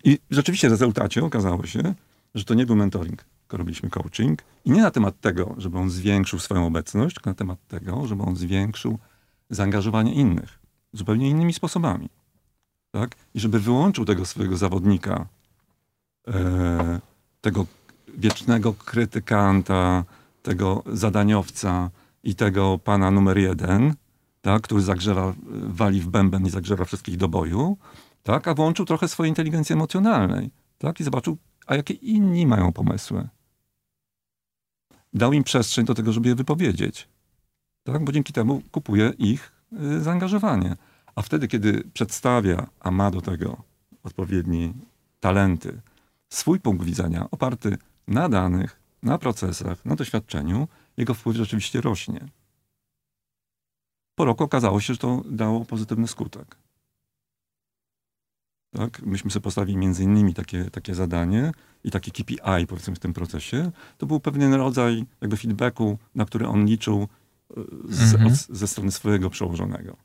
I 0.05 0.19
rzeczywiście 0.31 0.69
w 0.69 0.71
rezultacie 0.71 1.25
okazało 1.25 1.67
się, 1.67 1.95
że 2.35 2.45
to 2.45 2.55
nie 2.55 2.67
był 2.67 2.77
mentoring, 2.77 3.25
tylko 3.41 3.57
robiliśmy 3.57 3.91
coaching. 3.91 4.43
I 4.65 4.71
nie 4.71 4.83
na 4.83 4.91
temat 4.91 5.21
tego, 5.21 5.55
żeby 5.59 5.79
on 5.79 5.91
zwiększył 5.91 6.39
swoją 6.39 6.67
obecność, 6.67 7.15
tylko 7.15 7.31
na 7.31 7.35
temat 7.35 7.59
tego, 7.69 8.07
żeby 8.07 8.23
on 8.23 8.37
zwiększył 8.37 8.99
zaangażowanie 9.51 10.15
innych 10.15 10.67
zupełnie 10.97 11.31
innymi 11.31 11.53
sposobami. 11.53 12.09
Tak? 12.91 13.11
I 13.35 13.41
żeby 13.41 13.61
wyłączył 13.61 14.05
tego 14.05 14.27
swojego 14.27 14.57
zawodnika, 14.57 15.27
e, 16.29 17.01
tego 17.41 17.67
wiecznego 18.19 18.73
krytykanta, 18.75 20.05
tego 20.43 20.83
zadaniowca 20.87 21.91
i 22.27 22.35
tego 22.35 22.79
pana 22.79 23.11
numer 23.11 23.39
jeden, 23.39 23.95
tak, 24.41 24.63
który 24.63 24.83
zagrzewa, 24.83 25.35
wali 25.69 26.01
w 26.01 26.09
bęben 26.09 26.47
i 26.47 26.51
zagrzewa 26.51 26.85
wszystkich 26.85 27.17
do 27.17 27.29
boju, 27.29 27.77
tak, 28.23 28.49
a 28.49 28.55
włączył 28.55 28.87
trochę 28.87 29.09
swojej 29.09 29.31
inteligencji 29.31 29.73
emocjonalnej, 29.73 30.51
tak, 30.79 31.01
i 31.01 31.05
zobaczył, 31.05 31.37
a 31.67 31.77
jakie 31.77 31.95
inni 31.95 32.47
mają 32.47 32.73
pomysły. 32.73 33.29
Dał 35.13 35.33
im 35.33 35.45
przestrzeń 35.45 35.87
do 35.87 35.95
tego, 35.95 36.13
żeby 36.13 36.29
je 36.29 36.35
wypowiedzieć, 36.35 37.09
tak, 37.85 38.05
bo 38.05 38.13
dzięki 38.13 38.33
temu 38.33 38.63
kupuje 38.71 39.13
ich 39.19 39.53
y, 39.73 40.01
zaangażowanie. 40.01 40.77
A 41.15 41.23
wtedy, 41.23 41.49
kiedy 41.49 41.85
przedstawia, 41.93 42.67
a 42.81 42.91
ma 42.91 43.11
do 43.11 43.21
tego 43.21 43.63
odpowiednie 44.03 44.73
talenty, 45.21 45.81
swój 46.29 46.61
punkt 46.61 46.85
widzenia 46.85 47.31
oparty 47.31 47.79
na 48.09 48.29
danych, 48.29 48.81
na 49.03 49.19
procesach, 49.19 49.85
na 49.85 49.97
doświadczeniu, 49.97 50.69
jego 50.97 51.15
wpływ 51.15 51.37
rzeczywiście 51.37 51.81
rośnie. 51.81 52.29
Po 54.15 54.25
roku 54.25 54.45
okazało 54.45 54.81
się, 54.81 54.95
że 54.95 54.99
to 54.99 55.23
dało 55.31 55.65
pozytywny 55.65 56.09
skutek. 56.09 56.57
Tak? 58.71 59.03
Myśmy 59.03 59.31
sobie 59.31 59.43
postawili 59.43 59.79
między 59.79 60.03
innymi 60.05 60.35
takie, 60.35 60.71
takie 60.71 60.95
zadanie 60.95 61.53
i 61.85 61.91
taki 61.91 62.13
KPI 62.13 62.67
powiedzmy 62.69 62.95
w 62.95 62.99
tym 62.99 63.13
procesie. 63.13 63.71
To 63.99 64.07
był 64.07 64.21
pewien 64.21 64.55
rodzaj 64.55 65.05
jakby 65.21 65.37
feedbacku, 65.37 65.99
na 66.15 66.25
który 66.25 66.47
on 66.49 66.67
liczył 66.67 67.09
e, 67.57 67.61
z, 67.89 68.15
Mhm. 68.15 68.33
od, 68.33 68.39
ze 68.39 68.69
strony 68.69 68.93
swojego 68.93 69.31
przełożonego. 69.31 69.97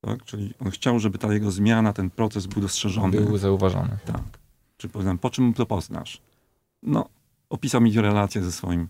Tak? 0.00 0.24
Czyli 0.24 0.54
on 0.60 0.70
chciał, 0.70 0.98
żeby 0.98 1.18
ta 1.18 1.32
jego 1.32 1.50
zmiana, 1.50 1.92
ten 1.92 2.10
proces 2.10 2.46
był 2.46 2.62
dostrzeżony. 2.62 3.20
Był 3.20 3.38
zauważony. 3.38 3.98
Tak. 4.06 4.38
Czy 4.76 4.88
powiedzmy, 4.88 5.18
po 5.18 5.30
czym 5.30 5.54
to 5.54 5.66
poznasz? 5.66 6.22
No, 6.82 7.08
opisał 7.50 7.80
mi 7.80 7.92
relację 8.00 8.42
ze 8.42 8.52
swoim 8.52 8.88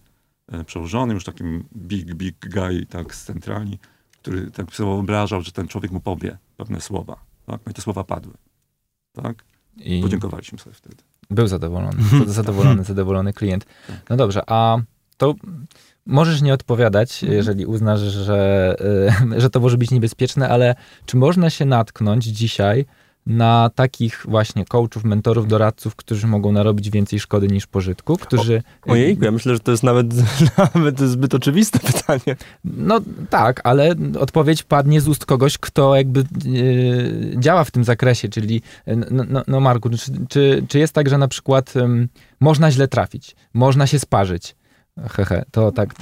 e, 0.53 0.65
przełożonym, 0.65 1.15
już 1.15 1.25
takim 1.25 1.65
big, 1.77 2.15
big 2.15 2.37
guy, 2.55 2.87
tak, 2.87 3.15
z 3.15 3.25
centrali, 3.25 3.79
który 4.13 4.51
tak 4.51 4.75
sobie 4.75 4.91
wyobrażał, 4.91 5.43
że 5.43 5.53
ten 5.53 5.69
człowiek 5.69 5.93
mu 5.93 6.01
powie 6.01 6.39
pewne 6.57 6.81
słowa. 6.81 7.17
Tak? 7.47 7.61
No 7.67 7.71
i 7.71 7.75
te 7.75 7.83
słowa 7.83 8.05
padły. 8.05 8.33
Tak? 9.13 9.45
I 9.77 10.03
Podziękowaliśmy 10.03 10.59
sobie 10.59 10.75
wtedy. 10.77 10.97
był 11.31 11.47
zadowolony. 11.47 12.03
Zadowolony, 12.27 12.85
zadowolony 12.85 13.33
klient. 13.33 13.67
No 14.11 14.17
dobrze, 14.17 14.43
a 14.47 14.79
to 15.17 15.35
możesz 16.07 16.43
nie 16.43 16.55
odpowiadać, 16.55 17.23
Mhm. 17.23 17.37
jeżeli 17.37 17.67
uznasz, 17.67 18.01
że, 18.01 18.77
y, 19.35 19.41
że 19.41 19.51
to 19.51 19.61
może 19.61 19.79
być 19.79 19.91
niebezpieczne, 19.91 20.49
ale 20.49 20.75
czy 21.07 21.17
można 21.17 21.51
się 21.51 21.65
natknąć 21.65 22.25
dzisiaj 22.25 22.87
na 23.27 23.71
takich 23.75 24.25
właśnie 24.29 24.65
coachów, 24.65 25.05
mentorów, 25.05 25.49
doradców, 25.49 25.97
którzy 25.97 26.27
mogą 26.27 26.53
narobić 26.53 26.91
więcej 26.91 27.21
szkody 27.21 27.49
niż 27.49 27.67
pożytku, 27.67 28.17
którzy... 28.17 28.63
Ojejku, 28.87 29.25
ja 29.25 29.31
myślę, 29.31 29.55
że 29.55 29.61
to 29.61 29.71
jest 29.71 29.83
nawet, 29.83 30.07
nawet 30.75 31.01
zbyt 31.01 31.35
oczywiste 31.35 31.79
pytanie. 31.79 32.37
No 32.65 33.01
tak, 33.31 33.61
ale 33.65 33.95
odpowiedź 34.21 34.63
padnie 34.63 35.01
z 35.01 35.09
ust 35.09 35.27
kogoś, 35.27 35.59
kto 35.59 35.97
jakby 35.97 36.21
e, 36.21 36.25
działa 37.41 37.65
w 37.65 37.71
tym 37.71 37.85
zakresie, 37.85 38.29
czyli 38.29 38.63
e, 38.87 38.97
no, 38.97 39.25
no, 39.29 39.43
no 39.49 39.61
Marku, 39.61 39.91
czy, 39.91 40.13
czy, 40.29 40.65
czy 40.69 40.79
jest 40.79 40.93
tak, 40.93 41.09
że 41.09 41.19
na 41.19 41.29
przykład 41.29 41.77
em, 41.77 42.09
można 42.41 42.71
źle 42.71 42.89
trafić, 42.89 43.37
można 43.55 43.87
się 43.87 43.99
sparzyć? 43.99 44.57
Hehe, 44.97 45.45
to 45.51 45.73
tak... 45.73 45.95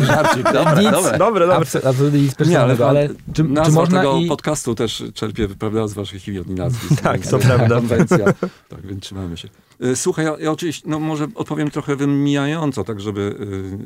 e, 0.00 0.04
Żarcik, 0.06 0.42
dobra, 0.52 0.82
nic, 0.82 0.90
dobra. 0.90 1.18
Dobre, 1.18 1.46
dobre. 1.46 1.56
abs- 1.66 1.86
Absolutnie 1.88 2.20
nic 2.20 2.38
Nie, 2.38 2.60
ale, 2.60 2.86
ale, 2.86 3.08
czy, 3.08 3.14
czy 3.34 3.72
można 3.72 3.98
tego 4.00 4.16
i... 4.18 4.26
podcastu 4.26 4.74
też 4.74 5.04
czerpie, 5.14 5.48
prawda, 5.48 5.88
z 5.88 5.92
waszych 5.92 6.28
imion 6.28 6.44
i 6.48 6.54
nazwisk. 6.54 7.02
Tak, 7.02 7.26
to 7.26 7.38
prawda. 7.38 7.74
Konwencja. 7.80 8.24
Tak, 8.68 8.86
więc 8.86 9.02
trzymamy 9.02 9.36
się. 9.36 9.48
Y, 9.84 9.96
Słuchaj, 9.96 10.24
ja, 10.24 10.36
ja 10.40 10.50
oczywiście, 10.50 10.88
no 10.88 11.00
może 11.00 11.26
odpowiem 11.34 11.70
trochę 11.70 11.96
wymijająco, 11.96 12.84
tak 12.84 13.00
żeby 13.00 13.20
y, 13.20 13.78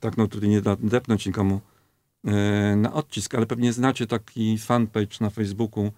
tak 0.00 0.16
no 0.16 0.26
tutaj 0.26 0.48
nie 0.48 0.62
depnąć 0.82 1.26
nikomu 1.26 1.60
y, 2.72 2.76
na 2.76 2.92
odcisk, 2.92 3.34
ale 3.34 3.46
pewnie 3.46 3.72
znacie 3.72 4.06
taki 4.06 4.58
fanpage 4.58 5.16
na 5.20 5.30
Facebooku 5.30 5.92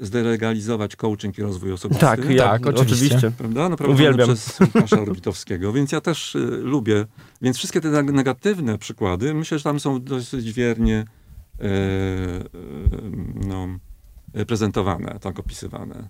zdelegalizować 0.00 0.96
coaching 0.96 1.38
i 1.38 1.42
rozwój 1.42 1.72
osobisty. 1.72 2.00
Tak, 2.00 2.30
ja, 2.30 2.42
Tak, 2.58 2.66
oczywiście. 2.66 3.30
Prawda? 3.38 3.68
No, 3.68 3.76
prowadzony 3.76 3.94
Uwielbiam. 4.10 4.28
przez 4.28 4.60
Łukasza 4.60 5.00
Orbitowskiego, 5.00 5.72
więc 5.72 5.92
ja 5.92 6.00
też 6.00 6.34
y, 6.34 6.38
lubię. 6.62 7.06
Więc 7.42 7.56
wszystkie 7.56 7.80
te 7.80 7.88
neg- 7.88 8.12
negatywne 8.12 8.78
przykłady, 8.78 9.34
myślę, 9.34 9.58
że 9.58 9.64
tam 9.64 9.80
są 9.80 10.02
dosyć 10.02 10.52
wiernie 10.52 11.04
e, 11.60 11.64
e, 11.64 12.44
no, 13.48 13.68
prezentowane, 14.46 15.18
tak 15.20 15.38
opisywane. 15.38 16.08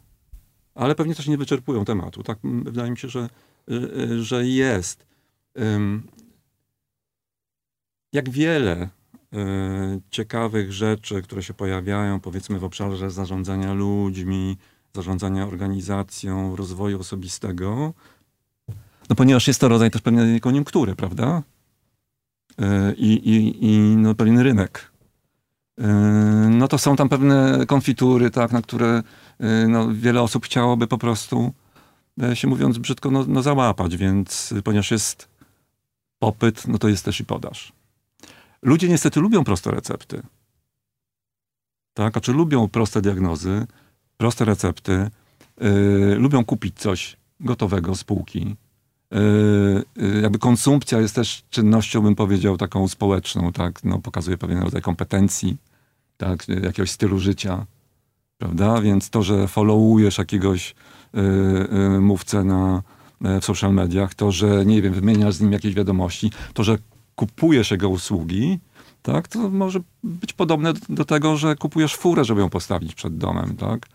Ale 0.74 0.94
pewnie 0.94 1.14
też 1.14 1.28
nie 1.28 1.38
wyczerpują 1.38 1.84
tematu. 1.84 2.22
Tak, 2.22 2.38
wydaje 2.42 2.90
mi 2.90 2.98
się, 2.98 3.08
że, 3.08 3.28
że, 3.68 4.22
że 4.22 4.46
jest. 4.46 5.06
Jak 8.12 8.30
wiele 8.30 8.88
ciekawych 10.10 10.72
rzeczy, 10.72 11.22
które 11.22 11.42
się 11.42 11.54
pojawiają, 11.54 12.20
powiedzmy 12.20 12.58
w 12.58 12.64
obszarze 12.64 13.10
zarządzania 13.10 13.72
ludźmi, 13.72 14.56
zarządzania 14.94 15.46
organizacją, 15.46 16.56
rozwoju 16.56 17.00
osobistego, 17.00 17.94
no 19.08 19.16
ponieważ 19.16 19.48
jest 19.48 19.60
to 19.60 19.68
rodzaj 19.68 19.90
też 19.90 20.02
pewnej 20.02 20.40
koniunktury, 20.40 20.96
prawda? 20.96 21.42
E, 22.58 22.94
I, 22.94 23.12
i, 23.30 23.66
i 23.66 23.96
no, 23.96 24.14
pewien 24.14 24.38
rynek. 24.38 24.92
E, 25.78 25.86
No 26.50 26.68
to 26.68 26.78
są 26.78 26.96
tam 26.96 27.08
pewne 27.08 27.66
konfitury, 27.66 28.30
tak, 28.30 28.52
na 28.52 28.62
które 28.62 29.02
no, 29.68 29.88
wiele 29.94 30.22
osób 30.22 30.44
chciałoby 30.44 30.86
po 30.86 30.98
prostu, 30.98 31.52
e, 32.22 32.36
się 32.36 32.48
mówiąc 32.48 32.78
brzydko, 32.78 33.10
no, 33.10 33.24
no 33.28 33.42
załapać, 33.42 33.96
więc 33.96 34.54
ponieważ 34.64 34.90
jest 34.90 35.28
popyt, 36.18 36.68
no 36.68 36.78
to 36.78 36.88
jest 36.88 37.04
też 37.04 37.20
i 37.20 37.24
podaż. 37.24 37.72
Ludzie 38.62 38.88
niestety 38.88 39.20
lubią 39.20 39.44
proste 39.44 39.70
recepty. 39.70 40.22
Tak, 41.94 42.16
a 42.16 42.20
czy 42.20 42.32
lubią 42.32 42.68
proste 42.68 43.02
diagnozy, 43.02 43.66
proste 44.16 44.44
recepty, 44.44 45.10
yy, 45.60 46.14
lubią 46.18 46.44
kupić 46.44 46.78
coś 46.78 47.16
gotowego 47.40 47.94
spółki. 47.94 48.56
Yy, 49.10 49.84
yy, 49.96 50.20
jakby 50.20 50.38
konsumpcja 50.38 51.00
jest 51.00 51.14
też 51.14 51.42
czynnością, 51.50 52.00
bym 52.00 52.14
powiedział, 52.14 52.56
taką 52.56 52.88
społeczną, 52.88 53.52
tak? 53.52 53.84
No, 53.84 53.98
pokazuje 53.98 54.38
pewien 54.38 54.58
rodzaj 54.58 54.82
kompetencji, 54.82 55.56
tak? 56.16 56.48
Jakiegoś 56.48 56.90
stylu 56.90 57.18
życia, 57.18 57.66
prawda? 58.38 58.80
Więc 58.80 59.10
to, 59.10 59.22
że 59.22 59.48
followujesz 59.48 60.18
jakiegoś 60.18 60.74
yy, 61.12 61.22
yy, 61.72 62.00
mówcę 62.00 62.44
na, 62.44 62.82
yy, 63.20 63.40
w 63.40 63.44
social 63.44 63.74
mediach, 63.74 64.14
to, 64.14 64.32
że, 64.32 64.66
nie 64.66 64.82
wiem, 64.82 64.92
wymieniasz 64.92 65.34
z 65.34 65.40
nim 65.40 65.52
jakieś 65.52 65.74
wiadomości, 65.74 66.30
to, 66.54 66.64
że 66.64 66.78
kupujesz 67.16 67.70
jego 67.70 67.88
usługi, 67.88 68.58
tak? 69.02 69.28
To 69.28 69.50
może 69.50 69.80
być 70.04 70.32
podobne 70.32 70.72
do, 70.88 71.04
tego, 71.04 71.36
że 71.36 71.56
kupujesz 71.56 71.96
furę, 71.96 72.24
żeby 72.24 72.40
ją 72.40 72.50
postawić 72.50 72.94
przed 72.94 73.18
domem, 73.18 73.56
tak? 73.56 73.86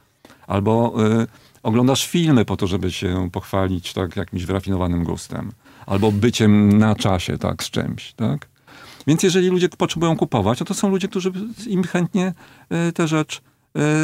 Albo 0.48 0.94
yy, 0.98 1.28
oglądasz 1.64 2.08
filmy 2.08 2.46
po 2.46 2.58
to, 2.58 2.68
żeby 2.68 2.92
się 2.92 3.30
pochwalić 3.32 3.94
tak 3.94 4.16
jakimś 4.16 4.46
wyrafinowanym 4.46 5.04
gustem. 5.04 5.52
Albo 5.86 6.12
byciem 6.12 6.78
na 6.78 6.96
czasie, 6.96 7.38
tak, 7.38 7.64
z 7.64 7.70
czymś, 7.70 8.14
tak? 8.14 8.48
Więc 9.08 9.24
jeżeli 9.24 9.48
ludzie 9.48 9.70
potrzebują 9.70 10.18
kupować, 10.18 10.60
no 10.60 10.66
to 10.66 10.74
są 10.74 10.90
ludzie, 10.90 11.08
którzy 11.08 11.32
im 11.68 11.84
chętnie 11.84 12.34
y, 12.90 12.94
tę 12.94 13.08
rzecz 13.08 13.42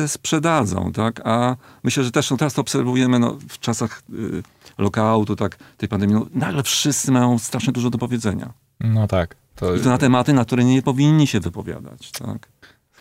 y, 0.03 0.07
sprzedadzą, 0.07 0.91
tak? 0.91 1.21
A 1.27 1.55
myślę, 1.83 2.03
że 2.03 2.11
też 2.11 2.31
no, 2.31 2.37
teraz 2.37 2.53
to 2.53 2.61
obserwujemy 2.61 3.19
no, 3.19 3.37
w 3.49 3.59
czasach 3.59 4.03
y, 4.13 4.43
lockoutu, 4.77 5.35
tak, 5.35 5.57
tej 5.77 5.89
pandemii, 5.89 6.15
no, 6.15 6.25
nagle 6.33 6.63
wszyscy 6.63 7.11
mają 7.11 7.39
strasznie 7.39 7.73
dużo 7.73 7.89
do 7.89 7.97
powiedzenia. 7.97 8.53
No 8.83 9.07
tak. 9.07 9.35
To, 9.55 9.75
I 9.75 9.79
to 9.79 9.89
na 9.89 9.97
tematy, 9.97 10.33
na 10.33 10.45
które 10.45 10.63
nie 10.63 10.81
powinni 10.81 11.27
się 11.27 11.39
wypowiadać, 11.39 12.11
tak? 12.11 12.49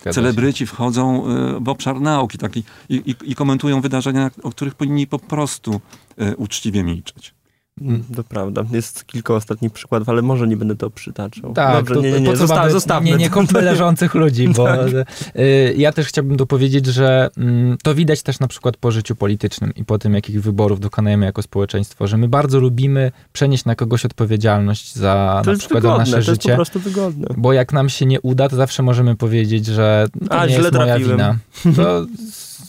zgadza 0.03 0.20
się. 0.20 0.22
Celebryci 0.22 0.66
wchodzą 0.66 1.30
y, 1.57 1.61
w 1.61 1.68
obszar 1.68 2.01
nauki 2.01 2.39
taki, 2.39 2.62
i, 2.89 2.95
i, 2.95 3.30
i 3.30 3.35
komentują 3.35 3.80
wydarzenia, 3.80 4.30
o 4.43 4.51
których 4.51 4.74
powinni 4.74 5.07
po 5.07 5.18
prostu 5.18 5.80
y, 6.20 6.37
uczciwie 6.37 6.85
milczeć. 6.85 7.35
Mm, 7.80 8.02
To 8.16 8.24
prawda. 8.24 8.64
Jest 8.72 9.06
kilka 9.06 9.34
ostatnich 9.34 9.72
przykładów, 9.72 10.08
ale 10.08 10.22
może 10.22 10.46
nie 10.48 10.56
będę 10.56 10.76
to 10.76 10.90
przytaczał. 10.90 11.52
Tak, 11.52 11.76
Dobrze, 11.76 11.94
to, 11.94 12.00
nie, 12.00 12.10
nie, 12.12 12.20
nie. 12.20 12.36
Zosta- 12.36 12.70
zostawmy 12.70 13.10
Nie, 13.10 13.16
nie 13.16 13.28
to. 13.28 13.34
kąpmy 13.34 13.62
leżących 13.62 14.14
ludzi, 14.14 14.48
bo 14.48 14.68
y, 14.86 15.74
ja 15.76 15.92
też 15.92 16.06
chciałbym 16.06 16.36
tu 16.36 16.46
powiedzieć, 16.46 16.86
że 16.86 17.30
mm, 17.36 17.76
to 17.82 17.94
widać 17.94 18.22
też 18.22 18.40
na 18.40 18.48
przykład 18.48 18.76
po 18.76 18.90
życiu 18.90 19.16
politycznym 19.16 19.74
i 19.74 19.84
po 19.84 19.98
tym, 19.98 20.14
jakich 20.14 20.42
wyborów 20.42 20.80
dokonujemy 20.80 21.26
jako 21.26 21.42
społeczeństwo, 21.42 22.06
że 22.06 22.16
my 22.16 22.28
bardzo 22.28 22.60
lubimy 22.60 23.12
przenieść 23.32 23.64
na 23.64 23.74
kogoś 23.74 24.04
odpowiedzialność 24.04 24.94
za 24.96 25.40
To 25.44 25.52
na 25.52 25.58
przykład 25.58 25.82
wygodne, 25.82 25.98
nasze 25.98 26.12
to 26.12 26.16
jest 26.18 26.28
po 26.28 26.32
życie. 26.34 26.54
prostu 26.54 26.80
wygodne. 26.80 27.26
Bo 27.36 27.52
jak 27.52 27.72
nam 27.72 27.88
się 27.88 28.06
nie 28.06 28.20
uda, 28.20 28.48
to 28.48 28.56
zawsze 28.56 28.82
możemy 28.82 29.16
powiedzieć, 29.16 29.66
że 29.66 30.06
to 30.28 30.38
A, 30.38 30.46
nie 30.46 30.52
źle 30.54 30.62
jest 30.62 30.74
moja 30.74 30.86
trafiłem. 30.86 31.16
wina. 31.16 31.36
To 31.76 32.06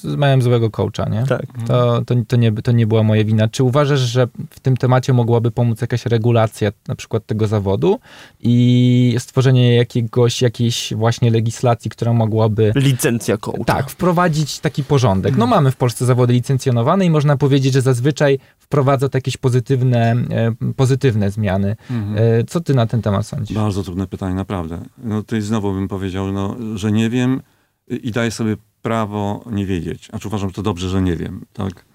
z- 0.03 0.15
miałem 0.15 0.41
złego 0.41 0.69
coacha, 0.69 1.09
nie? 1.09 1.23
Tak. 1.27 1.45
To, 1.67 2.01
to, 2.05 2.15
to, 2.27 2.35
nie, 2.35 2.51
to 2.51 2.71
nie 2.71 2.87
była 2.87 3.03
moja 3.03 3.23
wina. 3.23 3.47
Czy 3.47 3.63
uważasz, 3.63 3.99
że 3.99 4.27
w 4.49 4.59
tym 4.59 4.77
temacie 4.77 5.13
mogłaby 5.13 5.51
pomóc 5.51 5.81
jakaś 5.81 6.05
regulacja 6.05 6.71
na 6.87 6.95
przykład 6.95 7.25
tego 7.25 7.47
zawodu 7.47 7.99
i 8.39 9.15
stworzenie 9.19 9.75
jakiegoś, 9.75 10.41
jakiejś 10.41 10.93
właśnie 10.93 11.31
legislacji, 11.31 11.91
która 11.91 12.13
mogłaby 12.13 12.71
Licencja 12.75 13.37
coacha. 13.37 13.63
tak, 13.63 13.89
wprowadzić 13.89 14.59
taki 14.59 14.83
porządek. 14.83 15.37
No 15.37 15.47
mamy 15.47 15.71
w 15.71 15.75
Polsce 15.75 16.05
zawody 16.05 16.33
licencjonowane 16.33 17.05
i 17.05 17.09
można 17.09 17.37
powiedzieć, 17.37 17.73
że 17.73 17.81
zazwyczaj 17.81 18.39
wprowadza 18.59 19.09
to 19.09 19.17
jakieś 19.17 19.37
pozytywne, 19.37 20.11
e, 20.11 20.51
pozytywne 20.75 21.31
zmiany. 21.31 21.75
E, 22.15 22.43
Co 22.43 22.61
ty 22.61 22.73
na 22.73 22.85
ten 22.87 23.01
temat 23.01 23.27
sądzisz? 23.27 23.57
Bardzo 23.57 23.83
trudne 23.83 24.07
pytanie, 24.07 24.35
naprawdę. 24.35 24.81
No 24.97 25.21
tutaj 25.21 25.41
znowu 25.41 25.73
bym 25.73 25.87
powiedział, 25.87 26.31
no, 26.31 26.55
że 26.75 26.91
nie 26.91 27.09
wiem 27.09 27.41
i 27.89 28.11
daję 28.11 28.31
sobie 28.31 28.55
prawo 28.83 29.43
nie 29.51 29.65
wiedzieć. 29.65 30.05
Znaczy 30.09 30.27
uważam, 30.27 30.49
że 30.49 30.53
to 30.55 30.61
dobrze, 30.63 30.89
że 30.89 31.01
nie 31.01 31.15
wiem, 31.15 31.45
tak? 31.53 31.85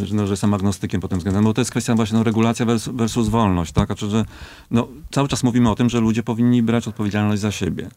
Y, 0.00 0.06
że- 0.06 0.14
No, 0.14 0.26
że 0.26 0.32
jestem 0.32 0.54
agnostykiem 0.54 1.00
pod 1.00 1.10
tym 1.10 1.18
względem, 1.18 1.44
bo 1.44 1.54
to 1.54 1.60
jest 1.60 1.70
kwestia 1.70 1.94
właśnie 1.94 2.18
no, 2.18 2.24
regulacja 2.24 2.66
versus, 2.66 2.94
versus 2.94 3.28
wolność, 3.28 3.72
tak? 3.72 3.86
Znaczy, 3.86 4.10
że 4.10 4.24
no, 4.70 4.88
cały 5.10 5.28
czas 5.28 5.42
mówimy 5.42 5.70
o 5.70 5.74
tym, 5.74 5.88
że 5.90 6.00
ludzie 6.00 6.22
powinni 6.22 6.62
brać 6.62 6.88
odpowiedzialność 6.88 7.42
za 7.42 7.50
siebie. 7.50 7.88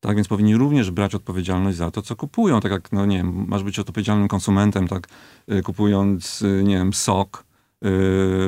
Tak, 0.00 0.16
więc 0.16 0.28
powinni 0.28 0.56
również 0.56 0.90
brać 0.90 1.14
odpowiedzialność 1.14 1.76
za 1.76 1.90
to, 1.90 2.02
co 2.02 2.16
kupują. 2.16 2.60
Tak 2.60 2.72
jak, 2.72 2.92
no 2.92 3.06
nie 3.06 3.16
wiem, 3.16 3.44
masz 3.48 3.62
być 3.62 3.78
odpowiedzialnym 3.78 4.28
konsumentem, 4.28 4.88
tak, 4.88 5.08
y, 5.52 5.62
kupując, 5.62 6.42
y, 6.42 6.62
nie 6.64 6.76
wiem, 6.76 6.92
sok 6.92 7.44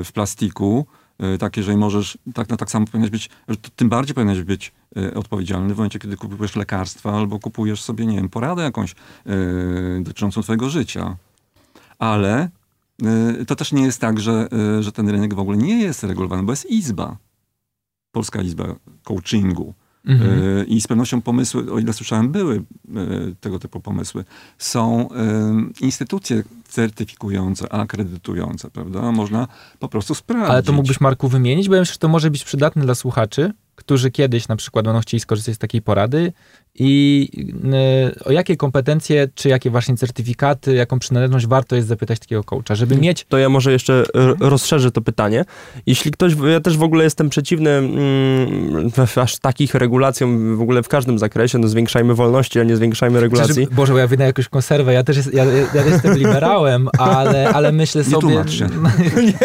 w 0.04 0.10
plastiku, 0.14 0.86
y, 1.34 1.38
tak, 1.38 1.56
jeżeli 1.56 1.78
możesz, 1.78 2.18
tak, 2.34 2.48
no 2.48 2.56
tak 2.56 2.70
samo 2.70 2.86
powinieneś 2.86 3.10
być, 3.10 3.30
że 3.48 3.56
tym 3.56 3.88
bardziej 3.88 4.14
powinieneś 4.14 4.42
być 4.42 4.72
y, 4.96 5.14
odpowiedzialny 5.14 5.74
w 5.74 5.76
momencie, 5.76 5.98
kiedy 5.98 6.16
kupujesz 6.16 6.56
lekarstwa 6.56 7.12
albo 7.12 7.38
kupujesz 7.38 7.82
sobie, 7.82 8.06
nie 8.06 8.16
wiem, 8.16 8.28
poradę 8.28 8.62
jakąś 8.62 8.92
y, 8.92 8.94
dotyczącą 10.02 10.42
twojego 10.42 10.70
życia. 10.70 11.16
Ale 11.98 12.48
to 13.46 13.56
też 13.56 13.72
nie 13.72 13.82
jest 13.82 14.00
tak, 14.00 14.20
że, 14.20 14.48
że 14.80 14.92
ten 14.92 15.08
rynek 15.08 15.34
w 15.34 15.38
ogóle 15.38 15.56
nie 15.56 15.82
jest 15.82 16.04
regulowany, 16.04 16.42
bo 16.42 16.52
jest 16.52 16.66
izba. 16.66 17.16
Polska 18.12 18.42
Izba 18.42 18.64
Coachingu. 19.02 19.74
Mhm. 20.06 20.42
Y, 20.42 20.64
I 20.64 20.80
z 20.80 20.86
pewnością 20.86 21.22
pomysły, 21.22 21.72
o 21.72 21.78
ile 21.78 21.92
słyszałem, 21.92 22.32
były 22.32 22.56
y, 22.56 22.62
tego 23.40 23.58
typu 23.58 23.80
pomysły. 23.80 24.24
Są 24.58 25.08
y, 25.80 25.84
instytucje 25.84 26.42
certyfikujące, 26.68 27.72
akredytujące, 27.72 28.70
prawda? 28.70 29.12
Można 29.12 29.48
po 29.78 29.88
prostu 29.88 30.14
sprawdzić. 30.14 30.50
Ale 30.50 30.62
to 30.62 30.72
mógłbyś, 30.72 31.00
Marku, 31.00 31.28
wymienić, 31.28 31.68
bo 31.68 31.74
ja 31.74 31.80
myślę, 31.80 31.92
że 31.92 31.98
to 31.98 32.08
może 32.08 32.30
być 32.30 32.44
przydatne 32.44 32.82
dla 32.82 32.94
słuchaczy, 32.94 33.52
którzy 33.74 34.10
kiedyś 34.10 34.48
na 34.48 34.56
przykład 34.56 34.84
będą 34.84 35.00
chcieli 35.00 35.20
skorzystać 35.20 35.54
z 35.54 35.58
takiej 35.58 35.82
porady 35.82 36.32
i 36.78 37.28
y, 38.18 38.24
o 38.24 38.32
jakie 38.32 38.56
kompetencje, 38.56 39.28
czy 39.34 39.48
jakie 39.48 39.70
właśnie 39.70 39.96
certyfikaty, 39.96 40.74
jaką 40.74 40.98
przynależność 40.98 41.46
warto 41.46 41.76
jest 41.76 41.88
zapytać 41.88 42.18
takiego 42.18 42.44
coacha, 42.44 42.74
żeby 42.74 42.96
mieć 42.96 43.24
To 43.28 43.38
ja 43.38 43.48
może 43.48 43.72
jeszcze 43.72 44.04
r- 44.14 44.36
rozszerzę 44.40 44.90
to 44.90 45.00
pytanie. 45.00 45.44
Jeśli 45.86 46.10
ktoś, 46.10 46.32
ja 46.52 46.60
też 46.60 46.76
w 46.76 46.82
ogóle 46.82 47.04
jestem 47.04 47.30
przeciwny 47.30 47.70
mm, 47.70 48.90
aż 49.16 49.38
takich 49.38 49.74
regulacjom 49.74 50.56
w 50.56 50.60
ogóle 50.60 50.82
w 50.82 50.88
każdym 50.88 51.18
zakresie, 51.18 51.58
no 51.58 51.68
zwiększajmy 51.68 52.14
wolności, 52.14 52.60
a 52.60 52.64
nie 52.64 52.76
zwiększajmy 52.76 53.20
regulacji. 53.20 53.66
Czy, 53.66 53.74
Boże, 53.74 53.92
bo 53.92 53.98
ja 53.98 54.06
wydaję 54.06 54.26
jakąś 54.26 54.48
konserwę, 54.48 54.92
ja 54.92 55.04
też 55.04 55.16
jest, 55.16 55.34
ja, 55.34 55.44
ja 55.74 55.84
jestem 55.84 56.18
liberałem, 56.18 56.88
ale, 56.98 57.48
ale 57.48 57.72
myślę 57.72 58.02
Nie 58.02 58.10
sobie... 58.10 58.20
tłumacz 58.20 58.50
się. 58.50 58.68
Nie. 59.26 59.38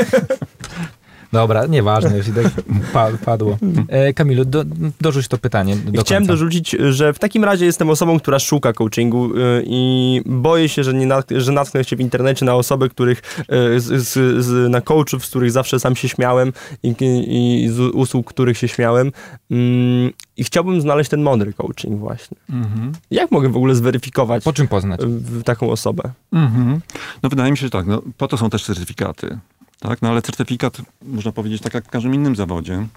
Dobra, 1.32 1.66
nieważne, 1.66 2.18
już 2.18 2.28
i 2.28 2.32
tak 2.34 2.46
pa, 2.94 3.08
padło. 3.26 3.58
E, 3.88 4.14
Kamilu, 4.14 4.46
do, 4.46 4.64
dorzuć 5.02 5.28
to 5.28 5.38
pytanie 5.38 5.76
do 5.76 6.02
chciałem 6.02 6.24
końca. 6.24 6.34
dorzucić, 6.34 6.76
że 6.90 7.14
w 7.14 7.20
takim 7.20 7.44
razie 7.44 7.66
jestem 7.66 7.90
osobą, 7.90 8.20
która 8.20 8.40
szuka 8.40 8.74
coachingu 8.74 9.26
y, 9.38 9.64
i 9.66 10.22
boję 10.26 10.70
się, 10.70 10.84
że, 10.84 10.94
nie 10.94 11.08
nat- 11.08 11.38
że 11.40 11.52
natknę 11.52 11.84
się 11.84 11.96
w 11.96 12.00
internecie 12.00 12.46
na 12.46 12.56
osoby, 12.56 12.90
których, 12.90 13.22
y, 13.40 13.80
z, 13.80 14.08
z, 14.08 14.46
z, 14.46 14.70
na 14.72 14.82
coachów, 14.82 15.26
z 15.26 15.30
których 15.30 15.52
zawsze 15.52 15.80
sam 15.80 15.96
się 15.96 16.10
śmiałem 16.10 16.54
i, 16.84 16.88
i, 17.00 17.64
i 17.64 17.70
z 17.70 17.80
usług, 17.80 18.28
których 18.34 18.58
się 18.58 18.68
śmiałem. 18.68 19.12
Mm, 19.52 20.12
I 20.38 20.44
chciałbym 20.44 20.82
znaleźć 20.82 21.10
ten 21.10 21.22
mądry 21.22 21.54
coaching 21.54 22.00
właśnie. 22.00 22.38
Mhm. 22.50 22.92
Jak 23.12 23.32
mogę 23.32 23.50
w 23.50 23.58
ogóle 23.58 23.76
zweryfikować 23.76 24.44
Po 24.44 24.54
czym 24.54 24.68
poznać? 24.68 25.02
y, 25.04 25.08
w 25.08 25.44
taką 25.44 25.70
osobę? 25.72 26.04
Mhm. 26.34 26.80
No 27.24 27.30
wydaje 27.30 27.52
mi 27.52 27.58
się, 27.58 27.66
że 27.66 27.70
tak. 27.70 27.88
No, 27.88 28.02
po 28.18 28.28
to 28.28 28.38
są 28.38 28.50
też 28.50 28.64
certyfikaty. 28.66 29.38
Tak? 29.80 30.02
No 30.02 30.10
ale 30.10 30.22
certyfikat, 30.22 30.82
można 31.02 31.32
powiedzieć, 31.32 31.62
tak 31.62 31.74
jak 31.74 31.86
w 31.86 31.90
każdym 31.90 32.16
innym 32.16 32.36
zawodzie, 32.36 32.88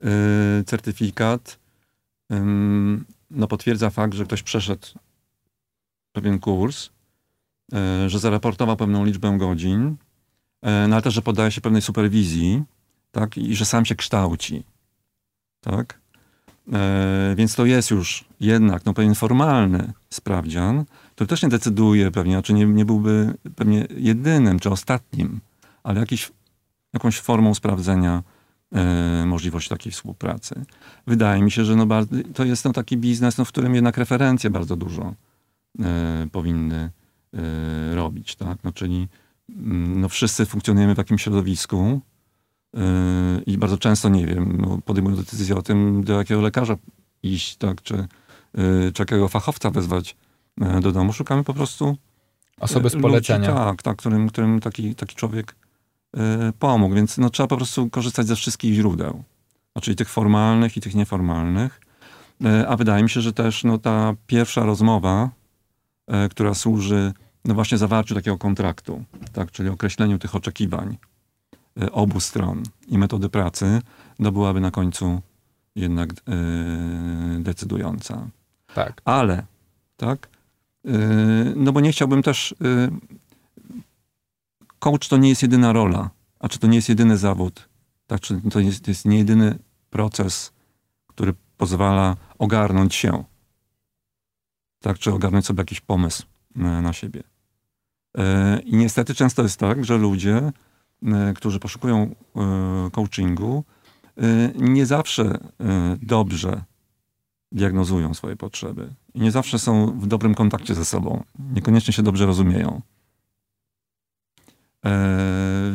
yy, 0.00 0.10
certyfikat 0.66 1.58
ym, 2.32 3.04
no, 3.30 3.48
potwierdza 3.48 3.90
fakt, 3.90 4.14
że 4.14 4.24
ktoś 4.24 4.42
przeszedł 4.42 4.86
pewien 6.12 6.38
kurs, 6.38 6.90
yy, 7.72 8.10
że 8.10 8.18
zaraportował 8.18 8.76
pewną 8.76 9.04
liczbę 9.04 9.38
godzin, 9.38 9.96
yy, 10.62 10.70
no 10.88 10.96
ale 10.96 11.02
też, 11.02 11.14
że 11.14 11.22
poddaje 11.22 11.50
się 11.50 11.60
pewnej 11.60 11.82
superwizji, 11.82 12.62
tak? 13.12 13.38
I 13.38 13.56
że 13.56 13.64
sam 13.64 13.84
się 13.84 13.94
kształci. 13.94 14.64
Tak? 15.60 15.98
E, 16.72 17.34
więc 17.36 17.54
to 17.54 17.66
jest 17.66 17.90
już 17.90 18.24
jednak 18.40 18.84
no, 18.84 18.94
pewien 18.94 19.14
formalny 19.14 19.92
sprawdzian, 20.10 20.84
który 21.14 21.28
też 21.28 21.42
nie 21.42 21.48
decyduje 21.48 22.10
pewnie, 22.10 22.42
czy 22.42 22.52
nie, 22.52 22.66
nie 22.66 22.84
byłby 22.84 23.34
pewnie 23.56 23.86
jedynym 23.96 24.58
czy 24.58 24.70
ostatnim, 24.70 25.40
ale 25.88 26.00
jakiś, 26.00 26.32
jakąś 26.92 27.20
formą 27.20 27.54
sprawdzenia 27.54 28.22
e, 28.72 29.24
możliwości 29.26 29.70
takiej 29.70 29.92
współpracy. 29.92 30.64
Wydaje 31.06 31.42
mi 31.42 31.50
się, 31.50 31.64
że 31.64 31.76
no, 31.76 31.86
bardzo, 31.86 32.16
to 32.34 32.44
jest 32.44 32.64
no, 32.64 32.72
taki 32.72 32.96
biznes, 32.96 33.38
no, 33.38 33.44
w 33.44 33.48
którym 33.48 33.74
jednak 33.74 33.98
referencje 33.98 34.50
bardzo 34.50 34.76
dużo 34.76 35.14
e, 35.80 36.26
powinny 36.32 36.90
e, 37.34 37.94
robić. 37.94 38.36
Tak? 38.36 38.58
No, 38.64 38.72
czyli 38.72 39.08
mm, 39.48 40.00
no, 40.00 40.08
wszyscy 40.08 40.46
funkcjonujemy 40.46 40.94
w 40.94 40.96
takim 40.96 41.18
środowisku, 41.18 42.00
i 43.46 43.58
bardzo 43.58 43.78
często, 43.78 44.08
nie 44.08 44.26
wiem, 44.26 44.58
no, 44.60 44.78
podejmują 44.84 45.16
decyzję 45.16 45.56
o 45.56 45.62
tym, 45.62 46.04
do 46.04 46.18
jakiego 46.18 46.40
lekarza 46.40 46.76
iść, 47.22 47.56
tak, 47.56 47.82
czy, 47.82 48.08
czy 48.94 49.02
jakiego 49.02 49.28
fachowca 49.28 49.70
wezwać 49.70 50.16
do 50.80 50.92
domu. 50.92 51.12
Szukamy 51.12 51.44
po 51.44 51.54
prostu 51.54 51.96
Osoby 52.60 52.90
z 52.90 52.94
ludzi, 52.94 53.02
polecenia. 53.02 53.54
tak, 53.54 53.82
tak, 53.82 53.96
którym, 53.96 54.28
którym 54.28 54.60
taki, 54.60 54.94
taki 54.94 55.16
człowiek 55.16 55.54
pomógł. 56.58 56.94
Więc 56.94 57.18
no, 57.18 57.30
trzeba 57.30 57.46
po 57.46 57.56
prostu 57.56 57.90
korzystać 57.90 58.26
ze 58.26 58.36
wszystkich 58.36 58.74
źródeł. 58.74 59.22
Czyli 59.82 59.96
tych 59.96 60.08
formalnych 60.08 60.76
i 60.76 60.80
tych 60.80 60.94
nieformalnych. 60.94 61.80
Yy, 62.40 62.68
a 62.68 62.76
wydaje 62.76 63.02
mi 63.02 63.10
się, 63.10 63.20
że 63.20 63.32
też 63.32 63.64
no, 63.64 63.78
ta 63.78 64.14
pierwsza 64.26 64.64
rozmowa, 64.64 65.30
yy, 66.08 66.28
która 66.28 66.54
służy 66.54 67.12
no 67.44 67.54
właśnie 67.54 67.78
zawarciu 67.78 68.14
takiego 68.14 68.38
kontraktu, 68.38 69.04
tak, 69.32 69.50
czyli 69.50 69.68
określeniu 69.68 70.18
tych 70.18 70.34
oczekiwań 70.34 70.96
y, 71.82 71.92
obu 71.92 72.20
stron 72.20 72.62
i 72.88 72.98
metody 72.98 73.28
pracy, 73.28 73.82
no 74.18 74.32
byłaby 74.32 74.60
na 74.60 74.70
końcu 74.70 75.20
jednak 75.76 76.12
y, 76.12 76.14
decydująca. 77.40 78.28
Tak. 78.74 79.02
Ale, 79.04 79.46
tak, 79.96 80.28
y, 80.86 80.90
no 81.56 81.72
bo 81.72 81.80
nie 81.80 81.92
chciałbym 81.92 82.22
też, 82.22 82.52
y, 82.52 82.90
coach 84.78 85.08
to 85.08 85.16
nie 85.16 85.28
jest 85.28 85.42
jedyna 85.42 85.72
rola, 85.72 86.10
a 86.38 86.48
czy 86.48 86.58
to 86.58 86.66
nie 86.66 86.76
jest 86.76 86.88
jedyny 86.88 87.16
zawód, 87.16 87.68
tak, 88.06 88.20
czy 88.20 88.40
to 88.50 88.60
jest, 88.60 88.88
jest 88.88 89.04
nie 89.04 89.18
jedyny 89.18 89.58
proces, 89.90 90.52
który 91.06 91.34
pozwala 91.56 92.16
ogarnąć 92.38 92.94
się, 92.94 93.24
tak, 94.80 94.98
czy 94.98 95.12
ogarnąć 95.12 95.46
sobie 95.46 95.60
jakiś 95.60 95.80
pomysł 95.80 96.22
na, 96.54 96.82
na 96.82 96.92
siebie. 96.92 97.22
E, 98.18 98.60
I 98.60 98.76
niestety 98.76 99.14
często 99.14 99.42
jest 99.42 99.60
tak, 99.60 99.84
że 99.84 99.98
ludzie, 99.98 100.52
e, 101.02 101.32
którzy 101.36 101.60
poszukują 101.60 102.14
e, 102.36 102.90
coachingu, 102.92 103.64
nie 104.54 104.86
zawsze 104.86 105.38
dobrze 106.02 106.64
diagnozują 107.52 108.14
swoje 108.14 108.36
potrzeby. 108.36 108.94
Nie 109.14 109.30
zawsze 109.30 109.58
są 109.58 109.98
w 110.00 110.06
dobrym 110.06 110.34
kontakcie 110.34 110.74
ze 110.74 110.84
sobą. 110.84 111.24
Niekoniecznie 111.54 111.92
się 111.92 112.02
dobrze 112.02 112.26
rozumieją. 112.26 112.82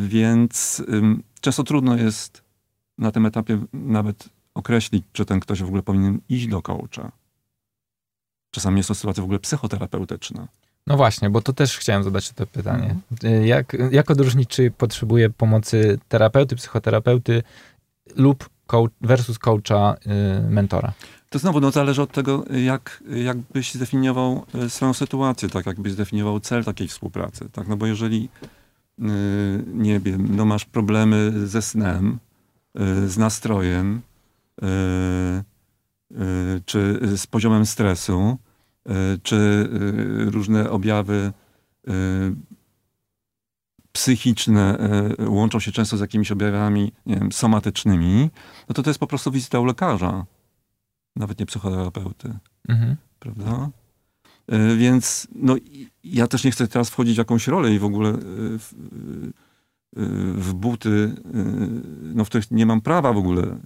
Więc 0.08 0.84
często 1.42 1.64
trudno 1.64 1.96
jest 1.96 2.44
na 2.98 3.12
tym 3.12 3.26
etapie 3.26 3.60
nawet 3.74 4.30
określić, 4.54 5.06
czy 5.14 5.26
ten 5.26 5.40
ktoś 5.40 5.64
w 5.64 5.68
ogóle 5.68 5.84
powinien 5.84 6.20
iść 6.30 6.48
do 6.48 6.62
coacha. 6.62 7.12
Czasami 8.52 8.78
jest 8.78 8.88
to 8.88 8.96
sytuacja 8.96 9.22
w 9.22 9.24
ogóle 9.24 9.40
psychoterapeutyczna. 9.40 10.48
No 10.88 10.98
właśnie, 10.98 11.30
bo 11.30 11.42
to 11.42 11.54
też 11.54 11.78
chciałem 11.78 12.04
zadać 12.04 12.32
to 12.32 12.48
pytanie. 12.48 12.96
Mhm. 13.12 13.46
Jak, 13.46 13.78
jak 13.92 14.12
odróżnić, 14.12 14.50
czy 14.50 14.72
potrzebuje 14.72 15.30
pomocy 15.30 16.00
terapeuty, 16.08 16.56
psychoterapeuty 16.56 17.44
lub 18.16 18.50
coach 18.68 18.92
versus 19.02 19.40
coacha, 19.40 19.96
y, 20.48 20.50
mentora? 20.50 20.94
To 21.30 21.40
znowu 21.40 21.60
no, 21.60 21.72
zależy 21.72 22.02
od 22.02 22.12
tego, 22.12 22.46
jak, 22.64 23.04
jak 23.24 23.38
byś 23.38 23.74
zdefiniował 23.74 24.46
y, 24.66 24.70
swoją 24.70 24.94
sytuację, 24.94 25.50
tak 25.50 25.66
jakbyś 25.66 25.94
zdefiniował 25.94 26.40
cel 26.40 26.64
takiej 26.64 26.88
współpracy. 26.88 27.50
Tak? 27.52 27.68
No 27.68 27.78
bo 27.78 27.86
jeżeli 27.86 28.22
yy, 28.22 28.48
nie 29.74 30.00
wiem, 30.00 30.36
no 30.36 30.46
masz 30.46 30.66
problemy 30.66 31.48
ze 31.48 31.62
snem, 31.62 32.20
yy, 32.76 33.10
z 33.10 33.18
nastrojem, 33.18 34.02
yy, 34.62 34.68
czy 36.66 37.00
z 37.18 37.28
poziomem 37.28 37.66
stresu, 37.66 38.38
czy 39.24 39.70
różne 40.32 40.70
objawy 40.70 41.32
psychiczne 43.92 44.78
łączą 45.28 45.60
się 45.60 45.72
często 45.72 45.98
z 45.98 46.00
jakimiś 46.00 46.32
objawami 46.32 46.92
wiem, 47.06 47.32
somatycznymi, 47.32 48.30
no 48.70 48.74
to 48.74 48.84
to 48.84 48.90
jest 48.90 49.00
po 49.00 49.08
prostu 49.08 49.32
wizyta 49.32 49.60
u 49.60 49.66
lekarza, 49.66 50.26
nawet 51.16 51.40
nie 51.40 51.46
psychoterapeuty. 51.46 52.40
Mhm. 52.70 52.96
Prawda? 53.20 53.70
Więc 54.78 55.28
no, 55.36 55.56
ja 56.04 56.28
też 56.28 56.44
nie 56.44 56.52
chcę 56.52 56.68
teraz 56.68 56.90
wchodzić 56.90 57.16
w 57.16 57.18
jakąś 57.18 57.48
rolę 57.48 57.74
i 57.74 57.80
w 57.80 57.86
ogóle 57.86 58.14
w, 58.60 58.74
w 60.36 60.54
buty, 60.54 61.16
no, 62.02 62.26
w 62.26 62.30
których 62.30 62.52
nie 62.52 62.66
mam 62.66 62.82
prawa 62.82 63.14
w 63.14 63.18
ogóle 63.18 63.58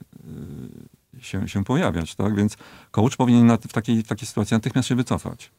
się, 1.21 1.47
się 1.47 1.63
pojawiać, 1.63 2.15
tak? 2.15 2.35
Więc 2.35 2.57
coach 2.91 3.15
powinien 3.15 3.45
na, 3.45 3.57
w, 3.57 3.73
takiej, 3.73 4.03
w 4.03 4.07
takiej 4.07 4.27
sytuacji 4.27 4.55
natychmiast 4.55 4.87
się 4.87 4.95
wycofać. 4.95 5.51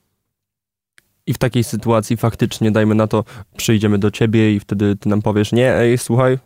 I 1.26 1.34
w 1.34 1.38
takiej 1.38 1.64
sytuacji 1.64 2.16
faktycznie, 2.16 2.70
dajmy 2.70 2.94
na 2.94 3.06
to, 3.06 3.24
przyjdziemy 3.56 3.98
do 3.98 4.10
ciebie 4.10 4.54
i 4.54 4.60
wtedy 4.60 4.96
ty 4.96 5.08
nam 5.08 5.22
powiesz, 5.22 5.52
nie, 5.52 5.74
ej, 5.74 5.98
słuchaj, 5.98 6.38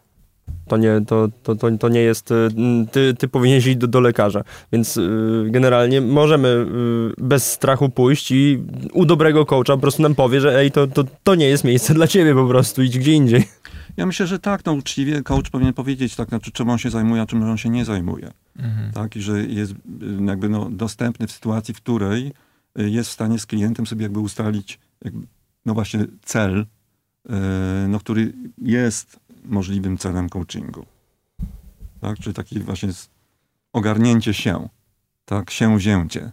to 0.69 0.77
nie, 0.77 1.01
to, 1.07 1.29
to, 1.43 1.55
to, 1.55 1.79
to 1.79 1.89
nie 1.89 2.01
jest, 2.01 2.31
y, 2.31 2.49
ty, 2.93 3.15
ty 3.19 3.29
powinieneś 3.29 3.67
iść 3.67 3.77
do, 3.77 3.87
do 3.87 4.01
lekarza. 4.01 4.45
Więc 4.73 4.97
yy, 4.97 5.47
generalnie 5.51 6.01
możemy 6.01 6.49
yy, 7.19 7.27
bez 7.27 7.53
strachu 7.53 7.89
pójść 7.89 8.31
i 8.31 8.63
u 8.93 9.05
dobrego 9.05 9.47
coacha 9.47 9.73
po 9.73 9.79
prostu 9.79 10.03
nam 10.03 10.15
powie, 10.15 10.41
że 10.41 10.59
ej, 10.59 10.71
to, 10.71 10.87
to, 10.87 11.05
to 11.23 11.35
nie 11.35 11.47
jest 11.47 11.65
miejsce 11.65 11.95
dla 11.95 12.07
ciebie 12.07 12.35
po 12.35 12.47
prostu, 12.47 12.83
idź 12.83 12.99
gdzie 12.99 13.13
indziej. 13.13 13.45
Ja 13.97 14.07
myślę, 14.07 14.27
że 14.27 14.39
tak, 14.39 14.65
no 14.65 14.73
uczciwie 14.73 15.23
coach 15.23 15.51
powinien 15.51 15.75
powiedzieć 15.75 16.17
tak, 16.17 16.29
znaczy, 16.29 16.53
czym 16.53 16.71
on 16.71 16.79
się 16.79 16.91
zajmuje, 16.91 17.23
a 17.23 17.27
czym 17.27 17.43
on 17.43 17.57
się 17.57 17.69
nie 17.69 17.85
zajmuje. 17.85 18.31
Mhm. 18.57 18.93
Tak, 18.93 19.17
i 19.17 19.21
że 19.21 19.45
jest 19.45 19.73
y, 19.73 19.77
jakby 20.27 20.49
no, 20.49 20.71
dostępny 20.71 21.27
w 21.27 21.33
sytuacji, 21.33 21.75
w 21.75 21.77
której 21.77 22.33
y, 22.81 22.91
jest 22.91 23.11
w 23.11 23.13
stanie 23.13 23.39
z 23.39 23.47
klientem 23.47 23.87
sobie 23.87 24.03
jakby 24.03 24.21
ustalić 24.21 24.79
jakby, 25.05 25.27
no 25.67 25.75
właśnie 25.75 26.07
cel, 26.23 26.67
yy, 27.29 27.35
no, 27.89 28.01
który 28.01 28.33
jest 28.59 29.21
możliwym 29.43 29.99
celem 29.99 30.29
coachingu. 30.29 30.87
Tak, 32.01 32.19
czyli 32.19 32.35
taki 32.35 32.61
właśnie 32.61 32.89
ogarnięcie 33.73 34.35
się, 34.35 34.69
tak, 35.25 35.51
się 35.51 35.77
wzięcie 35.77 36.33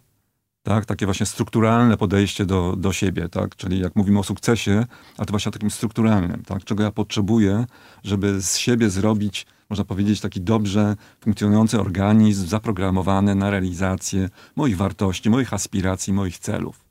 tak? 0.63 0.85
Takie 0.85 1.05
właśnie 1.05 1.25
strukturalne 1.25 1.97
podejście 1.97 2.45
do, 2.45 2.75
do 2.75 2.93
siebie, 2.93 3.29
tak? 3.29 3.55
Czyli 3.55 3.79
jak 3.79 3.95
mówimy 3.95 4.19
o 4.19 4.23
sukcesie, 4.23 4.85
a 5.17 5.25
to 5.25 5.31
właśnie 5.31 5.49
o 5.49 5.53
takim 5.53 5.71
strukturalnym, 5.71 6.43
tak? 6.43 6.63
Czego 6.63 6.83
ja 6.83 6.91
potrzebuję, 6.91 7.65
żeby 8.03 8.41
z 8.41 8.57
siebie 8.57 8.89
zrobić, 8.89 9.45
można 9.69 9.85
powiedzieć, 9.85 10.21
taki 10.21 10.41
dobrze 10.41 10.95
funkcjonujący 11.21 11.79
organizm, 11.79 12.47
zaprogramowany 12.47 13.35
na 13.35 13.49
realizację 13.49 14.29
moich 14.55 14.77
wartości, 14.77 15.29
moich 15.29 15.53
aspiracji, 15.53 16.13
moich 16.13 16.39
celów. 16.39 16.85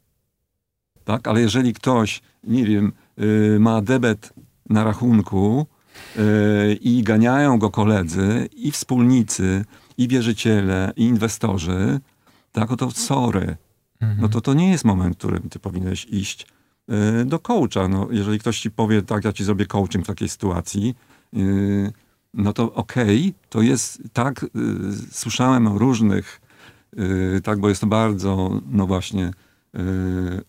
Tak? 1.04 1.28
Ale 1.28 1.40
jeżeli 1.40 1.74
ktoś, 1.74 2.20
nie 2.44 2.64
wiem, 2.64 2.92
yy, 3.16 3.56
ma 3.60 3.82
debet 3.82 4.32
na 4.70 4.84
rachunku 4.84 5.66
i 6.80 7.02
ganiają 7.02 7.58
go 7.58 7.70
koledzy 7.70 8.48
i 8.56 8.70
wspólnicy, 8.70 9.64
i 9.98 10.08
wierzyciele, 10.08 10.92
i 10.96 11.04
inwestorzy, 11.04 12.00
tak, 12.52 12.76
to 12.76 12.90
sorry. 12.90 13.56
No 14.18 14.28
to 14.28 14.40
to 14.40 14.54
nie 14.54 14.70
jest 14.70 14.84
moment, 14.84 15.14
w 15.14 15.18
którym 15.18 15.48
ty 15.48 15.58
powinieneś 15.58 16.04
iść 16.04 16.46
y, 17.22 17.24
do 17.24 17.38
coacha. 17.38 17.88
No, 17.88 18.08
jeżeli 18.10 18.38
ktoś 18.38 18.60
ci 18.60 18.70
powie, 18.70 19.02
tak, 19.02 19.24
ja 19.24 19.32
ci 19.32 19.44
zrobię 19.44 19.66
coaching 19.66 20.04
w 20.04 20.08
takiej 20.08 20.28
sytuacji, 20.28 20.94
y, 21.36 21.92
no 22.34 22.52
to 22.52 22.74
okej, 22.74 23.20
okay, 23.20 23.32
to 23.48 23.62
jest 23.62 24.02
tak, 24.12 24.46
słyszałem 25.10 25.66
o 25.66 25.78
różnych, 25.78 26.40
tak, 27.44 27.60
bo 27.60 27.68
jest 27.68 27.80
to 27.80 27.86
bardzo, 27.86 28.60
no 28.70 28.86
właśnie, 28.86 29.30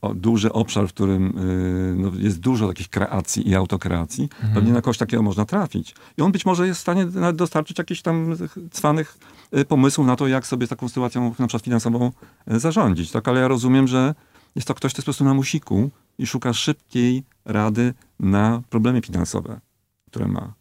o, 0.01 0.13
duży 0.13 0.53
obszar, 0.53 0.87
w 0.87 0.93
którym 0.93 1.37
y, 1.37 1.95
no, 1.97 2.11
jest 2.17 2.39
dużo 2.39 2.67
takich 2.67 2.89
kreacji 2.89 3.49
i 3.49 3.55
autokreacji, 3.55 4.23
mhm. 4.23 4.53
pewnie 4.53 4.73
na 4.73 4.81
kogoś 4.81 4.97
takiego 4.97 5.23
można 5.23 5.45
trafić. 5.45 5.95
I 6.17 6.21
on 6.21 6.31
być 6.31 6.45
może 6.45 6.67
jest 6.67 6.79
w 6.79 6.81
stanie 6.81 7.05
dostarczyć 7.33 7.77
jakichś 7.77 8.01
tam 8.01 8.35
cwanych 8.71 9.17
Y, 9.57 9.65
pomysłów 9.65 10.07
na 10.07 10.15
to, 10.15 10.27
jak 10.27 10.47
sobie 10.47 10.67
taką 10.67 10.89
sytuacją 10.89 11.35
na 11.39 11.47
przykład 11.47 11.63
finansową 11.63 12.11
y, 12.51 12.59
zarządzić. 12.59 13.11
Tak? 13.11 13.27
Ale 13.27 13.41
ja 13.41 13.47
rozumiem, 13.47 13.87
że 13.87 14.15
jest 14.55 14.67
to 14.67 14.73
ktoś, 14.73 14.91
kto 14.93 14.99
jest 14.99 15.05
po 15.05 15.07
prostu 15.07 15.23
na 15.23 15.33
musiku 15.33 15.89
i 16.17 16.27
szuka 16.27 16.53
szybkiej 16.53 17.23
rady 17.45 17.93
na 18.19 18.61
problemy 18.69 19.01
finansowe, 19.01 19.59
które 20.07 20.27
ma. 20.27 20.53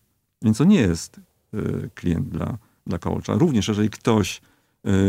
Więc 0.43 0.59
to 0.59 0.65
nie 0.65 0.81
jest 0.81 1.21
y, 1.55 1.91
klient 1.95 2.29
dla, 2.29 2.59
dla 2.87 2.99
coacha. 2.99 3.35
Również 3.35 3.69
jeżeli 3.69 3.91
ktoś 3.91 4.41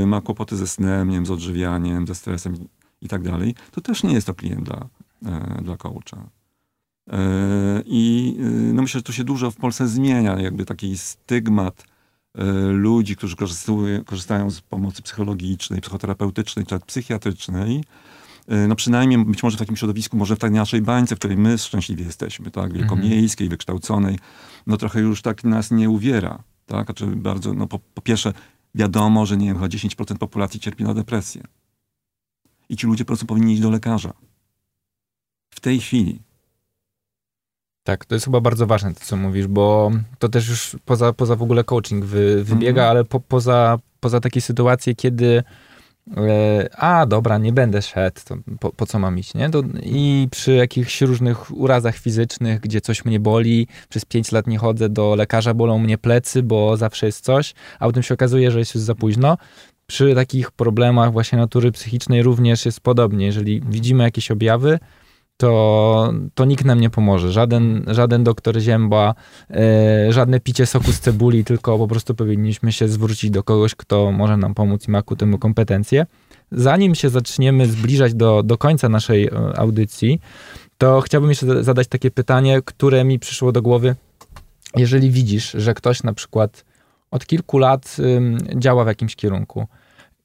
ma 0.06 0.22
kłopoty 0.22 0.58
ze 0.58 0.68
snem, 0.68 1.10
nie 1.10 1.16
wiem, 1.16 1.26
z 1.26 1.32
odżywianiem, 1.32 2.08
ze 2.08 2.16
stresem 2.16 2.56
i 3.02 3.08
tak 3.08 3.24
dalej, 3.24 3.56
to 3.72 3.82
też 3.82 4.04
nie 4.04 4.14
jest 4.14 4.28
to 4.28 4.34
klient 4.34 4.64
dla, 4.64 4.90
dla 5.62 5.78
coacha. 5.78 6.30
I 7.86 8.36
no 8.74 8.82
myślę, 8.82 9.00
że 9.00 9.04
to 9.04 9.12
się 9.12 9.24
dużo 9.24 9.52
w 9.52 9.56
Polsce 9.56 9.88
zmienia, 9.88 10.40
jakby 10.40 10.66
taki 10.66 10.98
stygmat 10.98 11.86
E, 12.38 12.44
ludzi, 12.72 13.16
którzy 13.16 13.36
korzystają, 13.36 14.04
korzystają 14.06 14.50
z 14.50 14.62
pomocy 14.62 15.02
psychologicznej, 15.02 15.82
psychoterapeutycznej 15.82 16.66
czy 16.66 16.80
psychiatrycznej, 16.80 17.84
e, 18.48 18.68
no 18.68 18.76
przynajmniej 18.76 19.26
być 19.26 19.44
może 19.44 19.58
w 19.58 19.60
takim 19.60 19.76
środowisku, 19.76 20.18
może 20.18 20.36
w 20.36 20.40
tej 20.40 20.52
naszej 20.52 20.82
bańce, 20.82 21.16
w 21.16 21.20
której 21.20 21.38
my 21.38 21.58
szczęśliwie 21.58 22.06
jesteśmy, 22.06 22.52
tak, 22.52 22.74
wielkomiejskiej, 22.74 23.46
mhm. 23.46 23.50
wykształconej, 23.50 24.20
no 24.68 24.78
trochę 24.78 25.00
już 25.00 25.22
tak 25.22 25.44
nas 25.44 25.72
nie 25.72 25.90
uwiera, 25.90 26.44
tak, 26.66 26.86
znaczy 26.86 27.06
bardzo, 27.08 27.54
no 27.54 27.68
po, 27.68 27.80
po 27.80 28.02
pierwsze 28.02 28.34
wiadomo, 28.76 29.26
że 29.26 29.38
nie 29.38 29.46
wiem, 29.46 29.56
chyba 29.56 29.68
10% 29.68 30.18
populacji 30.18 30.60
cierpi 30.60 30.84
na 30.84 30.94
depresję. 30.94 31.44
I 32.70 32.78
ci 32.78 32.88
ludzie 32.88 33.04
po 33.04 33.08
prostu 33.08 33.26
powinni 33.26 33.54
iść 33.54 33.62
do 33.62 33.70
lekarza. 33.70 34.14
W 35.50 35.60
tej 35.60 35.80
chwili. 35.80 36.22
Tak, 37.84 38.06
to 38.06 38.16
jest 38.16 38.26
chyba 38.26 38.42
bardzo 38.42 38.68
ważne 38.68 38.94
to, 38.94 39.00
co 39.00 39.18
mówisz, 39.18 39.48
bo 39.48 39.92
to 40.20 40.30
też 40.30 40.50
już 40.50 40.76
poza, 40.86 41.14
poza 41.14 41.36
w 41.36 41.44
ogóle 41.44 41.64
coaching 41.64 42.06
wy, 42.06 42.44
wybiega, 42.44 42.82
mm 42.82 42.88
-hmm. 42.88 42.92
ale 42.92 43.06
po, 43.06 43.20
poza, 43.20 43.80
poza 44.00 44.20
takie 44.20 44.42
sytuacje, 44.42 44.96
kiedy 44.96 45.44
e, 46.18 46.70
a 46.78 47.06
dobra, 47.06 47.38
nie 47.38 47.54
będę 47.54 47.82
szedł, 47.82 48.22
to 48.26 48.36
po, 48.60 48.72
po 48.74 48.86
co 48.86 49.00
mam 49.00 49.20
iść, 49.20 49.34
nie? 49.34 49.50
To, 49.50 49.64
I 49.84 50.28
przy 50.32 50.56
jakichś 50.56 51.02
różnych 51.02 51.58
urazach 51.58 51.96
fizycznych, 51.98 52.60
gdzie 52.60 52.82
coś 52.82 53.06
mnie 53.06 53.20
boli, 53.20 53.68
przez 53.90 54.06
pięć 54.06 54.32
lat 54.32 54.48
nie 54.48 54.58
chodzę 54.58 54.90
do 54.90 55.16
lekarza, 55.16 55.54
bolą 55.54 55.80
mnie 55.80 55.98
plecy, 55.98 56.44
bo 56.44 56.78
zawsze 56.78 57.06
jest 57.06 57.26
coś, 57.26 57.54
a 57.80 57.86
potem 57.86 58.04
się 58.04 58.14
okazuje, 58.14 58.52
że 58.52 58.60
jest 58.60 58.76
już 58.76 58.84
za 58.84 58.96
późno. 58.96 59.38
Przy 59.90 60.16
takich 60.16 60.52
problemach 60.52 61.12
właśnie 61.12 61.38
natury 61.38 61.72
psychicznej 61.72 62.24
również 62.24 62.66
jest 62.66 62.82
podobnie. 62.82 63.26
Jeżeli 63.26 63.62
widzimy 63.62 64.04
jakieś 64.04 64.32
objawy, 64.32 64.80
to, 65.38 66.14
to 66.34 66.46
nikt 66.46 66.66
nam 66.66 66.80
nie 66.80 66.90
pomoże. 66.90 67.32
Żaden, 67.32 67.84
żaden 67.88 68.24
doktor 68.24 68.60
Zięba, 68.60 69.16
e, 69.50 70.14
żadne 70.14 70.40
picie 70.40 70.66
soku 70.66 70.92
z 70.92 71.00
cebuli, 71.00 71.44
tylko 71.44 71.78
po 71.78 71.88
prostu 71.88 72.16
powinniśmy 72.16 72.72
się 72.72 72.88
zwrócić 72.88 73.30
do 73.32 73.44
kogoś, 73.44 73.76
kto 73.76 74.12
może 74.12 74.38
nam 74.38 74.54
pomóc 74.54 74.88
i 74.88 74.92
ma 74.92 75.02
ku 75.02 75.16
temu 75.16 75.38
kompetencje. 75.38 76.06
Zanim 76.52 76.96
się 76.96 77.10
zaczniemy 77.10 77.68
zbliżać 77.68 78.14
do, 78.14 78.44
do 78.44 78.58
końca 78.58 78.90
naszej 78.90 79.26
e, 79.26 79.32
audycji, 79.58 80.22
to 80.78 81.02
chciałbym 81.02 81.30
jeszcze 81.30 81.64
zadać 81.64 81.88
takie 81.88 82.12
pytanie, 82.12 82.62
które 82.66 83.04
mi 83.04 83.20
przyszło 83.20 83.52
do 83.52 83.62
głowy. 83.62 83.96
Jeżeli 84.76 85.12
widzisz, 85.12 85.52
że 85.52 85.74
ktoś 85.74 86.04
na 86.04 86.14
przykład 86.14 86.66
od 87.12 87.26
kilku 87.26 87.58
lat 87.58 87.98
działa 88.56 88.84
w 88.84 88.88
jakimś 88.88 89.16
kierunku 89.16 89.68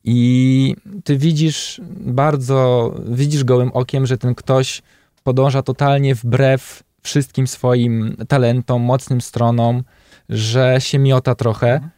i 0.05 0.77
ty 1.05 1.19
widzisz 1.19 1.81
bardzo, 2.01 2.95
widzisz 3.09 3.45
gołym 3.45 3.71
okiem, 3.73 4.07
że 4.07 4.19
ten 4.19 4.35
ktoś 4.35 4.83
podąża 5.23 5.63
totalnie 5.63 6.15
wbrew 6.15 6.83
wszystkim 7.03 7.47
swoim 7.47 8.17
talentom, 8.29 8.83
mocnym 8.83 9.21
stronom, 9.21 9.83
że 10.29 10.77
się 10.79 10.99
miota 10.99 11.35
trochę 11.35 11.89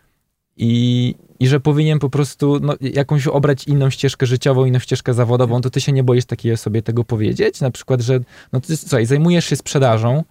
i, 0.56 1.14
i 1.40 1.48
że 1.48 1.60
powinien 1.60 1.98
po 1.98 2.10
prostu 2.10 2.58
no, 2.62 2.74
jakąś 2.80 3.26
obrać 3.26 3.66
inną 3.66 3.90
ścieżkę 3.90 4.26
życiową, 4.26 4.64
inną 4.64 4.78
ścieżkę 4.78 5.14
zawodową, 5.14 5.60
to 5.60 5.70
ty 5.70 5.80
się 5.80 5.92
nie 5.92 6.04
boisz 6.04 6.24
takiej 6.24 6.52
osobie 6.52 6.82
tego 6.82 7.04
powiedzieć? 7.04 7.60
Na 7.60 7.70
przykład, 7.70 8.00
że 8.00 8.20
no 8.52 8.60
ty, 8.60 8.76
słuchaj, 8.76 9.06
zajmujesz 9.06 9.44
się 9.44 9.56
sprzedażą, 9.56 10.24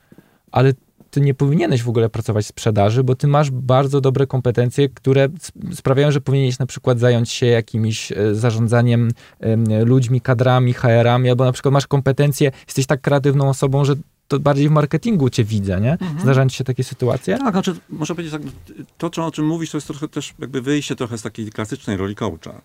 ale 0.51 0.73
ty 1.15 1.21
nie 1.21 1.33
powinieneś 1.33 1.83
w 1.83 1.89
ogóle 1.89 2.09
pracować 2.09 2.45
w 2.45 2.47
sprzedaży, 2.47 3.03
bo 3.03 3.15
ty 3.15 3.27
masz 3.27 3.51
bardzo 3.51 4.01
dobre 4.01 4.27
kompetencje, 4.27 4.89
które 4.89 5.29
sprawiają, 5.73 6.11
że 6.11 6.21
powinieneś 6.21 6.59
na 6.59 6.65
przykład 6.65 6.99
zająć 6.99 7.31
się 7.31 7.45
jakimś 7.45 8.11
e, 8.11 8.35
zarządzaniem 8.35 9.11
ludźmi, 9.85 10.21
kadrami, 10.21 10.73
HR-ami, 10.73 11.29
albo 11.29 11.45
na 11.45 11.51
przykład 11.51 11.73
masz 11.73 11.87
kompetencje, 11.87 12.51
jesteś 12.67 12.85
tak 12.85 13.01
kreatywną 13.01 13.49
osobą, 13.49 13.85
że 13.85 13.95
to 14.27 14.39
bardziej 14.39 14.69
w 14.69 14.71
marketingu 14.71 15.29
cię 15.29 15.43
widzę, 15.43 15.81
nie? 15.81 15.91
Mhm. 15.91 16.19
Zdarzają 16.19 16.49
ci 16.49 16.57
się 16.57 16.63
takie 16.63 16.83
sytuacje? 16.83 17.37
Tak, 17.37 17.53
znaczy, 17.53 17.75
można 17.89 18.15
powiedzieć 18.15 18.33
tak, 18.33 18.41
to, 18.97 19.25
o 19.25 19.31
czym 19.31 19.45
mówisz, 19.45 19.71
to 19.71 19.77
jest 19.77 19.87
trochę 19.87 20.07
też 20.07 20.33
jakby 20.39 20.61
wyjście 20.61 20.95
trochę 20.95 21.17
z 21.17 21.21
takiej 21.21 21.51
klasycznej 21.51 21.97
roli 21.97 22.15
coacha. 22.15 22.61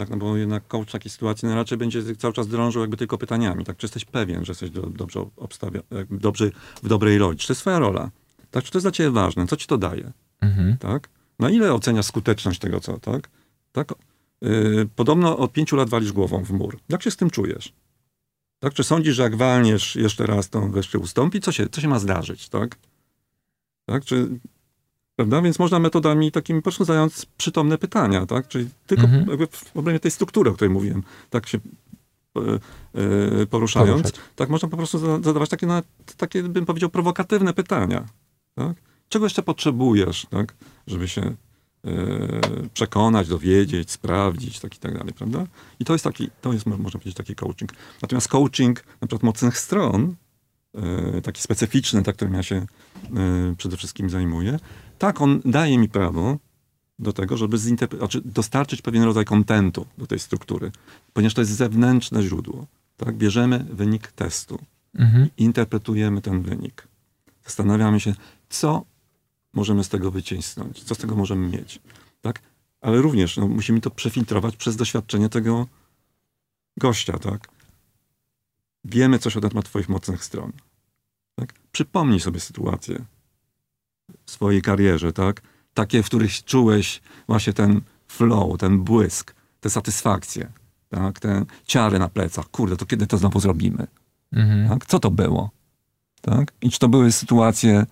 Tak, 0.00 0.10
no 0.10 0.16
bo 0.16 0.36
jednak 0.36 0.68
coach 0.68 0.88
w 0.88 0.92
takiej 0.92 1.10
sytuacji 1.10 1.48
no 1.48 1.54
raczej 1.54 1.78
będzie 1.78 2.16
cały 2.16 2.34
czas 2.34 2.48
drążył 2.48 2.80
jakby 2.80 2.96
tylko 2.96 3.18
pytaniami. 3.18 3.64
Tak, 3.64 3.76
czy 3.76 3.84
jesteś 3.86 4.04
pewien, 4.04 4.44
że 4.44 4.50
jesteś 4.50 4.70
do, 4.70 4.82
dobrze 4.82 5.24
obstawia, 5.36 5.80
dobrze, 6.10 6.50
w 6.82 6.88
dobrej 6.88 7.18
roli? 7.18 7.38
Czy 7.38 7.46
to 7.46 7.52
jest 7.52 7.60
twoja 7.60 7.78
rola? 7.78 8.10
Tak, 8.50 8.64
czy 8.64 8.70
to 8.70 8.78
jest 8.78 8.84
dla 8.84 8.90
ciebie 8.90 9.10
ważne? 9.10 9.46
Co 9.46 9.56
ci 9.56 9.66
to 9.66 9.78
daje? 9.78 10.12
Mhm. 10.40 10.76
Tak? 10.76 11.08
Na 11.38 11.50
ile 11.50 11.72
oceniasz 11.74 12.06
skuteczność 12.06 12.58
tego, 12.58 12.80
co, 12.80 12.98
tak? 12.98 13.30
tak? 13.72 13.94
Yy, 14.40 14.88
podobno 14.96 15.38
od 15.38 15.52
pięciu 15.52 15.76
lat 15.76 15.88
walisz 15.88 16.12
głową 16.12 16.44
w 16.44 16.50
mur. 16.50 16.78
Jak 16.88 17.02
się 17.02 17.10
z 17.10 17.16
tym 17.16 17.30
czujesz? 17.30 17.72
Tak? 18.60 18.74
Czy 18.74 18.84
sądzisz, 18.84 19.16
że 19.16 19.22
jak 19.22 19.36
walniesz 19.36 19.96
jeszcze 19.96 20.26
raz, 20.26 20.50
to 20.50 20.60
wreszcie 20.60 20.98
ustąpi? 20.98 21.40
Co 21.40 21.52
się, 21.52 21.68
co 21.68 21.80
się 21.80 21.88
ma 21.88 21.98
zdarzyć, 21.98 22.48
tak? 22.48 22.76
Tak? 23.86 24.04
Czy 24.04 24.28
Prawda? 25.20 25.42
Więc 25.42 25.58
można 25.58 25.78
metodami 25.78 26.32
takimi 26.32 26.60
po 26.60 26.62
prostu 26.62 26.84
zadając 26.84 27.26
przytomne 27.26 27.78
pytania, 27.78 28.26
tak? 28.26 28.48
Czyli 28.48 28.68
tylko 28.86 29.04
mhm. 29.04 29.28
jakby 29.28 29.46
w 29.46 29.76
obrębie 29.76 30.00
tej 30.00 30.10
struktury, 30.10 30.50
o 30.50 30.54
której 30.54 30.70
mówiłem, 30.70 31.02
tak 31.30 31.46
się 31.46 31.58
e, 32.36 32.40
e, 33.40 33.46
poruszając, 33.46 34.02
Poruszać. 34.02 34.20
tak 34.36 34.48
można 34.48 34.68
po 34.68 34.76
prostu 34.76 34.98
zadawać 34.98 35.50
takie, 35.50 35.66
takie, 36.16 36.42
bym 36.42 36.66
powiedział, 36.66 36.90
prowokatywne 36.90 37.54
pytania. 37.54 38.04
Tak? 38.54 38.76
Czego 39.08 39.26
jeszcze 39.26 39.42
potrzebujesz, 39.42 40.26
tak? 40.30 40.54
żeby 40.86 41.08
się 41.08 41.22
e, 41.22 41.34
przekonać, 42.74 43.28
dowiedzieć, 43.28 43.90
sprawdzić, 43.90 44.60
tak 44.60 44.76
i 44.76 44.78
tak 44.78 44.98
dalej, 44.98 45.12
prawda? 45.14 45.46
I 45.80 45.84
to 45.84 45.92
jest 45.92 46.04
taki, 46.04 46.30
to 46.40 46.52
jest, 46.52 46.66
można 46.66 47.00
powiedzieć, 47.00 47.14
taki 47.14 47.34
coaching. 47.34 47.72
Natomiast 48.02 48.28
coaching 48.28 48.84
na 49.00 49.08
przykład 49.08 49.22
mocnych 49.22 49.58
stron, 49.58 50.14
taki 51.22 51.42
specyficzny, 51.42 52.02
tak, 52.02 52.16
którym 52.16 52.34
ja 52.34 52.42
się 52.42 52.66
przede 53.56 53.76
wszystkim 53.76 54.10
zajmuję, 54.10 54.58
tak, 55.00 55.20
on 55.20 55.40
daje 55.44 55.78
mi 55.78 55.88
prawo 55.88 56.38
do 56.98 57.12
tego, 57.12 57.36
żeby 57.36 57.58
znaczy 57.58 58.20
dostarczyć 58.24 58.82
pewien 58.82 59.02
rodzaj 59.02 59.24
kontentu 59.24 59.86
do 59.98 60.06
tej 60.06 60.18
struktury, 60.18 60.72
ponieważ 61.12 61.34
to 61.34 61.40
jest 61.40 61.52
zewnętrzne 61.52 62.22
źródło. 62.22 62.66
Tak? 62.96 63.16
Bierzemy 63.16 63.66
wynik 63.72 64.12
testu, 64.12 64.58
mhm. 64.94 65.28
interpretujemy 65.36 66.22
ten 66.22 66.42
wynik. 66.42 66.88
Zastanawiamy 67.44 68.00
się, 68.00 68.14
co 68.48 68.84
możemy 69.52 69.84
z 69.84 69.88
tego 69.88 70.10
wycisnąć, 70.10 70.84
co 70.84 70.94
z 70.94 70.98
tego 70.98 71.16
możemy 71.16 71.48
mieć. 71.48 71.80
Tak? 72.20 72.42
Ale 72.80 73.02
również 73.02 73.36
no, 73.36 73.48
musimy 73.48 73.80
to 73.80 73.90
przefiltrować 73.90 74.56
przez 74.56 74.76
doświadczenie 74.76 75.28
tego 75.28 75.66
gościa. 76.76 77.18
Tak? 77.18 77.48
Wiemy 78.84 79.18
coś 79.18 79.34
na 79.34 79.40
temat 79.40 79.64
twoich 79.64 79.88
mocnych 79.88 80.24
stron. 80.24 80.52
Tak? 81.34 81.52
Przypomnij 81.72 82.20
sobie 82.20 82.40
sytuację, 82.40 83.04
w 84.26 84.30
swojej 84.30 84.62
karierze, 84.62 85.12
tak? 85.12 85.42
Takie, 85.74 86.02
w 86.02 86.06
których 86.06 86.44
czułeś 86.44 87.00
właśnie 87.26 87.52
ten 87.52 87.80
flow, 88.08 88.58
ten 88.58 88.78
błysk, 88.78 89.34
tę 89.60 89.70
satysfakcję, 89.70 90.52
tak? 90.88 91.20
Te 91.20 91.44
ciary 91.64 91.98
na 91.98 92.08
plecach. 92.08 92.50
Kurde, 92.50 92.76
to 92.76 92.86
kiedy 92.86 93.06
to 93.06 93.18
znowu 93.18 93.40
zrobimy? 93.40 93.86
Mhm. 94.32 94.68
Tak? 94.68 94.86
Co 94.86 94.98
to 94.98 95.10
było? 95.10 95.50
Tak? 96.20 96.52
I 96.62 96.70
czy 96.70 96.78
to 96.78 96.88
były 96.88 97.12
sytuacje, 97.12 97.86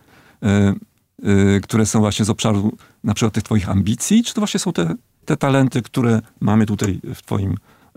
y, 1.25 1.29
y, 1.29 1.61
które 1.61 1.87
są 1.87 2.01
właśnie 2.01 2.25
z 2.25 2.31
obszaru 2.31 2.77
na 3.05 3.15
przykład 3.15 3.35
tych 3.35 3.43
twoich 3.43 3.69
ambicji, 3.69 4.25
czy 4.25 4.35
to 4.35 4.41
właśnie 4.41 4.61
są 4.61 4.73
te, 4.73 4.95
te 5.25 5.37
talenty, 5.37 5.83
które 5.83 6.21
mamy 6.41 6.67
tutaj 6.67 7.01
w 7.15 7.23
twoim, 7.23 7.57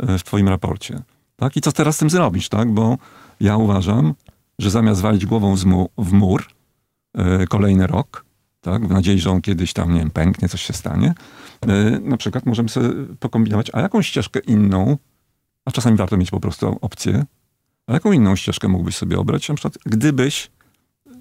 y, 0.09 0.17
w 0.17 0.23
twoim 0.23 0.49
raporcie? 0.49 1.01
Tak? 1.35 1.57
I 1.57 1.61
co 1.61 1.71
teraz 1.71 1.95
z 1.95 1.99
tym 1.99 2.09
zrobić, 2.09 2.49
tak? 2.49 2.71
Bo 2.71 2.97
ja 3.39 3.57
uważam, 3.57 4.13
że 4.59 4.69
zamiast 4.69 5.01
walić 5.01 5.25
głową 5.25 5.55
w 5.97 6.13
mur, 6.13 6.45
kolejny 7.49 7.87
rok, 7.87 8.25
tak, 8.61 8.87
w 8.87 8.91
nadziei, 8.91 9.19
że 9.19 9.31
on 9.31 9.41
kiedyś 9.41 9.73
tam, 9.73 9.93
nie 9.93 9.99
wiem, 9.99 10.11
pęknie, 10.11 10.49
coś 10.49 10.61
się 10.61 10.73
stanie. 10.73 11.13
E, 11.61 11.99
na 11.99 12.17
przykład 12.17 12.45
możemy 12.45 12.69
sobie 12.69 12.89
pokombinować, 13.19 13.71
a 13.73 13.81
jaką 13.81 14.01
ścieżkę 14.01 14.39
inną, 14.39 14.97
a 15.65 15.71
czasami 15.71 15.97
warto 15.97 16.17
mieć 16.17 16.31
po 16.31 16.39
prostu 16.39 16.77
opcję, 16.81 17.25
a 17.87 17.93
jaką 17.93 18.11
inną 18.11 18.35
ścieżkę 18.35 18.67
mógłbyś 18.67 18.95
sobie 18.95 19.19
obrać, 19.19 19.49
na 19.49 19.55
przykład 19.55 19.77
gdybyś 19.85 20.51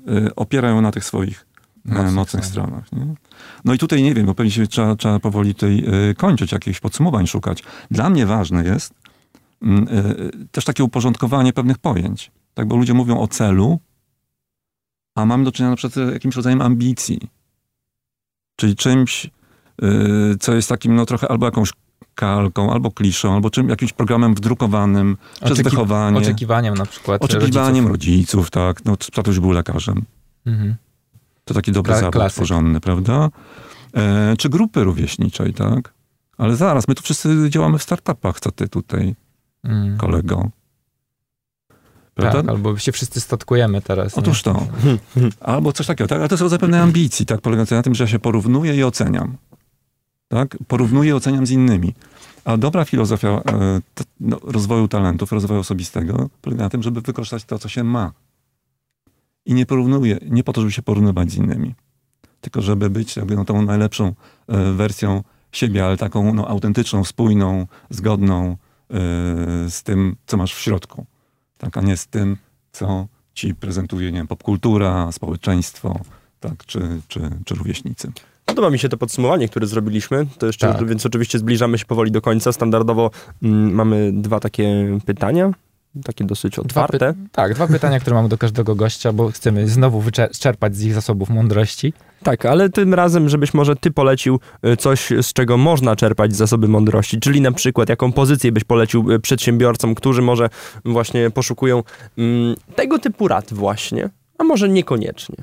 e, 0.08 0.34
opierał 0.34 0.74
ją 0.74 0.80
na 0.80 0.92
tych 0.92 1.04
swoich 1.04 1.46
mocnych, 1.84 2.12
mocnych 2.12 2.44
stronach. 2.44 2.92
Nie? 2.92 3.14
No 3.64 3.74
i 3.74 3.78
tutaj 3.78 4.02
nie 4.02 4.14
wiem, 4.14 4.26
bo 4.26 4.34
pewnie 4.34 4.66
trzeba, 4.66 4.96
trzeba 4.96 5.18
powoli 5.18 5.54
tutaj 5.54 5.84
kończyć, 6.16 6.52
jakichś 6.52 6.80
podsumowań 6.80 7.26
szukać. 7.26 7.62
Dla 7.90 8.10
mnie 8.10 8.26
ważne 8.26 8.64
jest 8.64 8.94
mm, 9.62 9.86
też 10.52 10.64
takie 10.64 10.84
uporządkowanie 10.84 11.52
pewnych 11.52 11.78
pojęć. 11.78 12.30
Tak, 12.54 12.66
bo 12.66 12.76
ludzie 12.76 12.94
mówią 12.94 13.20
o 13.20 13.28
celu, 13.28 13.80
a 15.14 15.26
mamy 15.26 15.44
do 15.44 15.52
czynienia 15.52 15.70
na 15.70 15.76
przykład 15.76 16.08
z 16.08 16.12
jakimś 16.12 16.36
rodzajem 16.36 16.62
ambicji. 16.62 17.20
Czyli 18.56 18.76
czymś, 18.76 19.30
yy, 19.82 20.36
co 20.40 20.54
jest 20.54 20.68
takim 20.68 20.94
no 20.94 21.06
trochę 21.06 21.28
albo 21.28 21.46
jakąś 21.46 21.72
kalką, 22.14 22.72
albo 22.72 22.90
kliszą, 22.90 23.34
albo 23.34 23.50
czym, 23.50 23.68
jakimś 23.68 23.92
programem 23.92 24.34
wdrukowanym 24.34 25.16
przez 25.40 25.52
Oczeki 25.52 25.70
wychowanie. 25.70 26.18
Oczekiwaniem 26.18 26.74
na 26.74 26.86
przykład 26.86 27.24
Oczekiwaniem 27.24 27.86
rodziców, 27.86 28.14
rodziców 28.14 28.50
tak. 28.50 28.84
No, 28.84 28.96
tatuś 28.96 29.38
był 29.38 29.50
lekarzem. 29.50 30.02
Mhm. 30.46 30.76
To 31.44 31.54
taki 31.54 31.72
dobry 31.72 31.92
Kla 31.92 32.00
zawód 32.00 32.32
porządny, 32.36 32.80
prawda? 32.80 33.28
E, 33.94 34.34
czy 34.38 34.48
grupy 34.48 34.84
rówieśniczej, 34.84 35.54
tak? 35.54 35.94
Ale 36.38 36.56
zaraz, 36.56 36.88
my 36.88 36.94
tu 36.94 37.02
wszyscy 37.02 37.50
działamy 37.50 37.78
w 37.78 37.82
startupach, 37.82 38.40
co 38.40 38.50
ty 38.50 38.68
tutaj, 38.68 39.14
mm. 39.64 39.98
kolego. 39.98 40.50
Prawda? 42.20 42.42
Tak, 42.42 42.50
albo 42.50 42.78
się 42.78 42.92
wszyscy 42.92 43.20
statkujemy 43.20 43.82
teraz. 43.82 44.18
Otóż 44.18 44.46
nie? 44.46 44.52
to. 44.52 44.66
Albo 45.52 45.72
coś 45.72 45.86
takiego. 45.86 46.08
Tak? 46.08 46.18
Ale 46.18 46.28
to 46.28 46.36
są 46.36 46.48
zapewne 46.48 46.82
ambicji, 46.82 47.26
tak? 47.26 47.40
polegające 47.40 47.74
na 47.74 47.82
tym, 47.82 47.94
że 47.94 48.04
ja 48.04 48.08
się 48.08 48.18
porównuję 48.18 48.76
i 48.76 48.84
oceniam. 48.84 49.36
Tak? 50.28 50.58
Porównuję 50.68 51.10
i 51.10 51.12
oceniam 51.12 51.46
z 51.46 51.50
innymi. 51.50 51.94
A 52.44 52.56
dobra 52.56 52.84
filozofia 52.84 53.28
e, 53.28 53.80
no, 54.20 54.40
rozwoju 54.42 54.88
talentów, 54.88 55.32
rozwoju 55.32 55.60
osobistego 55.60 56.30
polega 56.42 56.62
na 56.64 56.70
tym, 56.70 56.82
żeby 56.82 57.00
wykorzystać 57.00 57.44
to, 57.44 57.58
co 57.58 57.68
się 57.68 57.84
ma. 57.84 58.12
I 59.46 59.54
nie 59.54 59.66
porównuję, 59.66 60.18
nie 60.30 60.44
po 60.44 60.52
to, 60.52 60.60
żeby 60.60 60.72
się 60.72 60.82
porównywać 60.82 61.30
z 61.30 61.36
innymi, 61.36 61.74
tylko 62.40 62.62
żeby 62.62 62.90
być 62.90 63.16
jakby 63.16 63.36
no, 63.36 63.44
tą 63.44 63.62
najlepszą 63.62 64.14
e, 64.48 64.72
wersją 64.72 65.22
siebie, 65.52 65.84
ale 65.84 65.96
taką 65.96 66.34
no, 66.34 66.48
autentyczną, 66.48 67.04
spójną, 67.04 67.66
zgodną 67.90 68.50
e, 68.50 68.56
z 69.70 69.82
tym, 69.82 70.16
co 70.26 70.36
masz 70.36 70.54
w 70.54 70.60
środku 70.60 71.06
tak, 71.60 71.76
a 71.76 71.80
nie 71.80 71.96
z 71.96 72.06
tym, 72.06 72.36
co 72.72 73.06
ci 73.34 73.54
prezentuje, 73.54 74.12
nie 74.12 74.18
wiem, 74.18 74.26
popkultura, 74.26 75.12
społeczeństwo, 75.12 76.00
tak, 76.40 76.66
czy, 76.66 77.00
czy, 77.08 77.20
czy 77.44 77.54
rówieśnicy. 77.54 78.12
Podoba 78.44 78.70
mi 78.70 78.78
się 78.78 78.88
to 78.88 78.96
podsumowanie, 78.96 79.48
które 79.48 79.66
zrobiliśmy. 79.66 80.26
To 80.38 80.46
jeszcze, 80.46 80.72
tak. 80.72 80.88
więc 80.88 81.06
oczywiście 81.06 81.38
zbliżamy 81.38 81.78
się 81.78 81.84
powoli 81.86 82.10
do 82.10 82.20
końca. 82.20 82.52
Standardowo 82.52 83.10
mm, 83.42 83.74
mamy 83.74 84.12
dwa 84.12 84.40
takie 84.40 84.98
pytania. 85.06 85.50
Takie 86.04 86.24
dosyć 86.24 86.52
Dwa 86.54 86.62
otwarte. 86.62 86.98
py- 86.98 87.14
tak, 87.32 87.54
dwa 87.54 87.66
pytania, 87.66 88.00
które 88.00 88.16
mamy 88.16 88.28
do 88.28 88.38
każdego 88.38 88.74
gościa, 88.74 89.12
bo 89.12 89.28
chcemy 89.28 89.68
znowu 89.68 90.00
wyczerpać 90.00 90.76
z 90.76 90.82
ich 90.82 90.94
zasobów 90.94 91.30
mądrości. 91.30 91.92
Tak, 92.22 92.46
ale 92.46 92.70
tym 92.70 92.94
razem, 92.94 93.28
żebyś 93.28 93.54
może 93.54 93.76
ty 93.76 93.90
polecił 93.90 94.40
y, 94.66 94.76
coś, 94.76 95.08
z 95.22 95.32
czego 95.32 95.56
można 95.56 95.96
czerpać 95.96 96.36
zasoby 96.36 96.68
mądrości, 96.68 97.20
czyli 97.20 97.40
na 97.40 97.52
przykład 97.52 97.88
jaką 97.88 98.12
pozycję 98.12 98.52
byś 98.52 98.64
polecił 98.64 99.12
y, 99.12 99.20
przedsiębiorcom, 99.20 99.94
którzy 99.94 100.22
może 100.22 100.48
właśnie 100.84 101.30
poszukują 101.30 101.82
mm, 102.18 102.54
tego 102.76 102.98
typu 102.98 103.28
rad 103.28 103.52
właśnie, 103.52 104.10
a 104.38 104.44
może 104.44 104.68
niekoniecznie. 104.68 105.36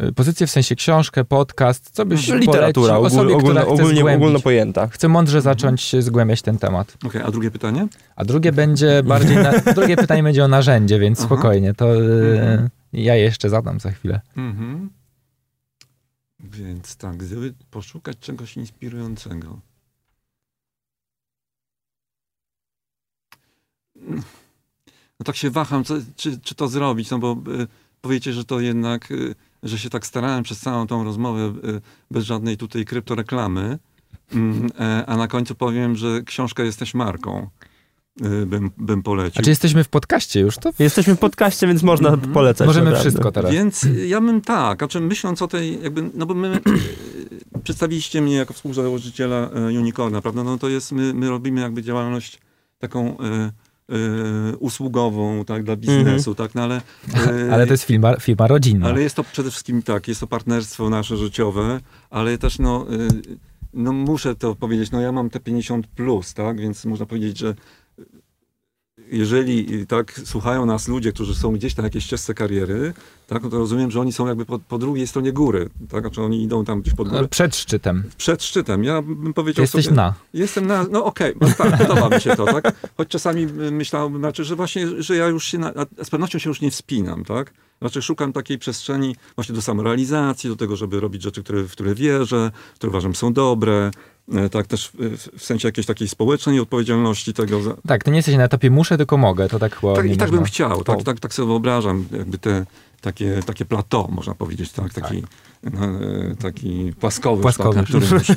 Y, 0.00 0.12
Pozycję 0.12 0.46
w 0.46 0.50
sensie 0.50 0.76
książkę, 0.76 1.24
podcast, 1.24 1.90
co 1.90 2.06
byś 2.06 2.28
Literatura 2.28 2.94
polecił 2.94 3.06
osobie, 3.20 3.34
ogól, 3.36 3.50
ogólno, 3.50 3.60
która 3.60 3.74
chce 3.74 3.82
ogólnie, 3.82 4.00
zgłębić, 4.00 4.22
ogólno 4.22 4.40
pojęta. 4.40 4.86
chce 4.88 5.08
mądrze 5.08 5.40
zacząć 5.40 5.96
zgłębiać 5.98 6.42
ten 6.42 6.58
temat. 6.58 6.96
Okej, 7.06 7.22
a 7.22 7.30
drugie 7.30 7.50
pytanie? 7.50 7.88
A 8.16 8.24
drugie 8.24 8.52
będzie 8.52 9.02
bardziej, 9.02 9.36
na, 9.36 9.52
drugie 9.74 9.96
pytanie 9.96 10.22
będzie 10.22 10.44
o 10.44 10.48
narzędzie, 10.48 10.98
więc 10.98 11.18
Aha. 11.18 11.26
spokojnie, 11.26 11.74
to 11.74 11.96
y, 12.02 12.40
Mhm. 12.40 12.68
ja 12.92 13.14
je 13.14 13.22
jeszcze 13.22 13.48
zadam 13.50 13.80
za 13.80 13.90
chwilę. 13.90 14.20
Mhm. 14.36 14.90
Więc 16.40 16.96
tak, 16.96 17.16
gdyby 17.16 17.54
poszukać 17.70 18.18
czegoś 18.18 18.56
inspirującego. 18.56 19.58
No 25.20 25.24
tak 25.24 25.36
się 25.36 25.50
waham, 25.50 25.84
co, 25.84 25.94
czy, 26.16 26.40
czy 26.40 26.54
to 26.54 26.68
zrobić, 26.68 27.10
no 27.10 27.18
bo 27.18 27.32
y, 27.32 27.66
powiecie, 28.00 28.32
że 28.32 28.44
to 28.44 28.60
jednak, 28.60 29.10
y, 29.10 29.34
że 29.62 29.78
się 29.78 29.90
tak 29.90 30.06
starałem 30.06 30.42
przez 30.42 30.60
całą 30.60 30.86
tą 30.86 31.04
rozmowę 31.04 31.40
y, 31.64 31.80
bez 32.10 32.24
żadnej 32.24 32.56
tutaj 32.56 32.84
kryptoreklamy, 32.84 33.78
mm, 34.34 34.68
e, 34.80 35.06
a 35.06 35.16
na 35.16 35.28
końcu 35.28 35.54
powiem, 35.54 35.96
że 35.96 36.22
książka 36.22 36.62
jest 36.62 36.78
też 36.78 36.94
marką, 36.94 37.48
y, 38.42 38.46
bym, 38.46 38.70
bym 38.78 39.02
polecił. 39.02 39.40
A 39.40 39.42
czy 39.42 39.50
jesteśmy 39.50 39.84
w 39.84 39.88
podcaście 39.88 40.40
już? 40.40 40.56
To 40.56 40.70
Jesteśmy 40.78 41.14
w 41.14 41.18
podcaście, 41.18 41.66
więc 41.66 41.82
można 41.82 42.08
Mhm. 42.08 42.32
polecać. 42.32 42.66
możemy 42.66 42.84
naprawdę. 42.84 43.10
wszystko 43.10 43.32
teraz. 43.32 43.52
Więc 43.52 43.86
ja 44.06 44.20
bym 44.20 44.40
tak, 44.40 44.78
znaczy 44.78 45.00
myśląc 45.00 45.42
o 45.42 45.48
tej, 45.48 45.82
jakby, 45.82 46.10
no 46.14 46.26
bo 46.26 46.34
my 46.34 46.60
e, 47.54 47.58
przedstawiliście 47.64 48.22
mnie 48.22 48.36
jako 48.36 48.54
współzałożyciela 48.54 49.50
Unicorna, 49.78 50.20
prawda? 50.22 50.44
No 50.44 50.58
to 50.58 50.68
jest, 50.68 50.92
my, 50.92 51.14
my 51.14 51.28
robimy 51.28 51.60
jakby 51.60 51.82
działalność 51.82 52.40
taką 52.78 53.18
e, 53.20 53.52
e, 53.92 54.56
usługową, 54.56 55.44
tak, 55.44 55.62
dla 55.64 55.76
biznesu, 55.76 56.34
tak, 56.34 56.54
no 56.54 56.62
ale... 56.62 56.80
e, 57.14 57.52
Ale 57.52 57.66
to 57.66 57.72
jest 57.72 57.84
firma, 57.84 58.16
firma 58.16 58.46
rodzinna. 58.46 58.88
ale 58.88 59.02
jest 59.02 59.16
to 59.16 59.24
przede 59.24 59.50
wszystkim 59.50 59.82
tak, 59.82 60.08
jest 60.08 60.20
to 60.20 60.26
partnerstwo 60.26 60.90
nasze 60.90 61.16
życiowe, 61.16 61.80
ale 62.10 62.38
też 62.38 62.58
no, 62.58 62.86
y, 62.92 63.08
no 63.74 63.92
muszę 63.92 64.34
to 64.36 64.54
powiedzieć, 64.54 64.90
no 64.90 65.00
ja 65.00 65.12
mam 65.12 65.30
te 65.30 65.40
50 65.40 65.86
plus, 65.86 66.34
tak, 66.34 66.60
więc 66.60 66.84
można 66.84 67.06
powiedzieć, 67.06 67.38
że 67.38 67.54
jeżeli 69.12 69.86
tak 69.86 70.20
słuchają 70.24 70.66
nas 70.66 70.88
ludzie, 70.88 71.12
którzy 71.12 71.34
są 71.34 71.52
gdzieś 71.52 71.76
na 71.76 71.84
jakiejś 71.84 72.04
ścieżce 72.04 72.34
kariery, 72.34 72.94
tak, 73.26 73.42
no 73.42 73.50
to 73.50 73.58
rozumiem, 73.58 73.90
że 73.90 74.00
oni 74.00 74.12
są 74.12 74.26
jakby 74.26 74.44
po, 74.44 74.58
po 74.58 74.78
drugiej 74.78 75.06
stronie 75.06 75.32
góry, 75.32 75.68
tak, 75.90 76.00
znaczy 76.00 76.22
oni 76.22 76.42
idą 76.42 76.64
tam 76.64 76.80
gdzieś 76.80 76.94
pod 76.94 77.08
górę, 77.08 77.28
Przed 77.28 77.56
szczytem. 77.56 78.04
przed 78.16 78.42
szczytem. 78.42 78.84
Ja 78.84 79.02
bym 79.02 79.34
powiedział 79.34 79.62
jesteś 79.62 79.84
sobie, 79.84 79.96
na. 79.96 80.14
Jestem 80.34 80.66
na. 80.66 80.86
No 80.90 81.04
okej, 81.04 81.34
no 81.40 81.48
tak, 81.58 81.78
podoba 81.78 82.08
mi 82.08 82.20
się 82.20 82.36
to, 82.36 82.44
tak? 82.44 82.74
Choć 82.96 83.08
czasami 83.08 83.42
y, 83.42 83.70
myślałem, 83.70 84.18
znaczy, 84.18 84.44
że 84.44 84.56
właśnie, 84.56 85.02
że 85.02 85.16
ja 85.16 85.26
już 85.26 85.44
się, 85.44 85.58
na, 85.58 85.72
z 86.02 86.10
pewnością 86.10 86.38
się 86.38 86.50
już 86.50 86.60
nie 86.60 86.70
wspinam, 86.70 87.24
tak? 87.24 87.52
Znaczy 87.82 88.02
szukam 88.02 88.32
takiej 88.32 88.58
przestrzeni 88.58 89.16
właśnie 89.36 89.54
do 89.54 89.62
samorealizacji, 89.62 90.50
do 90.50 90.56
tego, 90.56 90.76
żeby 90.76 91.00
robić 91.00 91.22
rzeczy, 91.22 91.42
które, 91.42 91.62
w 91.62 91.72
które 91.72 91.94
wierzę, 91.94 92.50
które 92.74 92.90
uważam 92.90 93.14
są 93.14 93.32
dobre, 93.32 93.90
e, 94.32 94.48
tak 94.48 94.66
też 94.66 94.90
w, 95.38 95.44
sensie 95.44 95.68
jakiejś 95.68 95.86
takiej 95.86 96.08
społecznej 96.08 96.60
odpowiedzialności 96.60 97.34
tego. 97.34 97.62
Za, 97.62 97.76
Tak, 97.86 98.04
ty 98.04 98.10
nie 98.10 98.16
jesteś 98.16 98.36
na 98.36 98.44
etapie 98.44 98.70
muszę, 98.70 98.96
tylko 98.96 99.16
mogę. 99.16 99.48
To 99.48 99.58
tak 99.58 99.76
chyba 99.76 99.94
tak, 99.94 100.06
I 100.06 100.16
tak 100.16 100.30
bym 100.30 100.44
chciał, 100.44 100.84
tak, 100.84 101.02
tak, 101.02 101.20
tak 101.20 101.34
sobie 101.34 101.48
wyobrażam, 101.48 102.04
jakby 102.12 102.38
te 102.38 102.66
takie, 103.02 103.40
takie 103.46 103.64
plateau, 103.64 104.08
można 104.10 104.34
powiedzieć, 104.34 104.72
tak? 104.72 104.94
Taki, 104.94 105.22
no, 105.62 105.84
e, 105.84 106.36
taki 106.36 106.92
płaskowy, 107.00 107.42
Płaskowy. 107.42 107.76
na 107.76 107.84
którym 107.84 108.08
już, 108.14 108.28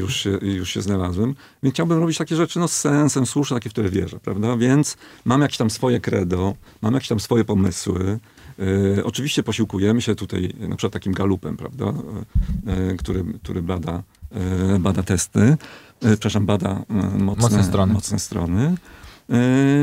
już, 0.00 0.16
się, 0.16 0.30
już 0.30 0.70
się 0.70 0.82
znalazłem. 0.82 1.34
Więc 1.62 1.74
chciałbym 1.74 2.00
robić 2.00 2.18
takie 2.18 2.36
rzeczy 2.36 2.58
no, 2.58 2.68
z 2.68 2.76
sensem, 2.76 3.26
słuszne, 3.26 3.56
takie, 3.56 3.70
w 3.70 3.72
które 3.72 3.90
wierzę, 3.90 4.20
prawda? 4.20 4.56
Więc 4.56 4.96
mam 5.24 5.40
jakieś 5.40 5.56
tam 5.56 5.70
swoje 5.70 6.00
credo, 6.00 6.54
mam 6.82 6.94
jakieś 6.94 7.08
tam 7.08 7.20
swoje 7.20 7.44
pomysły. 7.44 8.18
E, 8.98 9.04
oczywiście 9.04 9.42
posiłkujemy 9.42 10.02
się 10.02 10.14
tutaj 10.14 10.54
na 10.60 10.76
przykład 10.76 10.92
takim 10.92 11.12
galupem, 11.12 11.56
prawda? 11.56 11.84
E, 11.86 11.92
e, 12.90 12.96
który, 12.96 13.24
który 13.42 13.62
bada, 13.62 14.02
e, 14.74 14.78
bada 14.78 15.02
testy. 15.02 15.40
E, 15.40 15.56
przepraszam, 16.10 16.46
bada 16.46 16.70
e, 16.90 16.94
mocne, 17.18 17.42
Mocne 17.42 17.64
strony. 17.64 17.92
Mocne 17.92 18.18
strony. 18.18 18.74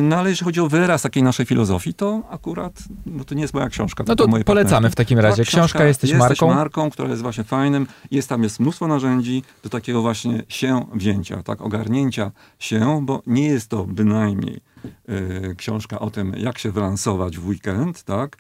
No 0.02 0.16
ale 0.16 0.30
jeśli 0.30 0.46
chodzi 0.46 0.60
o 0.60 0.68
wyraz 0.68 1.02
takiej 1.02 1.24
naszej 1.24 1.46
filozofii, 1.46 1.94
to 1.94 2.24
akurat, 2.30 2.84
no 3.06 3.24
to 3.24 3.36
nie 3.36 3.42
jest 3.42 3.54
moja 3.54 3.70
książka. 3.70 4.04
No 4.08 4.16
to 4.16 4.28
moje 4.28 4.44
polecamy 4.44 4.90
w 4.90 4.96
takim 4.96 5.20
razie. 5.20 5.44
Tak, 5.44 5.48
Książka 5.54 5.86
jesteś 5.86 6.14
marką. 6.14 6.54
marką, 6.54 6.90
która 6.90 7.10
jest 7.10 7.22
właśnie 7.22 7.44
fajnym. 7.44 7.88
Jest 8.12 8.30
tam 8.30 8.44
jest 8.44 8.60
mnóstwo 8.60 8.88
narzędzi 8.88 9.44
do 9.64 9.70
takiego 9.70 10.02
właśnie 10.02 10.44
się 10.48 10.86
wzięcia, 10.94 11.44
tak, 11.44 11.62
ogarnięcia 11.62 12.32
się, 12.60 13.00
bo 13.06 13.22
nie 13.28 13.48
jest 13.48 13.70
to 13.70 13.84
bynajmniej 13.84 14.62
yy, 15.08 15.56
książka 15.58 16.00
o 16.00 16.10
tym, 16.10 16.34
jak 16.38 16.58
się 16.58 16.72
wylansować 16.72 17.38
w 17.38 17.48
weekend, 17.48 18.04
tak, 18.04 18.38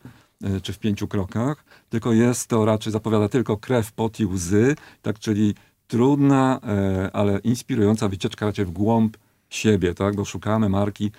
czy 0.63 0.73
w 0.73 0.79
pięciu 0.79 1.07
krokach, 1.07 1.65
tylko 1.89 2.13
jest 2.13 2.47
to 2.47 2.65
raczej 2.65 2.93
zapowiada 2.93 3.29
tylko 3.29 3.57
krew, 3.57 3.91
pot 3.91 4.19
i 4.19 4.25
łzy, 4.25 4.75
tak, 5.01 5.19
czyli 5.19 5.55
trudna, 5.87 6.59
e, 6.63 7.09
ale 7.13 7.39
inspirująca 7.39 8.09
wycieczka 8.09 8.45
raczej 8.45 8.65
w 8.65 8.71
głąb 8.71 9.17
siebie, 9.49 9.93
tak? 9.93 10.15
Bo 10.15 10.25
szukamy 10.25 10.69
marki 10.69 11.11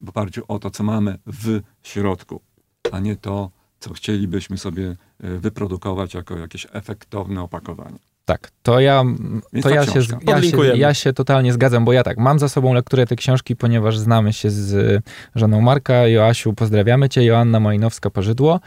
w 0.00 0.08
oparciu 0.08 0.42
o 0.48 0.58
to, 0.58 0.70
co 0.70 0.84
mamy 0.84 1.18
w 1.26 1.60
środku, 1.82 2.40
a 2.92 3.00
nie 3.00 3.16
to, 3.16 3.50
co 3.80 3.94
chcielibyśmy 3.94 4.58
sobie 4.58 4.96
e, 5.20 5.38
wyprodukować 5.38 6.14
jako 6.14 6.38
jakieś 6.38 6.66
efektowne 6.72 7.42
opakowanie. 7.42 7.98
Tak, 8.26 8.50
to 8.62 8.80
ja, 8.80 9.04
to 9.62 9.70
ja 9.70 9.86
się, 9.86 10.00
ja, 10.26 10.42
się, 10.42 10.56
ja 10.74 10.94
się 10.94 11.12
totalnie 11.12 11.52
zgadzam, 11.52 11.84
bo 11.84 11.92
ja 11.92 12.02
tak, 12.02 12.18
mam 12.18 12.38
za 12.38 12.48
sobą 12.48 12.74
lekturę 12.74 13.06
tej 13.06 13.16
książki, 13.16 13.56
ponieważ 13.56 13.98
znamy 13.98 14.32
się 14.32 14.50
z 14.50 15.02
żoną 15.34 15.60
Marka, 15.60 16.08
Joasiu, 16.08 16.52
pozdrawiamy 16.52 17.08
cię, 17.08 17.24
Joanna 17.24 17.60
Majnowska-Pożydło. 17.60 18.58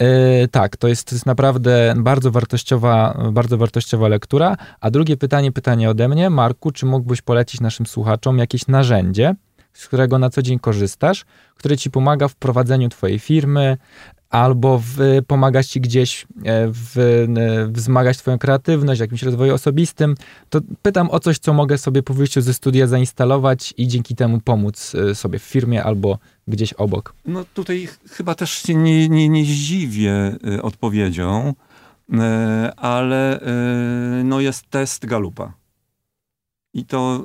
Yy, 0.00 0.06
tak, 0.48 0.76
to 0.76 0.88
jest, 0.88 1.08
to 1.08 1.14
jest 1.14 1.26
naprawdę 1.26 1.94
bardzo 1.96 2.30
wartościowa, 2.30 3.18
bardzo 3.32 3.58
wartościowa 3.58 4.08
lektura. 4.08 4.56
A 4.80 4.90
drugie 4.90 5.16
pytanie, 5.16 5.52
pytanie 5.52 5.90
ode 5.90 6.08
mnie, 6.08 6.30
Marku, 6.30 6.70
czy 6.70 6.86
mógłbyś 6.86 7.22
polecić 7.22 7.60
naszym 7.60 7.86
słuchaczom 7.86 8.38
jakieś 8.38 8.66
narzędzie, 8.66 9.34
z 9.72 9.86
którego 9.86 10.18
na 10.18 10.30
co 10.30 10.42
dzień 10.42 10.58
korzystasz, 10.58 11.24
które 11.56 11.76
ci 11.76 11.90
pomaga 11.90 12.28
w 12.28 12.34
prowadzeniu 12.34 12.88
twojej 12.88 13.18
firmy, 13.18 13.76
albo 14.30 14.78
w, 14.78 14.98
pomagać 15.26 15.66
ci 15.66 15.80
gdzieś 15.80 16.22
e, 16.22 16.26
w, 16.72 16.98
e, 16.98 17.72
wzmagać 17.72 18.18
twoją 18.18 18.38
kreatywność, 18.38 19.00
jakimś 19.00 19.22
rozwoju 19.22 19.54
osobistym, 19.54 20.14
to 20.50 20.60
pytam 20.82 21.10
o 21.10 21.20
coś, 21.20 21.38
co 21.38 21.52
mogę 21.52 21.78
sobie 21.78 22.02
po 22.02 22.14
wyjściu 22.14 22.40
ze 22.40 22.54
studia 22.54 22.86
zainstalować 22.86 23.74
i 23.76 23.88
dzięki 23.88 24.14
temu 24.14 24.40
pomóc 24.40 24.92
e, 24.94 25.14
sobie 25.14 25.38
w 25.38 25.42
firmie 25.42 25.84
albo 25.84 26.18
gdzieś 26.48 26.72
obok. 26.72 27.14
No 27.24 27.44
tutaj 27.54 27.86
ch- 27.86 27.98
chyba 28.10 28.34
też 28.34 28.50
się 28.50 28.74
nie, 28.74 29.08
nie, 29.08 29.28
nie 29.28 29.44
zdziwię 29.44 30.36
y, 30.54 30.62
odpowiedzią, 30.62 31.54
ale 32.76 33.40
no 34.24 34.40
jest 34.40 34.70
test 34.70 35.06
Galupa. 35.06 35.52
I 36.74 36.84
to... 36.84 37.24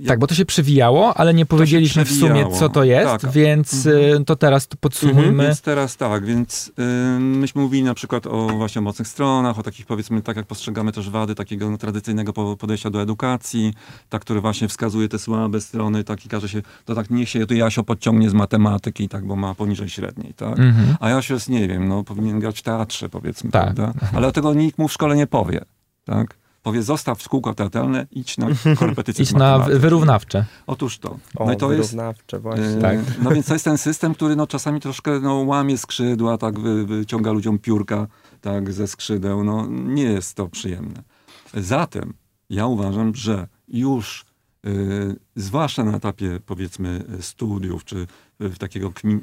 y, 0.00 0.04
Tak, 0.06 0.18
bo 0.18 0.26
to 0.26 0.34
się 0.34 0.44
przewijało, 0.44 1.14
ale 1.16 1.34
nie 1.34 1.46
powiedzieliśmy 1.46 2.04
w 2.04 2.12
sumie, 2.12 2.46
co 2.58 2.68
to 2.68 2.84
jest, 2.84 3.22
Tak. 3.22 3.32
więc 3.32 3.86
Mhm. 3.86 4.22
e, 4.22 4.24
to 4.24 4.36
teraz 4.36 4.68
to 4.68 4.76
podsumujmy. 4.76 5.44
Więc 5.46 5.60
teraz 5.60 5.96
tak, 5.96 6.24
więc 6.24 6.72
y, 7.16 7.20
myśmy 7.20 7.62
mówili 7.62 7.82
na 7.82 7.94
przykład 7.94 8.26
o 8.26 8.46
właśnie 8.48 8.78
o 8.78 8.82
mocnych 8.82 9.08
stronach, 9.08 9.58
o 9.58 9.62
takich 9.62 9.86
powiedzmy, 9.86 10.22
tak 10.22 10.36
jak 10.36 10.46
postrzegamy 10.46 10.92
też 10.92 11.10
wady 11.10 11.34
takiego 11.34 11.70
no, 11.70 11.78
tradycyjnego 11.78 12.32
po- 12.32 12.56
podejścia 12.56 12.90
do 12.90 13.02
edukacji, 13.02 13.74
tak, 14.08 14.22
który 14.22 14.40
właśnie 14.40 14.68
wskazuje 14.68 15.08
te 15.08 15.18
słabe 15.18 15.60
strony, 15.60 16.04
tak 16.04 16.26
i 16.26 16.28
każe 16.28 16.48
się, 16.48 16.62
to 16.84 16.94
tak 16.94 17.10
niech 17.10 17.28
się 17.28 17.46
to 17.46 17.54
Jasio 17.54 17.82
podciągnie 17.84 18.30
z 18.30 18.34
matematyki, 18.34 19.08
tak, 19.08 19.26
bo 19.26 19.36
ma 19.36 19.54
poniżej 19.54 19.88
średniej, 19.88 20.34
tak. 20.34 20.58
Mhm. 20.58 20.96
A 21.00 21.08
Jasio 21.10 21.34
jest, 21.34 21.48
nie 21.48 21.68
wiem, 21.68 21.88
no 21.88 22.04
powinien 22.04 22.40
grać 22.40 22.58
w 22.58 22.62
teatrze, 22.62 23.08
powiedzmy, 23.08 23.50
Tak. 23.50 23.62
prawda? 23.74 23.92
Ale 24.14 24.32
tego 24.32 24.54
nikt 24.54 24.78
mu 24.78 24.88
w 24.88 24.92
szkole 24.92 25.16
nie 25.16 25.26
powie, 25.26 25.60
tak. 26.04 26.36
Powie, 26.64 26.82
zostaw 26.82 27.28
kółko 27.28 27.54
teatralne, 27.54 28.06
idź 28.10 28.38
na 28.38 28.46
korepetycję 28.78 29.22
Idź 29.22 29.28
z 29.28 29.34
na 29.34 29.58
wyrównawcze. 29.58 30.44
Otóż 30.66 30.98
to. 30.98 31.18
O, 31.36 31.46
No 31.46 31.52
i 31.52 31.56
to 31.56 31.72
jest, 31.72 31.90
wyrównawcze 31.90 32.38
właśnie. 32.40 32.64
E, 32.64 32.80
Tak. 32.80 32.98
No 33.22 33.30
więc 33.30 33.46
to 33.46 33.52
jest 33.52 33.64
ten 33.64 33.78
system, 33.78 34.14
który 34.14 34.36
no, 34.36 34.46
czasami 34.46 34.80
troszkę 34.80 35.20
no, 35.20 35.34
łamie 35.34 35.78
skrzydła, 35.78 36.38
tak 36.38 36.60
wy, 36.60 36.86
wyciąga 36.86 37.32
ludziom 37.32 37.58
piórka 37.58 38.06
tak, 38.40 38.72
ze 38.72 38.86
skrzydeł. 38.86 39.44
No, 39.44 39.66
nie 39.70 40.02
jest 40.02 40.34
to 40.34 40.48
przyjemne. 40.48 41.02
Zatem 41.54 42.14
ja 42.50 42.66
uważam, 42.66 43.14
że 43.14 43.48
już 43.68 44.24
y, 44.66 45.16
zwłaszcza 45.36 45.84
na 45.84 45.96
etapie 45.96 46.40
powiedzmy 46.46 47.04
studiów, 47.20 47.84
czy 47.84 48.06
y, 48.42 48.48
w 48.48 48.58
takiego 48.58 48.92
kmin, 48.92 49.20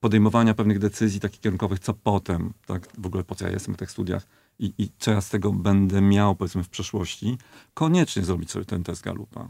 podejmowania 0.00 0.54
pewnych 0.54 0.78
decyzji 0.78 1.20
takich 1.20 1.40
kierunkowych, 1.40 1.78
co 1.78 1.94
potem, 1.94 2.52
tak, 2.66 2.88
w 2.98 3.06
ogóle 3.06 3.24
po 3.24 3.34
co 3.34 3.46
ja 3.46 3.52
jestem 3.52 3.74
w 3.74 3.78
tych 3.78 3.90
studiach 3.90 4.26
i, 4.58 4.72
i 4.78 4.88
co 4.98 5.10
ja 5.10 5.20
z 5.20 5.28
tego 5.30 5.52
będę 5.52 6.00
miał 6.00 6.34
powiedzmy 6.36 6.62
w 6.62 6.68
przyszłości, 6.68 7.38
koniecznie 7.74 8.22
zrobić 8.24 8.50
sobie 8.50 8.64
ten 8.64 8.84
test 8.84 9.02
Galupa. 9.02 9.48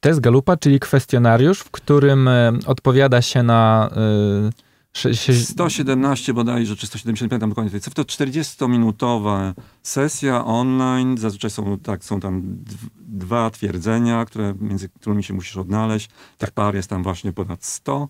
Test 0.00 0.20
Galupa, 0.20 0.56
czyli 0.56 0.80
kwestionariusz, 0.80 1.60
w 1.60 1.70
którym 1.70 2.28
e, 2.28 2.52
odpowiada 2.66 3.22
się 3.22 3.42
na... 3.42 3.90
e, 3.96 4.50
sze- 4.92 5.14
sie- 5.14 5.34
117 5.44 6.34
bodajże, 6.34 6.76
czy 6.76 6.86
175, 6.86 7.40
tam 7.40 7.48
dokładnie 7.50 7.70
tej 7.70 7.80
cyfry, 7.80 7.94
to 7.94 8.02
40-minutowa 8.02 9.52
sesja 9.82 10.44
online. 10.44 11.18
Zazwyczaj 11.18 11.50
są, 11.50 11.78
tak, 11.78 12.04
są 12.04 12.20
tam 12.20 12.42
dw- 12.42 12.88
dwa 12.98 13.50
twierdzenia, 13.50 14.24
które, 14.24 14.54
między 14.60 14.88
którymi 14.88 15.24
się 15.24 15.34
musisz 15.34 15.56
odnaleźć. 15.56 16.10
Tych 16.38 16.50
par 16.50 16.74
jest 16.74 16.90
tam 16.90 17.02
właśnie 17.02 17.32
ponad 17.32 17.64
100. 17.64 18.08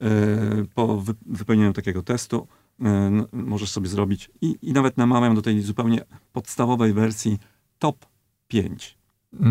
Yy, 0.00 0.08
Po 0.74 1.00
wy- 1.00 1.14
wypełnieniu 1.26 1.72
takiego 1.72 2.02
testu 2.02 2.46
możesz 3.32 3.70
sobie 3.70 3.88
zrobić 3.88 4.30
i, 4.40 4.56
i 4.62 4.72
nawet 4.72 4.96
namawiam 4.96 5.34
do 5.34 5.42
tej 5.42 5.60
zupełnie 5.62 6.00
podstawowej 6.32 6.92
wersji 6.92 7.38
top 7.78 8.06
5. 8.48 8.98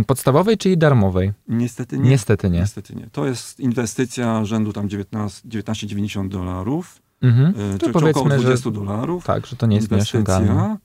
Podstawowej, 0.07 0.57
czyli 0.57 0.78
darmowej? 0.78 1.34
Niestety 1.47 1.99
nie. 1.99 2.09
Niestety 2.09 2.49
nie. 2.49 2.59
Niestety 2.59 2.95
nie. 2.95 3.09
To 3.11 3.26
jest 3.26 3.59
inwestycja 3.59 4.45
rzędu 4.45 4.74
tam 4.74 4.89
19 4.89 5.49
19,90 5.49 6.28
dolarów. 6.30 7.01
Mhm. 7.21 7.47
Yy, 7.47 7.53
To 7.53 7.80
czyli 7.80 7.89
około 7.89 8.13
powiedzmy, 8.13 8.39
że 8.39 8.47
20 8.47 8.71
dolarów. 8.71 9.26
tak, 9.26 9.45
że 9.47 9.55
to 9.55 9.67
nie 9.67 9.76
jest. 9.76 9.91
Inwestycja. 9.91 10.78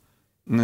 Yy, 0.47 0.57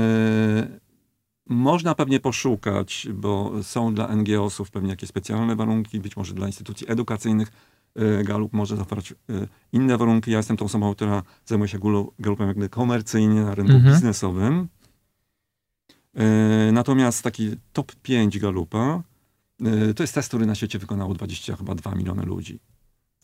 Można 1.47 1.95
pewnie 1.95 2.21
poszukać, 2.21 3.09
bo 3.15 3.53
są 3.63 3.95
dla 3.95 4.17
NGO-sów 4.17 4.71
pewnie 4.71 4.91
jakieś 4.91 5.09
specjalne 5.09 5.57
warunki, 5.57 6.01
być 6.01 6.17
może 6.17 6.35
dla 6.35 6.47
instytucji 6.47 6.91
edukacyjnych. 6.91 7.53
Yy, 7.97 8.25
Galup 8.25 8.53
może 8.53 8.77
zaoferować 8.77 9.15
yy, 9.29 9.49
inne 9.73 9.99
warunki. 9.99 10.31
Ja 10.31 10.37
jestem 10.37 10.57
tą 10.57 10.65
osobą, 10.65 10.95
która 10.95 11.23
zajmuje 11.47 11.69
się 11.69 11.79
Galu- 11.79 12.11
Galupem 12.19 12.49
jakby 12.49 12.69
komercyjnie 12.69 13.41
na 13.43 13.55
rynku 13.55 13.73
Mhm. 13.73 13.95
biznesowym. 13.95 14.69
Yy, 16.15 16.23
Natomiast 16.73 17.23
taki 17.23 17.51
top 17.73 17.95
5 18.03 18.39
Galupa 18.39 19.03
to 19.97 20.03
jest 20.03 20.15
test, 20.15 20.29
który 20.29 20.47
na 20.47 20.55
świecie 20.55 20.79
wykonało 20.79 21.15
20 21.15 21.57
chyba 21.57 21.75
2 21.75 21.95
miliony 21.95 22.23
ludzi. 22.23 22.61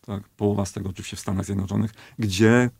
Tak? 0.07 0.29
Połowa 0.29 0.65
z 0.67 0.73
tego 0.73 0.89
oczywiście 0.91 1.17
w 1.17 1.21
Stanach 1.21 1.45
Zjednoczonych, 1.47 1.93
gdzie 2.19 2.71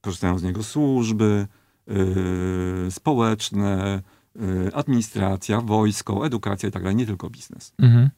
korzystają 0.00 0.38
z 0.38 0.42
niego 0.42 0.62
służby 0.62 1.46
yy, 1.86 2.90
społeczne, 2.90 4.02
yy, 4.34 4.70
administracja, 4.74 5.60
wojsko, 5.60 6.26
edukacja 6.26 6.68
i 6.68 6.72
tak 6.72 6.82
dalej, 6.82 6.96
nie 6.96 7.06
tylko 7.06 7.30
biznes. 7.30 7.72
Mhm. 7.78 8.10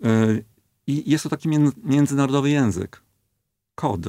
Yy, 0.00 0.44
I 0.86 1.10
jest 1.10 1.24
to 1.24 1.30
taki 1.30 1.48
mię- 1.48 1.72
międzynarodowy 1.84 2.50
język. 2.50 3.02
Kod. 3.74 4.00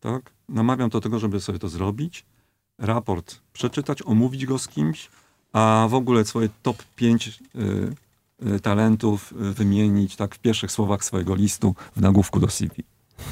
Tak? 0.00 0.30
Namawiam 0.48 0.90
do 0.90 1.00
tego, 1.00 1.18
żeby 1.18 1.40
sobie 1.40 1.58
to 1.58 1.68
zrobić, 1.68 2.24
raport 2.78 3.40
przeczytać, 3.52 4.02
omówić 4.02 4.46
go 4.46 4.58
z 4.58 4.68
kimś, 4.68 5.10
a 5.52 5.86
w 5.90 5.94
ogóle 5.94 6.24
swoje 6.24 6.48
top 6.62 6.82
5 6.96 7.42
yy, 7.54 7.94
yy, 8.42 8.60
talentów 8.60 9.34
yy, 9.40 9.52
wymienić 9.52 10.16
tak 10.16 10.34
w 10.34 10.38
pierwszych 10.38 10.72
słowach 10.72 11.04
swojego 11.04 11.34
listu 11.34 11.74
w 11.96 12.00
nagłówku 12.00 12.40
do 12.40 12.48
CV. 12.48 12.84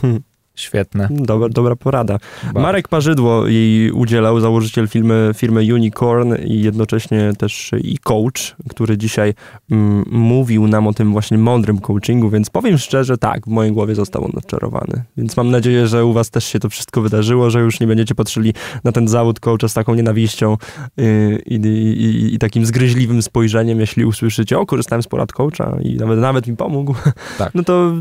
Świetne. 0.60 1.08
Dobra, 1.10 1.48
dobra 1.48 1.76
porada. 1.76 2.18
Bardzo. 2.44 2.60
Marek 2.60 2.88
Parzydło 2.88 3.46
jej 3.46 3.92
udzielał, 3.92 4.40
założyciel 4.40 4.88
firmy, 4.88 5.30
firmy 5.34 5.74
Unicorn 5.74 6.34
i 6.44 6.62
jednocześnie 6.62 7.32
też 7.38 7.70
i 7.82 7.98
coach, 7.98 8.56
który 8.68 8.98
dzisiaj 8.98 9.34
mm, 9.70 10.04
mówił 10.10 10.66
nam 10.66 10.86
o 10.86 10.92
tym 10.92 11.12
właśnie 11.12 11.38
mądrym 11.38 11.78
coachingu, 11.78 12.30
więc 12.30 12.50
powiem 12.50 12.78
szczerze, 12.78 13.18
tak, 13.18 13.46
w 13.46 13.50
mojej 13.50 13.72
głowie 13.72 13.94
został 13.94 14.24
on 14.24 14.30
odczarowany. 14.36 15.04
Więc 15.16 15.36
mam 15.36 15.50
nadzieję, 15.50 15.86
że 15.86 16.04
u 16.04 16.12
was 16.12 16.30
też 16.30 16.44
się 16.44 16.58
to 16.58 16.68
wszystko 16.68 17.00
wydarzyło, 17.00 17.50
że 17.50 17.60
już 17.60 17.80
nie 17.80 17.86
będziecie 17.86 18.14
patrzyli 18.14 18.54
na 18.84 18.92
ten 18.92 19.08
zawód 19.08 19.40
coacha 19.40 19.68
z 19.68 19.74
taką 19.74 19.94
nienawiścią 19.94 20.56
yy, 20.96 21.42
i, 21.46 22.34
i, 22.34 22.38
takim 22.38 22.66
zgryźliwym 22.66 23.22
spojrzeniem, 23.22 23.80
jeśli 23.80 24.04
usłyszycie, 24.04 24.58
o, 24.58 24.66
korzystałem 24.66 25.02
z 25.02 25.06
porad 25.06 25.32
coacha 25.32 25.76
i 25.82 25.94
nawet, 25.94 26.18
nawet 26.18 26.46
mi 26.46 26.56
pomógł. 26.56 26.94
Tak. 27.38 27.54
No 27.54 27.62
to 27.62 27.92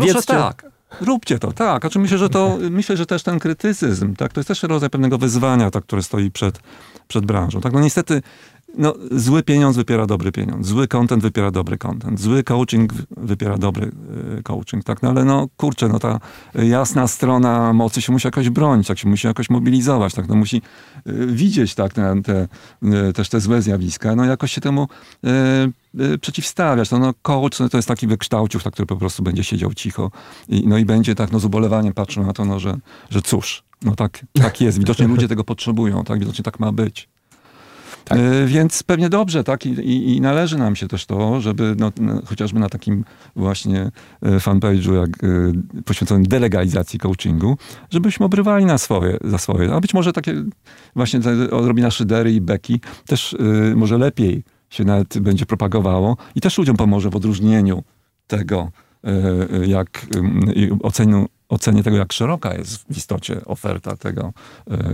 wiedzcie. 0.00 0.22
tak. 0.22 0.77
Róbcie 1.00 1.38
to, 1.38 1.52
tak. 1.52 1.84
A 1.84 1.90
czy 1.90 1.98
myślę, 1.98 2.18
że 2.18 2.28
to, 2.28 2.58
myślę, 2.70 2.96
że 2.96 3.06
też 3.06 3.22
ten 3.22 3.38
krytycyzm, 3.38 4.16
tak, 4.16 4.32
to 4.32 4.40
jest 4.40 4.48
też 4.48 4.62
rodzaj 4.62 4.90
pewnego 4.90 5.18
wyzwania, 5.18 5.70
tak, 5.70 5.84
które 5.84 6.02
stoi 6.02 6.30
przed, 6.30 6.60
przed 7.08 7.26
branżą. 7.26 7.60
Tak, 7.60 7.72
no 7.72 7.80
niestety, 7.80 8.22
no, 8.78 8.94
zły 9.10 9.42
pieniądz 9.42 9.76
wypiera 9.76 10.06
dobry 10.06 10.32
pieniądz, 10.32 10.66
zły 10.66 10.88
content 10.88 11.22
wypiera 11.22 11.50
dobry 11.50 11.78
content, 11.78 12.20
zły 12.20 12.44
coaching 12.44 12.92
wy- 12.92 13.06
wypiera 13.16 13.58
dobry 13.58 13.90
y, 14.38 14.42
coaching, 14.42 14.84
tak, 14.84 15.02
no 15.02 15.08
ale 15.08 15.24
no, 15.24 15.48
kurczę, 15.56 15.88
no 15.88 15.98
ta 15.98 16.20
jasna 16.54 17.08
strona 17.08 17.72
mocy 17.72 18.02
się 18.02 18.12
musi 18.12 18.26
jakoś 18.26 18.50
bronić, 18.50 18.88
tak, 18.88 18.98
się 18.98 19.08
musi 19.08 19.26
jakoś 19.26 19.50
mobilizować, 19.50 20.14
tak, 20.14 20.28
no 20.28 20.34
musi 20.34 20.62
y, 21.06 21.26
widzieć, 21.26 21.74
tak, 21.74 21.92
te, 21.92 22.22
te, 22.22 22.48
y, 23.08 23.12
też 23.12 23.28
te 23.28 23.40
złe 23.40 23.62
zjawiska, 23.62 24.16
no 24.16 24.24
jakoś 24.24 24.52
się 24.52 24.60
temu 24.60 24.88
y, 25.96 26.02
y, 26.02 26.18
przeciwstawiać. 26.18 26.90
No, 26.90 26.98
no 26.98 27.14
coach 27.22 27.60
no, 27.60 27.68
to 27.68 27.78
jest 27.78 27.88
taki 27.88 28.06
wykształciuch, 28.06 28.62
tak, 28.62 28.72
który 28.72 28.86
po 28.86 28.96
prostu 28.96 29.22
będzie 29.22 29.44
siedział 29.44 29.74
cicho 29.74 30.10
i, 30.48 30.66
no 30.66 30.78
i 30.78 30.84
będzie 30.84 31.14
tak 31.14 31.32
no, 31.32 31.38
z 31.40 31.44
ubolewaniem 31.44 31.92
patrzył 31.92 32.26
na 32.26 32.32
to, 32.32 32.44
no, 32.44 32.58
że, 32.60 32.76
że 33.10 33.22
cóż, 33.22 33.62
no 33.82 33.94
tak, 33.96 34.26
tak 34.32 34.60
jest. 34.60 34.78
Widocznie 34.78 35.08
ludzie 35.08 35.28
tego 35.28 35.44
potrzebują, 35.44 36.04
tak, 36.04 36.18
widocznie 36.18 36.44
tak 36.44 36.60
ma 36.60 36.72
być. 36.72 37.08
Tak. 38.08 38.18
Y, 38.18 38.46
Więc 38.46 38.82
pewnie 38.82 39.08
dobrze, 39.08 39.44
tak, 39.44 39.66
I, 39.66 39.68
i, 39.68 40.16
i 40.16 40.20
należy 40.20 40.58
nam 40.58 40.76
się 40.76 40.88
też 40.88 41.06
to, 41.06 41.40
żeby 41.40 41.74
no, 41.78 41.92
chociażby 42.24 42.60
na 42.60 42.68
takim 42.68 43.04
właśnie 43.36 43.90
y, 44.26 44.28
fanpage'u 44.38 44.94
jak 44.94 45.24
y, 45.24 45.82
poświęconym 45.84 46.22
delegalizacji 46.26 46.98
coachingu, 46.98 47.56
żebyśmy 47.90 48.26
obrywali 48.26 48.64
na 48.64 48.78
swoje, 48.78 49.18
za 49.24 49.38
swoje. 49.38 49.72
A 49.72 49.80
być 49.80 49.94
może 49.94 50.12
takie 50.12 50.34
właśnie 50.96 51.20
odrobina 51.50 51.90
szydery 51.90 52.32
i 52.32 52.40
beki 52.40 52.80
też 53.06 53.32
y, 53.32 53.72
może 53.76 53.98
lepiej 53.98 54.42
się 54.70 54.84
nawet 54.84 55.18
będzie 55.18 55.46
propagowało 55.46 56.16
i 56.34 56.40
też 56.40 56.58
ludziom 56.58 56.76
pomoże 56.76 57.10
w 57.10 57.16
odróżnieniu 57.16 57.82
tego, 58.26 58.70
jak 59.66 60.06
i 60.54 60.70
oceniu, 60.82 61.26
ocenie 61.48 61.82
tego, 61.82 61.96
jak 61.96 62.12
szeroka 62.12 62.54
jest 62.54 62.76
w 62.76 62.96
istocie 62.96 63.44
oferta 63.44 63.96
tego 63.96 64.32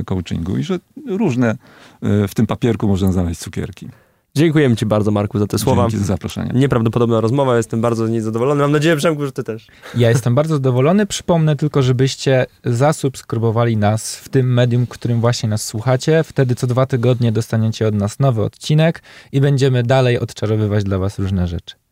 y, 0.00 0.04
coachingu 0.04 0.56
i 0.56 0.62
że 0.62 0.78
różne 1.06 1.52
y, 1.52 2.28
w 2.28 2.34
tym 2.34 2.46
papierku 2.46 2.88
można 2.88 3.12
znaleźć 3.12 3.40
cukierki. 3.40 3.88
Dziękujemy 4.36 4.76
ci 4.76 4.86
bardzo, 4.86 5.10
Marku, 5.10 5.38
za 5.38 5.46
te 5.46 5.58
słowa. 5.58 5.82
Dzięki 5.82 5.98
za 5.98 6.04
zaproszenie. 6.04 6.50
Nieprawdopodobna 6.54 7.20
rozmowa, 7.20 7.56
jestem 7.56 7.80
bardzo 7.80 8.08
niezadowolony. 8.08 8.62
Mam 8.62 8.72
nadzieję, 8.72 8.96
Przemku, 8.96 9.26
że 9.26 9.32
ty 9.32 9.44
też. 9.44 9.66
Ja 9.96 10.08
jestem 10.08 10.34
bardzo 10.34 10.54
zadowolony. 10.54 11.06
Przypomnę 11.06 11.56
tylko, 11.56 11.82
żebyście 11.82 12.46
zasubskrybowali 12.64 13.76
nas 13.76 14.16
w 14.16 14.28
tym 14.28 14.54
medium, 14.54 14.86
w 14.86 14.88
którym 14.88 15.20
właśnie 15.20 15.48
nas 15.48 15.64
słuchacie. 15.64 16.24
Wtedy 16.24 16.54
co 16.54 16.66
dwa 16.66 16.86
tygodnie 16.86 17.32
dostaniecie 17.32 17.88
od 17.88 17.94
nas 17.94 18.18
nowy 18.18 18.42
odcinek 18.42 19.02
i 19.32 19.40
będziemy 19.40 19.82
dalej 19.82 20.18
odczarowywać 20.18 20.84
dla 20.84 20.98
was 20.98 21.18
różne 21.18 21.46
rzeczy. 21.46 21.83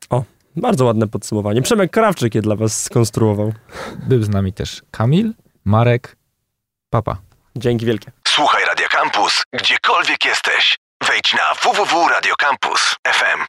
Bardzo 0.56 0.84
ładne 0.84 1.08
podsumowanie. 1.08 1.62
Przemek 1.62 1.90
Krawczyk 1.90 2.34
je 2.34 2.42
dla 2.42 2.56
was 2.56 2.82
skonstruował. 2.82 3.52
Był 4.08 4.22
z 4.22 4.28
nami 4.28 4.52
też 4.52 4.82
Kamil, 4.90 5.34
Marek, 5.64 6.16
Papa. 6.90 7.16
Dzięki 7.56 7.86
wielkie. 7.86 8.12
Słuchaj 8.28 8.64
Radio 8.64 8.86
Campus, 8.88 9.42
gdziekolwiek 9.52 10.24
jesteś. 10.24 10.78
Wejdź 11.08 11.34
na 11.34 11.54
www.radiocampus.fm. 11.62 13.44